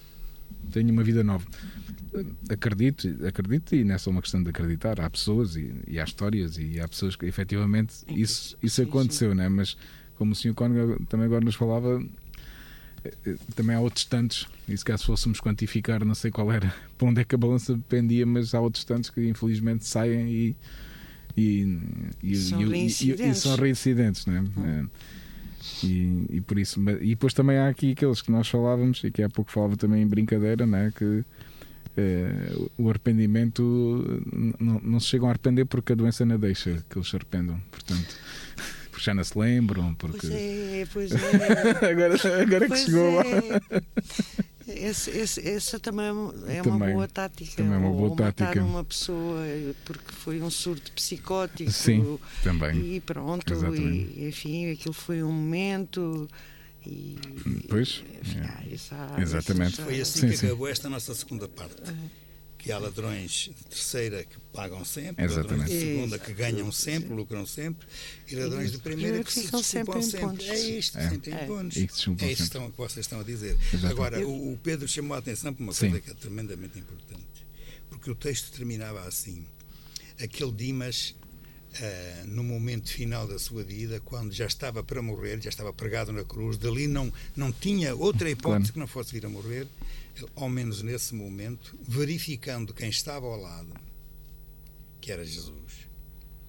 tenha 0.71 0.93
uma 0.93 1.03
vida 1.03 1.23
nova 1.23 1.47
acredito, 2.51 3.09
acredito, 3.27 3.75
e 3.75 3.85
não 3.85 3.95
é 3.95 3.99
só 3.99 4.11
uma 4.11 4.21
questão 4.21 4.43
de 4.43 4.51
acreditar, 4.51 5.01
há 5.01 5.09
pessoas 5.09 5.57
e, 5.57 5.75
e 5.87 5.99
há 5.99 6.05
histórias 6.05 6.59
e 6.59 6.79
há 6.81 6.87
pessoas 6.87 7.17
que 7.17 7.27
efetivamente 7.27 7.95
isso, 8.09 8.57
isso 8.63 8.83
aconteceu, 8.83 9.35
né? 9.35 9.49
mas 9.49 9.77
como 10.17 10.33
o 10.33 10.35
Sr. 10.35 10.55
Cónigo 10.55 11.05
também 11.07 11.27
agora 11.27 11.45
nos 11.45 11.55
falava, 11.55 12.03
eh, 13.05 13.15
eh, 13.27 13.37
também 13.55 13.75
há 13.75 13.81
outros 13.81 14.05
tantos, 14.05 14.47
e 14.69 14.77
se 14.77 14.85
caso 14.85 15.05
fôssemos 15.07 15.41
quantificar, 15.41 16.05
não 16.05 16.15
sei 16.15 16.31
qual 16.31 16.53
era, 16.53 16.73
para 16.99 17.09
onde 17.09 17.21
é 17.23 17.25
que 17.25 17.35
a 17.35 17.39
balança 17.39 17.79
pendia, 17.89 18.27
mas 18.27 18.55
há 18.55 18.61
outros 18.61 18.85
tantos 18.85 19.11
que 19.11 19.27
infelizmente 19.27 19.87
saem 19.87 20.29
e, 20.29 20.57
e, 21.37 21.79
e, 22.23 22.37
são, 22.37 22.63
e, 22.63 22.87
e, 22.87 23.35
são 23.35 23.57
reincidentes. 23.57 24.27
Né? 24.27 24.45
Hum. 24.57 24.89
E, 25.85 26.27
e 26.31 26.41
por 26.41 26.59
isso, 26.59 26.81
e 27.01 27.11
depois 27.11 27.33
também 27.33 27.59
há 27.59 27.69
aqui 27.69 27.93
aqueles 27.93 28.21
que 28.21 28.31
nós 28.31 28.49
falávamos, 28.49 29.03
e 29.05 29.11
que 29.11 29.23
há 29.23 29.29
pouco 29.29 29.51
falava 29.51 29.77
também 29.77 30.03
em 30.03 30.07
brincadeira, 30.07 30.67
né? 30.67 30.93
que 30.97 31.25
Uh, 31.95 32.71
o 32.79 32.89
arrependimento 32.89 33.63
não, 34.59 34.81
não, 34.83 34.99
se 34.99 35.09
chegam 35.09 35.29
a 35.29 35.31
arrepender 35.33 35.67
porque 35.67 35.93
a 35.93 35.95
doença 35.95 36.25
não 36.25 36.39
deixa 36.39 36.83
que 36.89 36.97
eles 36.97 37.07
se 37.07 37.15
arrependam, 37.15 37.61
portanto, 37.71 38.17
porque 38.93 39.05
já 39.05 39.15
não 39.15 39.25
se 39.25 39.37
lembram. 39.37 39.95
Porque... 39.95 40.29
Pois 40.29 40.33
é, 40.33 40.87
pois 40.93 41.13
é. 41.13 41.17
agora 41.91 42.43
agora 42.43 42.69
pois 42.69 42.81
que 42.81 42.87
chegou 42.87 43.21
é. 43.23 43.25
lá. 43.25 43.83
Esse, 44.65 45.11
esse, 45.11 45.47
essa 45.47 45.79
também 45.81 46.07
é 46.47 46.63
também, 46.63 46.73
uma 46.73 46.87
boa 46.93 47.09
tática. 47.09 47.57
Também 47.57 47.75
é 47.75 47.77
uma 47.77 47.91
boa 47.91 48.11
ou 48.11 48.17
tática. 48.17 48.45
matar 48.47 48.63
uma 48.63 48.85
pessoa 48.85 49.45
porque 49.85 50.13
foi 50.13 50.41
um 50.41 50.49
surto 50.51 50.93
psicótico. 50.93 51.71
Sim, 51.71 52.19
também. 52.45 52.95
E 52.95 53.01
pronto, 53.01 53.53
e, 53.75 54.29
enfim, 54.29 54.71
aquilo 54.71 54.95
foi 54.95 55.23
um 55.23 55.33
momento. 55.33 56.29
E, 56.87 57.19
pois. 57.69 58.05
É. 58.37 59.21
Exatamente. 59.21 59.83
Foi 59.83 60.01
assim 60.01 60.21
sim, 60.21 60.29
que 60.29 60.37
sim. 60.37 60.47
acabou 60.47 60.69
esta 60.69 60.89
nossa 60.89 61.13
segunda 61.13 61.49
parte. 61.49 61.83
Que 62.63 62.71
há 62.71 62.79
ladrões 62.79 63.51
de 63.57 63.65
terceira 63.65 64.23
que 64.23 64.39
pagam 64.53 64.85
sempre, 64.85 65.25
Exatamente. 65.25 65.51
ladrões 65.51 65.71
de 65.71 65.81
segunda 65.81 66.19
que 66.19 66.33
ganham 66.33 66.71
sempre, 66.71 67.13
lucram 67.13 67.45
sempre, 67.45 67.89
e 68.29 68.37
ladrões 68.37 68.71
de 68.71 68.79
primeira 68.79 69.25
que 69.25 69.33
se 69.33 69.51
desculpam 69.51 70.01
sempre. 70.01 70.49
É 70.49 70.59
isto, 70.61 70.97
é. 70.97 71.11
sempre 71.11 71.33
impunes. 71.33 71.77
É, 71.77 71.81
é 71.81 71.83
isso 71.83 72.15
que, 72.15 72.31
estão, 72.43 72.71
que 72.71 72.77
vocês 72.77 73.05
estão 73.05 73.19
a 73.19 73.25
dizer. 73.25 73.59
Exatamente. 73.61 73.87
Agora, 73.87 74.25
o, 74.25 74.53
o, 74.53 74.59
Pedro 74.59 74.87
chamou 74.87 75.17
a 75.17 75.19
atenção 75.19 75.53
para 75.53 75.63
uma 75.65 75.75
coisa 75.75 76.01
que 76.01 76.11
é 76.11 76.15
tremendamente 76.15 76.79
importante. 76.79 77.45
Porque 77.91 78.09
o 78.09 78.15
texto 78.15 78.53
terminava 78.53 79.03
assim. 79.09 79.45
Aquele 80.21 80.53
Dimas 80.53 81.17
Uh, 81.73 82.27
no 82.27 82.45
momento 82.45 82.91
final 82.91 83.27
da 83.27 83.39
sua 83.39 83.65
vida, 83.65 83.99
quando 84.01 84.31
já 84.31 84.45
estava 84.45 84.85
para 84.85 85.01
morrer, 85.01 85.41
já 85.41 85.49
estava 85.49 85.73
pregado 85.73 86.13
na 86.13 86.23
cruz, 86.23 86.59
dali 86.59 86.87
não, 86.87 87.11
não 87.35 87.51
tinha 87.51 87.95
outra 87.97 88.29
hipótese 88.29 88.59
claro. 88.59 88.73
que 88.75 88.79
não 88.79 88.87
fosse 88.87 89.11
vir 89.11 89.25
a 89.25 89.31
morrer, 89.31 89.67
ao 90.37 90.51
menos 90.51 90.83
nesse 90.83 91.15
momento, 91.15 91.75
verificando 91.89 92.75
quem 92.75 92.91
estava 92.91 93.25
ao 93.25 93.41
lado, 93.41 93.73
que 95.01 95.11
era 95.11 95.25
Jesus, 95.25 95.89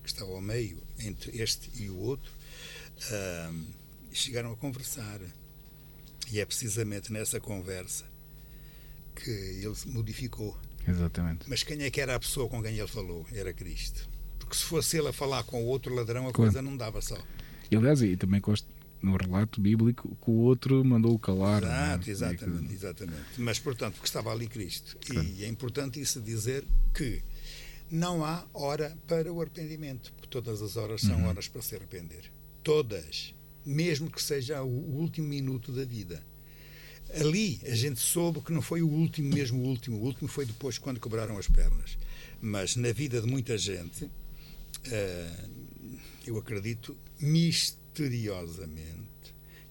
que 0.04 0.10
estava 0.10 0.30
ao 0.30 0.42
meio 0.42 0.84
entre 1.00 1.42
este 1.42 1.72
e 1.82 1.90
o 1.90 1.98
outro, 2.00 2.30
uh, 3.00 3.64
chegaram 4.12 4.52
a 4.52 4.58
conversar. 4.58 5.22
E 6.34 6.40
é 6.42 6.46
precisamente 6.46 7.14
nessa 7.14 7.40
conversa 7.40 8.04
que 9.16 9.30
ele 9.30 9.76
se 9.76 9.88
modificou. 9.88 10.58
Exatamente. 10.86 11.46
Mas 11.48 11.64
quem 11.64 11.82
é 11.84 11.90
que 11.90 12.02
era 12.02 12.14
a 12.16 12.20
pessoa 12.20 12.50
com 12.50 12.62
quem 12.62 12.78
ele 12.78 12.88
falou? 12.88 13.26
Era 13.32 13.54
Cristo 13.54 14.12
porque 14.54 14.58
se 14.58 14.64
fosse 14.66 14.98
ele 14.98 15.08
a 15.08 15.14
falar 15.14 15.44
com 15.44 15.64
o 15.64 15.66
outro 15.66 15.94
ladrão, 15.94 16.28
a 16.28 16.32
Claro. 16.32 16.52
coisa 16.52 16.62
não 16.62 16.78
dava 16.78 17.02
só. 17.02 17.18
E 17.72 17.76
aliás, 17.76 18.02
e 18.04 18.16
também 18.16 18.40
consta 18.40 18.68
no 19.02 19.18
relato 19.18 19.60
bíblico 19.60 20.16
que 20.24 20.30
o 20.30 20.34
outro 20.34 20.86
mandou-o 20.86 21.18
calar. 21.18 21.64
é? 21.64 21.68
Exato, 21.68 22.10
exatamente, 22.10 22.74
exatamente. 22.74 23.24
Mas, 23.40 23.58
portanto, 23.60 23.94
porque 23.96 24.06
estava 24.08 24.32
ali 24.32 24.48
Cristo. 24.48 24.96
E 25.36 25.44
é 25.44 25.48
importante 25.48 26.00
isso 26.00 26.22
dizer 26.22 26.64
que 26.94 27.22
não 27.90 28.24
há 28.24 28.46
hora 28.54 28.96
para 29.08 29.32
o 29.34 29.42
arrependimento, 29.42 30.14
porque 30.14 30.30
todas 30.30 30.62
as 30.62 30.78
horas 30.78 31.02
são 31.02 31.26
horas 31.26 31.48
para 31.48 31.62
se 31.64 31.76
arrepender. 31.76 32.32
Todas. 32.64 33.34
Mesmo 33.66 34.10
que 34.10 34.22
seja 34.22 34.62
o 34.62 34.68
último 34.68 35.28
minuto 35.28 35.72
da 35.72 35.84
vida. 35.84 36.22
Ali 37.20 37.60
a 37.66 37.76
gente 37.76 38.00
soube 38.00 38.40
que 38.42 38.52
não 38.54 38.62
foi 38.62 38.82
o 38.82 38.88
último, 38.88 39.34
mesmo 39.34 39.64
o 39.64 39.68
último. 39.68 39.98
O 39.98 40.04
último 40.04 40.28
foi 40.28 40.46
depois, 40.46 40.78
quando 40.78 41.00
quebraram 41.00 41.38
as 41.38 41.48
pernas. 41.48 41.98
Mas 42.42 42.76
na 42.76 42.92
vida 42.92 43.22
de 43.22 43.28
muita 43.28 43.58
gente, 43.58 44.10
eh, 44.92 45.50
eu 46.26 46.38
acredito 46.38 46.98
misteriosamente 47.20 49.04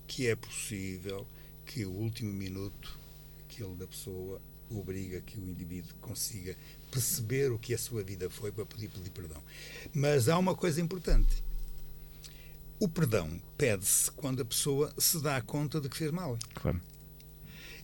que 0.06 0.26
é 0.26 0.36
possível 0.36 1.26
que 1.64 1.86
o 1.86 1.90
último 1.90 2.32
minuto, 2.32 2.98
aquele 3.40 3.74
da 3.76 3.86
pessoa, 3.86 4.40
obriga 4.68 5.20
que 5.20 5.38
o 5.38 5.46
indivíduo 5.46 5.94
consiga 6.00 6.56
perceber 6.90 7.50
o 7.50 7.58
que 7.58 7.74
a 7.74 7.78
sua 7.78 8.02
vida 8.02 8.28
foi 8.28 8.52
para 8.52 8.66
poder 8.66 8.88
pedir 8.88 9.10
perdão. 9.10 9.42
Mas 9.94 10.28
há 10.28 10.38
uma 10.38 10.54
coisa 10.54 10.80
importante. 10.80 11.42
O 12.78 12.88
perdão 12.88 13.40
pede-se 13.56 14.10
quando 14.10 14.42
a 14.42 14.44
pessoa 14.44 14.92
se 14.98 15.20
dá 15.20 15.40
conta 15.40 15.80
de 15.80 15.88
que 15.88 15.96
fez 15.96 16.10
mal. 16.10 16.38
Claro. 16.54 16.80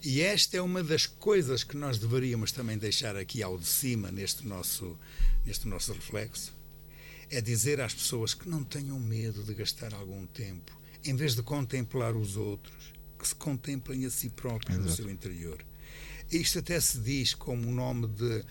E 0.03 0.21
esta 0.21 0.57
é 0.57 0.63
uma 0.63 0.83
das 0.83 1.07
coisas 1.07 1.65
que 1.65 1.77
nós 1.77 1.99
deveríamos 1.99 2.53
também 2.53 2.79
deixar 2.79 3.17
aqui 3.17 3.43
ao 3.43 3.59
de 3.59 3.67
cima 3.67 4.13
neste 4.13 4.47
nosso, 4.47 4.97
neste 5.45 5.67
nosso 5.67 5.93
reflexo. 5.93 6.58
É 7.31 7.41
dizer 7.41 7.81
às 7.81 7.95
pessoas 7.95 8.35
que 8.35 8.49
não 8.49 8.65
tenham 8.65 8.99
medo 8.99 9.43
de 9.43 9.55
gastar 9.55 9.93
algum 9.93 10.27
tempo, 10.27 10.79
em 11.05 11.15
vez 11.15 11.35
de 11.35 11.43
contemplar 11.43 12.17
os 12.17 12.37
outros, 12.37 12.93
que 13.19 13.29
se 13.29 13.35
contemplem 13.35 14.07
a 14.07 14.11
si 14.11 14.31
próprios 14.31 14.79
no 14.79 14.87
Exato. 14.87 15.03
seu 15.03 15.11
interior. 15.11 15.65
Isto 16.31 16.59
até 16.61 16.79
se 16.81 16.99
diz 16.99 17.35
como 17.35 17.69
o 17.69 17.73
nome 17.73 18.07
de 18.07 18.45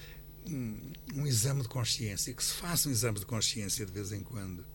um, 0.48 0.78
um 1.16 1.28
exame 1.28 1.62
de 1.62 1.68
consciência, 1.68 2.34
que 2.34 2.44
se 2.44 2.54
faça 2.54 2.90
um 2.90 2.92
exame 2.92 3.20
de 3.20 3.26
consciência 3.26 3.86
de 3.86 3.92
vez 3.92 4.12
em 4.12 4.22
quando, 4.22 4.66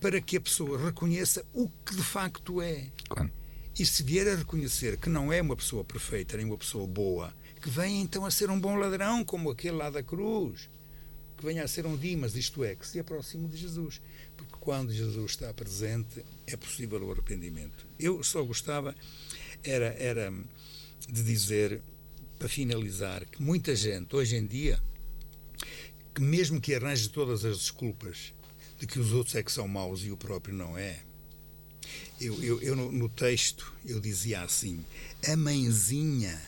para 0.00 0.20
que 0.20 0.36
a 0.36 0.40
pessoa 0.40 0.82
reconheça 0.82 1.44
o 1.52 1.68
que 1.84 1.94
de 1.94 2.02
facto 2.02 2.60
é. 2.60 2.90
Claro. 3.08 3.30
E 3.78 3.86
se 3.86 4.02
vier 4.02 4.26
a 4.28 4.34
reconhecer 4.34 4.96
que 4.96 5.08
não 5.08 5.32
é 5.32 5.40
uma 5.40 5.56
pessoa 5.56 5.84
perfeita, 5.84 6.36
nem 6.36 6.46
uma 6.46 6.58
pessoa 6.58 6.86
boa, 6.86 7.34
que 7.60 7.70
venha 7.70 8.00
então 8.00 8.24
a 8.24 8.30
ser 8.30 8.50
um 8.50 8.58
bom 8.58 8.74
ladrão, 8.76 9.24
como 9.24 9.50
aquele 9.50 9.76
lá 9.76 9.88
da 9.88 10.02
cruz, 10.02 10.68
que 11.38 11.44
venha 11.44 11.62
a 11.62 11.68
ser 11.68 11.86
um 11.86 11.96
Dimas, 11.96 12.34
isto 12.34 12.64
é, 12.64 12.74
que 12.74 12.86
se 12.86 12.98
aproxime 12.98 13.48
de 13.48 13.56
Jesus. 13.56 14.00
Porque 14.36 14.56
quando 14.60 14.92
Jesus 14.92 15.30
está 15.30 15.54
presente, 15.54 16.24
é 16.46 16.56
possível 16.56 17.00
o 17.02 17.12
arrependimento. 17.12 17.86
Eu 17.98 18.22
só 18.24 18.42
gostava, 18.42 18.94
era, 19.62 19.94
era 19.94 20.32
de 21.08 21.22
dizer, 21.22 21.80
para 22.38 22.48
finalizar, 22.48 23.24
que 23.24 23.40
muita 23.40 23.74
gente, 23.76 24.14
hoje 24.14 24.36
em 24.36 24.46
dia, 24.46 24.82
que 26.12 26.20
mesmo 26.20 26.60
que 26.60 26.74
arranje 26.74 27.08
todas 27.08 27.44
as 27.44 27.58
desculpas 27.58 28.34
de 28.80 28.86
que 28.86 28.98
os 28.98 29.12
outros 29.12 29.36
é 29.36 29.42
que 29.42 29.52
são 29.52 29.68
maus 29.68 30.04
e 30.04 30.10
o 30.10 30.16
próprio 30.16 30.54
não 30.54 30.76
é, 30.76 31.00
eu, 32.20 32.42
eu, 32.42 32.60
eu 32.60 32.76
no, 32.76 32.90
no 32.90 33.08
texto 33.08 33.72
eu 33.84 34.00
dizia 34.00 34.42
assim: 34.42 34.84
a 35.26 35.36
mãezinha 35.36 36.40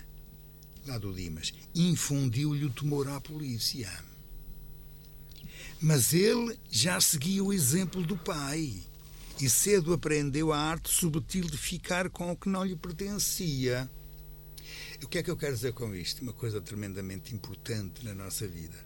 lá 0.87 0.99
do 0.99 1.13
Dimas 1.13 1.53
infundiu-lhe 1.75 2.65
o 2.65 2.71
temor 2.71 3.09
à 3.09 3.21
polícia. 3.21 3.89
Mas 5.83 6.13
ele 6.13 6.59
já 6.71 7.01
seguia 7.01 7.43
o 7.43 7.53
exemplo 7.53 8.03
do 8.03 8.15
pai 8.17 8.83
e 9.41 9.49
cedo 9.49 9.95
aprendeu 9.95 10.53
a 10.53 10.59
arte 10.59 10.93
subtil 10.93 11.47
de 11.47 11.57
ficar 11.57 12.11
com 12.11 12.31
o 12.31 12.37
que 12.37 12.51
não 12.51 12.63
lhe 12.63 12.77
pertencia. 12.77 13.91
O 15.03 15.09
que 15.09 15.17
é 15.17 15.23
que 15.23 15.31
eu 15.31 15.37
quero 15.37 15.55
dizer 15.55 15.73
com 15.73 15.95
isto? 15.95 16.21
Uma 16.21 16.35
coisa 16.35 16.61
tremendamente 16.61 17.35
importante 17.35 18.05
na 18.05 18.15
nossa 18.15 18.47
vida. 18.47 18.77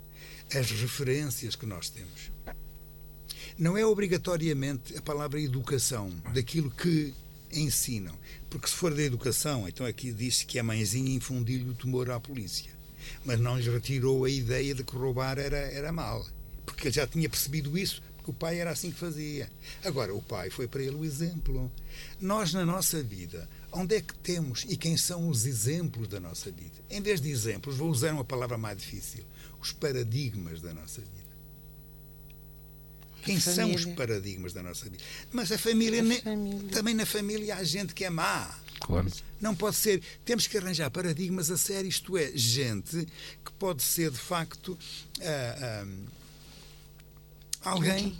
As 0.54 0.70
referências 0.70 1.56
que 1.56 1.66
nós 1.66 1.90
temos. 1.90 2.30
Não 3.58 3.76
é 3.76 3.84
obrigatoriamente 3.84 4.96
a 4.96 5.02
palavra 5.02 5.40
educação, 5.40 6.10
daquilo 6.32 6.70
que 6.70 7.12
ensinam. 7.52 8.16
Porque 8.48 8.68
se 8.68 8.74
for 8.74 8.94
da 8.94 9.02
educação, 9.02 9.68
então 9.68 9.84
aqui 9.84 10.12
diz 10.12 10.44
que 10.44 10.60
a 10.60 10.62
mãezinha 10.62 11.16
infundiu-lhe 11.16 11.70
o 11.70 11.74
temor 11.74 12.08
à 12.12 12.20
polícia. 12.20 12.70
Mas 13.24 13.40
não 13.40 13.56
lhes 13.56 13.66
retirou 13.66 14.24
a 14.24 14.30
ideia 14.30 14.76
de 14.76 14.84
que 14.84 14.96
roubar 14.96 15.38
era, 15.40 15.58
era 15.58 15.92
mal. 15.92 16.24
Porque 16.74 16.88
ele 16.88 16.94
já 16.94 17.06
tinha 17.06 17.28
percebido 17.28 17.76
isso, 17.78 18.02
porque 18.16 18.30
o 18.30 18.34
pai 18.34 18.58
era 18.58 18.70
assim 18.70 18.90
que 18.90 18.98
fazia. 18.98 19.50
Agora, 19.84 20.14
o 20.14 20.20
pai 20.20 20.50
foi 20.50 20.66
para 20.66 20.82
ele 20.82 20.96
o 20.96 21.04
exemplo. 21.04 21.70
Nós, 22.20 22.52
na 22.52 22.64
nossa 22.64 23.02
vida, 23.02 23.48
onde 23.72 23.96
é 23.96 24.00
que 24.00 24.14
temos 24.14 24.64
e 24.68 24.76
quem 24.76 24.96
são 24.96 25.28
os 25.28 25.46
exemplos 25.46 26.08
da 26.08 26.18
nossa 26.18 26.50
vida? 26.50 26.74
Em 26.90 27.00
vez 27.00 27.20
de 27.20 27.30
exemplos, 27.30 27.76
vou 27.76 27.90
usar 27.90 28.12
uma 28.12 28.24
palavra 28.24 28.58
mais 28.58 28.78
difícil: 28.78 29.24
os 29.60 29.72
paradigmas 29.72 30.60
da 30.60 30.74
nossa 30.74 31.00
vida. 31.00 31.24
Quem 33.24 33.40
são 33.40 33.74
os 33.74 33.86
paradigmas 33.86 34.52
da 34.52 34.62
nossa 34.62 34.84
vida? 34.84 35.02
Mas 35.32 35.50
a 35.50 35.56
família, 35.56 36.02
A 36.02 36.22
família. 36.22 36.68
também 36.70 36.92
na 36.94 37.06
família 37.06 37.56
há 37.56 37.64
gente 37.64 37.94
que 37.94 38.04
é 38.04 38.10
má. 38.10 38.54
Claro. 38.80 39.10
Não 39.40 39.54
pode 39.54 39.76
ser. 39.76 40.02
Temos 40.24 40.46
que 40.46 40.58
arranjar 40.58 40.90
paradigmas 40.90 41.50
a 41.50 41.56
sério, 41.56 41.88
isto 41.88 42.18
é, 42.18 42.32
gente 42.34 43.06
que 43.44 43.52
pode 43.58 43.82
ser 43.82 44.10
de 44.10 44.18
facto 44.18 44.78
ah, 45.22 45.84
ah, 45.84 45.86
alguém 47.64 48.16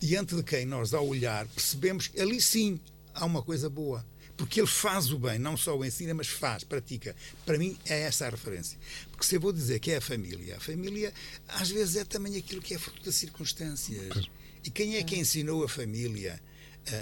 diante 0.00 0.34
de 0.34 0.42
quem 0.42 0.66
nós, 0.66 0.92
ao 0.92 1.06
olhar, 1.06 1.46
percebemos 1.48 2.08
que 2.08 2.20
ali 2.20 2.40
sim 2.40 2.78
há 3.14 3.24
uma 3.24 3.42
coisa 3.42 3.70
boa. 3.70 4.04
Porque 4.36 4.60
ele 4.60 4.66
faz 4.66 5.12
o 5.12 5.18
bem, 5.18 5.38
não 5.38 5.56
só 5.56 5.78
o 5.78 5.84
ensina, 5.84 6.12
mas 6.12 6.26
faz, 6.26 6.64
pratica. 6.64 7.14
Para 7.46 7.56
mim 7.56 7.78
é 7.86 8.00
essa 8.00 8.26
a 8.26 8.30
referência. 8.30 8.76
Porque 9.10 9.24
se 9.24 9.36
eu 9.36 9.40
vou 9.40 9.52
dizer 9.52 9.78
que 9.78 9.92
é 9.92 9.98
a 9.98 10.00
família, 10.00 10.56
a 10.56 10.60
família 10.60 11.14
às 11.46 11.70
vezes 11.70 11.96
é 11.96 12.04
também 12.04 12.36
aquilo 12.36 12.60
que 12.60 12.74
é 12.74 12.78
fruto 12.78 13.04
das 13.04 13.14
circunstâncias. 13.14 14.28
E 14.64 14.70
quem 14.70 14.96
é 14.96 15.04
que 15.04 15.16
ensinou 15.16 15.62
a 15.62 15.68
família 15.68 16.40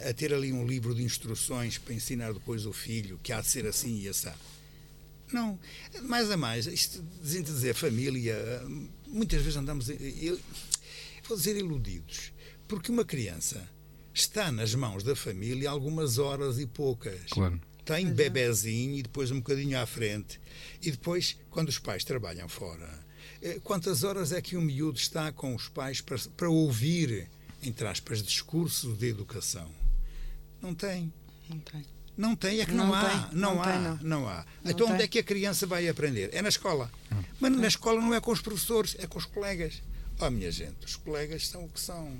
a, 0.04 0.10
a 0.10 0.14
ter 0.14 0.34
ali 0.34 0.52
um 0.52 0.66
livro 0.66 0.94
de 0.94 1.02
instruções 1.02 1.78
para 1.78 1.94
ensinar 1.94 2.34
depois 2.34 2.66
o 2.66 2.72
filho 2.72 3.18
que 3.22 3.32
há 3.32 3.40
de 3.40 3.48
ser 3.48 3.66
assim 3.66 4.02
e 4.02 4.08
assado? 4.08 4.38
Não. 5.32 5.58
Mais 6.02 6.30
a 6.30 6.36
mais, 6.36 6.66
isto 6.66 7.02
dizer 7.22 7.74
família, 7.74 8.36
muitas 9.06 9.40
vezes 9.40 9.56
andamos, 9.56 9.88
eu, 9.88 10.38
vou 11.22 11.36
dizer, 11.36 11.56
iludidos. 11.56 12.32
Porque 12.66 12.90
uma 12.90 13.04
criança 13.04 13.68
está 14.14 14.50
nas 14.52 14.74
mãos 14.74 15.02
da 15.02 15.16
família 15.16 15.70
algumas 15.70 16.18
horas 16.18 16.58
e 16.58 16.66
poucas. 16.66 17.20
Claro. 17.30 17.60
Tem 17.84 18.06
bebezinho 18.06 18.96
e 18.96 19.02
depois 19.02 19.30
um 19.30 19.38
bocadinho 19.38 19.78
à 19.80 19.84
frente. 19.86 20.40
E 20.80 20.90
depois, 20.90 21.36
quando 21.50 21.68
os 21.68 21.78
pais 21.78 22.04
trabalham 22.04 22.48
fora, 22.48 22.88
eh, 23.40 23.58
quantas 23.64 24.04
horas 24.04 24.32
é 24.32 24.40
que 24.40 24.56
o 24.56 24.62
miúdo 24.62 24.98
está 24.98 25.32
com 25.32 25.54
os 25.54 25.68
pais 25.68 26.00
para, 26.00 26.16
para 26.36 26.48
ouvir, 26.48 27.28
entre 27.62 27.86
aspas, 27.86 28.22
discursos 28.22 28.96
de 28.96 29.08
educação? 29.08 29.68
Não 30.60 30.74
tem. 30.74 31.12
Não 31.48 31.58
tem. 31.58 31.84
Não 32.16 32.36
tem, 32.36 32.60
é 32.60 32.66
que 32.66 32.72
não, 32.72 32.88
Não 32.88 32.94
há. 32.94 33.08
tem, 33.08 33.38
não, 33.38 33.54
não 33.54 33.62
há. 33.62 33.72
tem, 33.72 33.80
não. 33.80 33.98
não 34.02 34.28
há. 34.28 34.46
Então 34.64 34.86
onde 34.86 34.98
tem. 34.98 35.04
é 35.04 35.08
que 35.08 35.18
a 35.18 35.22
criança 35.24 35.66
vai 35.66 35.88
aprender? 35.88 36.30
É 36.32 36.42
na 36.42 36.50
escola. 36.50 36.90
Mas 37.40 37.52
na 37.52 37.66
escola 37.66 38.00
não 38.00 38.14
é 38.14 38.20
com 38.20 38.30
os 38.30 38.40
professores, 38.40 38.94
é 38.98 39.06
com 39.06 39.18
os 39.18 39.24
colegas. 39.24 39.82
Oh, 40.24 40.30
minha 40.30 40.52
gente, 40.52 40.86
os 40.86 40.94
colegas 40.94 41.48
são 41.48 41.64
o 41.64 41.68
que 41.68 41.80
são. 41.80 42.16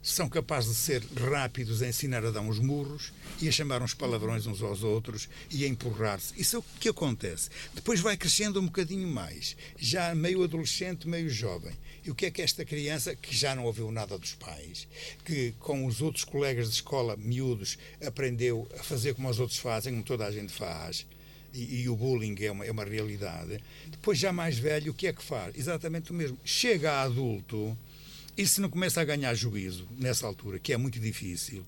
São 0.00 0.28
capazes 0.28 0.70
de 0.70 0.76
ser 0.76 1.02
rápidos 1.32 1.82
a 1.82 1.88
ensinar 1.88 2.24
a 2.24 2.30
dar 2.30 2.42
uns 2.42 2.60
murros 2.60 3.12
e 3.42 3.48
a 3.48 3.50
chamar 3.50 3.82
uns 3.82 3.92
palavrões 3.92 4.46
uns 4.46 4.62
aos 4.62 4.84
outros 4.84 5.28
e 5.50 5.64
a 5.64 5.68
empurrar-se. 5.68 6.40
Isso 6.40 6.54
é 6.54 6.58
o 6.60 6.64
que 6.78 6.88
acontece. 6.88 7.50
Depois 7.74 7.98
vai 7.98 8.16
crescendo 8.16 8.60
um 8.60 8.66
bocadinho 8.66 9.08
mais, 9.08 9.56
já 9.76 10.14
meio 10.14 10.44
adolescente, 10.44 11.08
meio 11.08 11.28
jovem. 11.28 11.74
E 12.04 12.10
o 12.12 12.14
que 12.14 12.26
é 12.26 12.30
que 12.30 12.40
esta 12.40 12.64
criança, 12.64 13.16
que 13.16 13.34
já 13.34 13.52
não 13.56 13.64
ouviu 13.64 13.90
nada 13.90 14.16
dos 14.16 14.34
pais, 14.34 14.86
que 15.24 15.56
com 15.58 15.86
os 15.86 16.00
outros 16.00 16.22
colegas 16.22 16.68
de 16.68 16.74
escola 16.74 17.16
miúdos 17.16 17.76
aprendeu 18.06 18.68
a 18.78 18.82
fazer 18.84 19.12
como 19.16 19.28
os 19.28 19.40
outros 19.40 19.58
fazem, 19.58 19.92
como 19.92 20.04
toda 20.04 20.24
a 20.24 20.30
gente 20.30 20.52
faz, 20.52 21.04
e, 21.56 21.82
e 21.82 21.88
o 21.88 21.96
bullying 21.96 22.36
é 22.40 22.50
uma, 22.50 22.64
é 22.66 22.70
uma 22.70 22.84
realidade, 22.84 23.60
depois 23.88 24.18
já 24.18 24.32
mais 24.32 24.58
velho, 24.58 24.92
o 24.92 24.94
que 24.94 25.06
é 25.06 25.12
que 25.12 25.22
faz? 25.22 25.56
Exatamente 25.56 26.10
o 26.10 26.14
mesmo. 26.14 26.38
Chega 26.44 26.92
a 26.92 27.02
adulto 27.02 27.76
e 28.36 28.46
se 28.46 28.60
não 28.60 28.68
começa 28.68 29.00
a 29.00 29.04
ganhar 29.04 29.34
juízo 29.34 29.88
nessa 29.98 30.26
altura, 30.26 30.58
que 30.58 30.72
é 30.72 30.76
muito 30.76 31.00
difícil, 31.00 31.64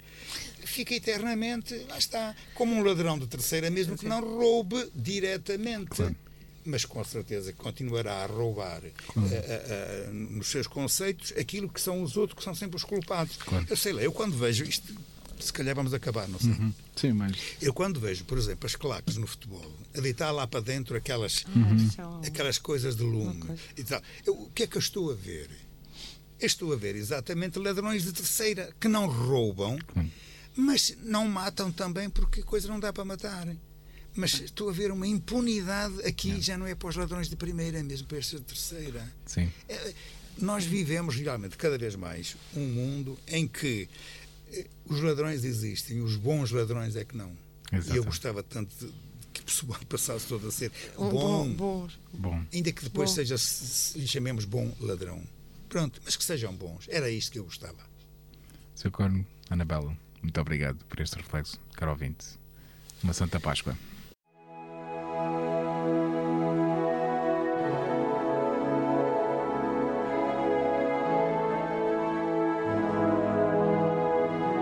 fica 0.65 0.95
eternamente, 0.95 1.75
lá 1.89 1.97
está, 1.97 2.37
como 2.55 2.75
um 2.75 2.83
ladrão 2.83 3.19
de 3.19 3.27
terceira, 3.27 3.71
mesmo 3.71 3.97
que 3.97 4.07
não 4.07 4.21
roube 4.21 4.91
diretamente. 4.95 6.15
Mas 6.67 6.85
com 6.85 7.03
certeza 7.03 7.51
continuará 7.55 8.25
a 8.25 8.27
roubar 8.27 8.83
eh, 8.85 8.93
eh, 9.17 9.65
eh, 9.69 10.11
nos 10.13 10.49
seus 10.49 10.67
conceitos 10.67 11.33
aquilo 11.39 11.67
que 11.67 11.81
são 11.81 12.03
os 12.03 12.15
outros, 12.19 12.37
que 12.39 12.45
são 12.45 12.55
sempre 12.55 12.77
os 12.77 12.85
culpados. 12.85 13.37
Claro. 13.37 13.65
Eu 13.71 13.77
sei 13.77 13.95
lá, 13.95 14.03
eu 14.03 14.13
quando 14.13 14.37
vejo 14.37 14.65
isto, 14.65 14.95
se 15.41 15.53
calhar 15.53 15.75
vamos 15.75 15.93
acabar, 15.95 16.27
não 16.29 16.39
sei. 16.39 16.51
Uhum. 16.51 16.73
Sim, 16.97 17.13
mas. 17.13 17.37
Eu 17.61 17.73
quando 17.73 17.99
vejo, 18.01 18.25
por 18.25 18.37
exemplo, 18.39 18.67
as 18.67 18.75
claques 18.77 19.17
no 19.17 19.27
futebol, 19.27 19.73
a 19.97 20.01
deitar 20.01 20.31
lá 20.33 20.47
para 20.47 20.61
dentro 20.61 20.97
aquelas, 20.97 21.45
Ah, 21.49 21.75
isso 21.75 22.01
é 22.01 22.07
um- 22.07 22.21
aquelas 22.21 22.59
coisas 22.59 22.97
de 22.97 23.03
lume 23.03 23.41
coisa. 23.41 23.63
e 23.77 23.85
tal, 23.85 24.03
eu- 24.27 24.35
o 24.43 24.51
que 24.51 24.63
é 24.65 24.67
que 24.67 24.77
eu 24.77 24.81
estou 24.81 25.11
a 25.11 25.15
ver? 25.15 25.49
estou 26.41 26.73
a 26.73 26.77
ver 26.77 26.95
exatamente 26.95 27.59
ladrões 27.59 28.05
de 28.05 28.13
terceira 28.13 28.73
que 28.79 28.87
não 28.87 29.09
roubam, 29.09 29.77
mas 30.57 30.97
não 31.03 31.27
matam 31.29 31.71
também 31.73 32.09
porque 32.09 32.41
a 32.41 32.45
coisa 32.45 32.69
não 32.69 32.79
dá 32.79 32.93
para 32.93 33.05
matar. 33.05 33.49
Mas 34.15 34.35
estou 34.41 34.69
a 34.69 34.73
ver 34.73 34.91
uma 34.93 35.07
impunidade 35.07 36.01
aqui, 36.05 36.41
já 36.41 36.57
não 36.57 36.67
é 36.67 36.75
para 36.77 36.89
os 36.89 36.97
ladrões 36.97 37.29
de 37.29 37.35
primeira, 37.37 37.79
é 37.79 37.83
mesmo 37.83 38.07
para 38.07 38.19
estes 38.19 38.39
de 38.41 38.45
terceira. 38.47 39.05
Sim. 39.27 39.51
É, 39.69 39.95
nós 40.39 40.65
vivemos 40.65 41.17
realmente 41.17 41.57
cada 41.57 41.77
vez 41.77 41.95
mais 41.97 42.37
um 42.57 42.67
mundo 42.67 43.19
em 43.27 43.47
que 43.47 43.89
os 44.87 45.01
ladrões 45.01 45.45
existem, 45.45 46.01
os 46.01 46.17
bons 46.17 46.51
ladrões 46.51 46.97
é 46.97 47.05
que 47.05 47.17
não. 47.17 47.33
Exato. 47.73 47.95
E 47.95 47.97
eu 47.99 48.05
gostava 48.05 48.43
tanto 48.43 48.75
de, 48.77 48.93
que 49.33 49.41
o 49.41 49.45
pessoal 49.45 49.79
passasse 49.89 50.27
todo 50.27 50.49
a 50.49 50.51
ser 50.51 50.73
Um 50.99 51.11
bom, 51.11 51.49
bom, 51.55 51.89
Bom, 52.15 52.45
ainda 52.53 52.73
que 52.73 52.83
depois 52.85 53.11
Bom. 53.11 53.15
seja, 53.17 53.37
se- 53.39 53.67
se 53.67 53.99
lhe 53.99 54.07
chamemos 54.07 54.45
bom 54.45 54.75
ladrão. 54.81 55.23
Pronto, 55.69 56.01
mas 56.05 56.17
que 56.17 56.25
sejam 56.25 56.55
bons. 56.55 56.87
Era 56.89 57.11
isto 57.11 57.31
que 57.33 57.39
eu 57.39 57.45
gostava. 57.45 57.79
Sr. 58.75 58.91
Corno, 58.91 59.27
Anabela, 59.51 59.95
muito 60.23 60.41
obrigado 60.41 60.83
por 60.87 60.99
este 61.01 61.17
reflexo, 61.17 61.61
caro 61.75 61.91
ouvinte. 61.91 62.25
Uma 63.03 63.13
Santa 63.13 63.39
Páscoa. 63.39 63.77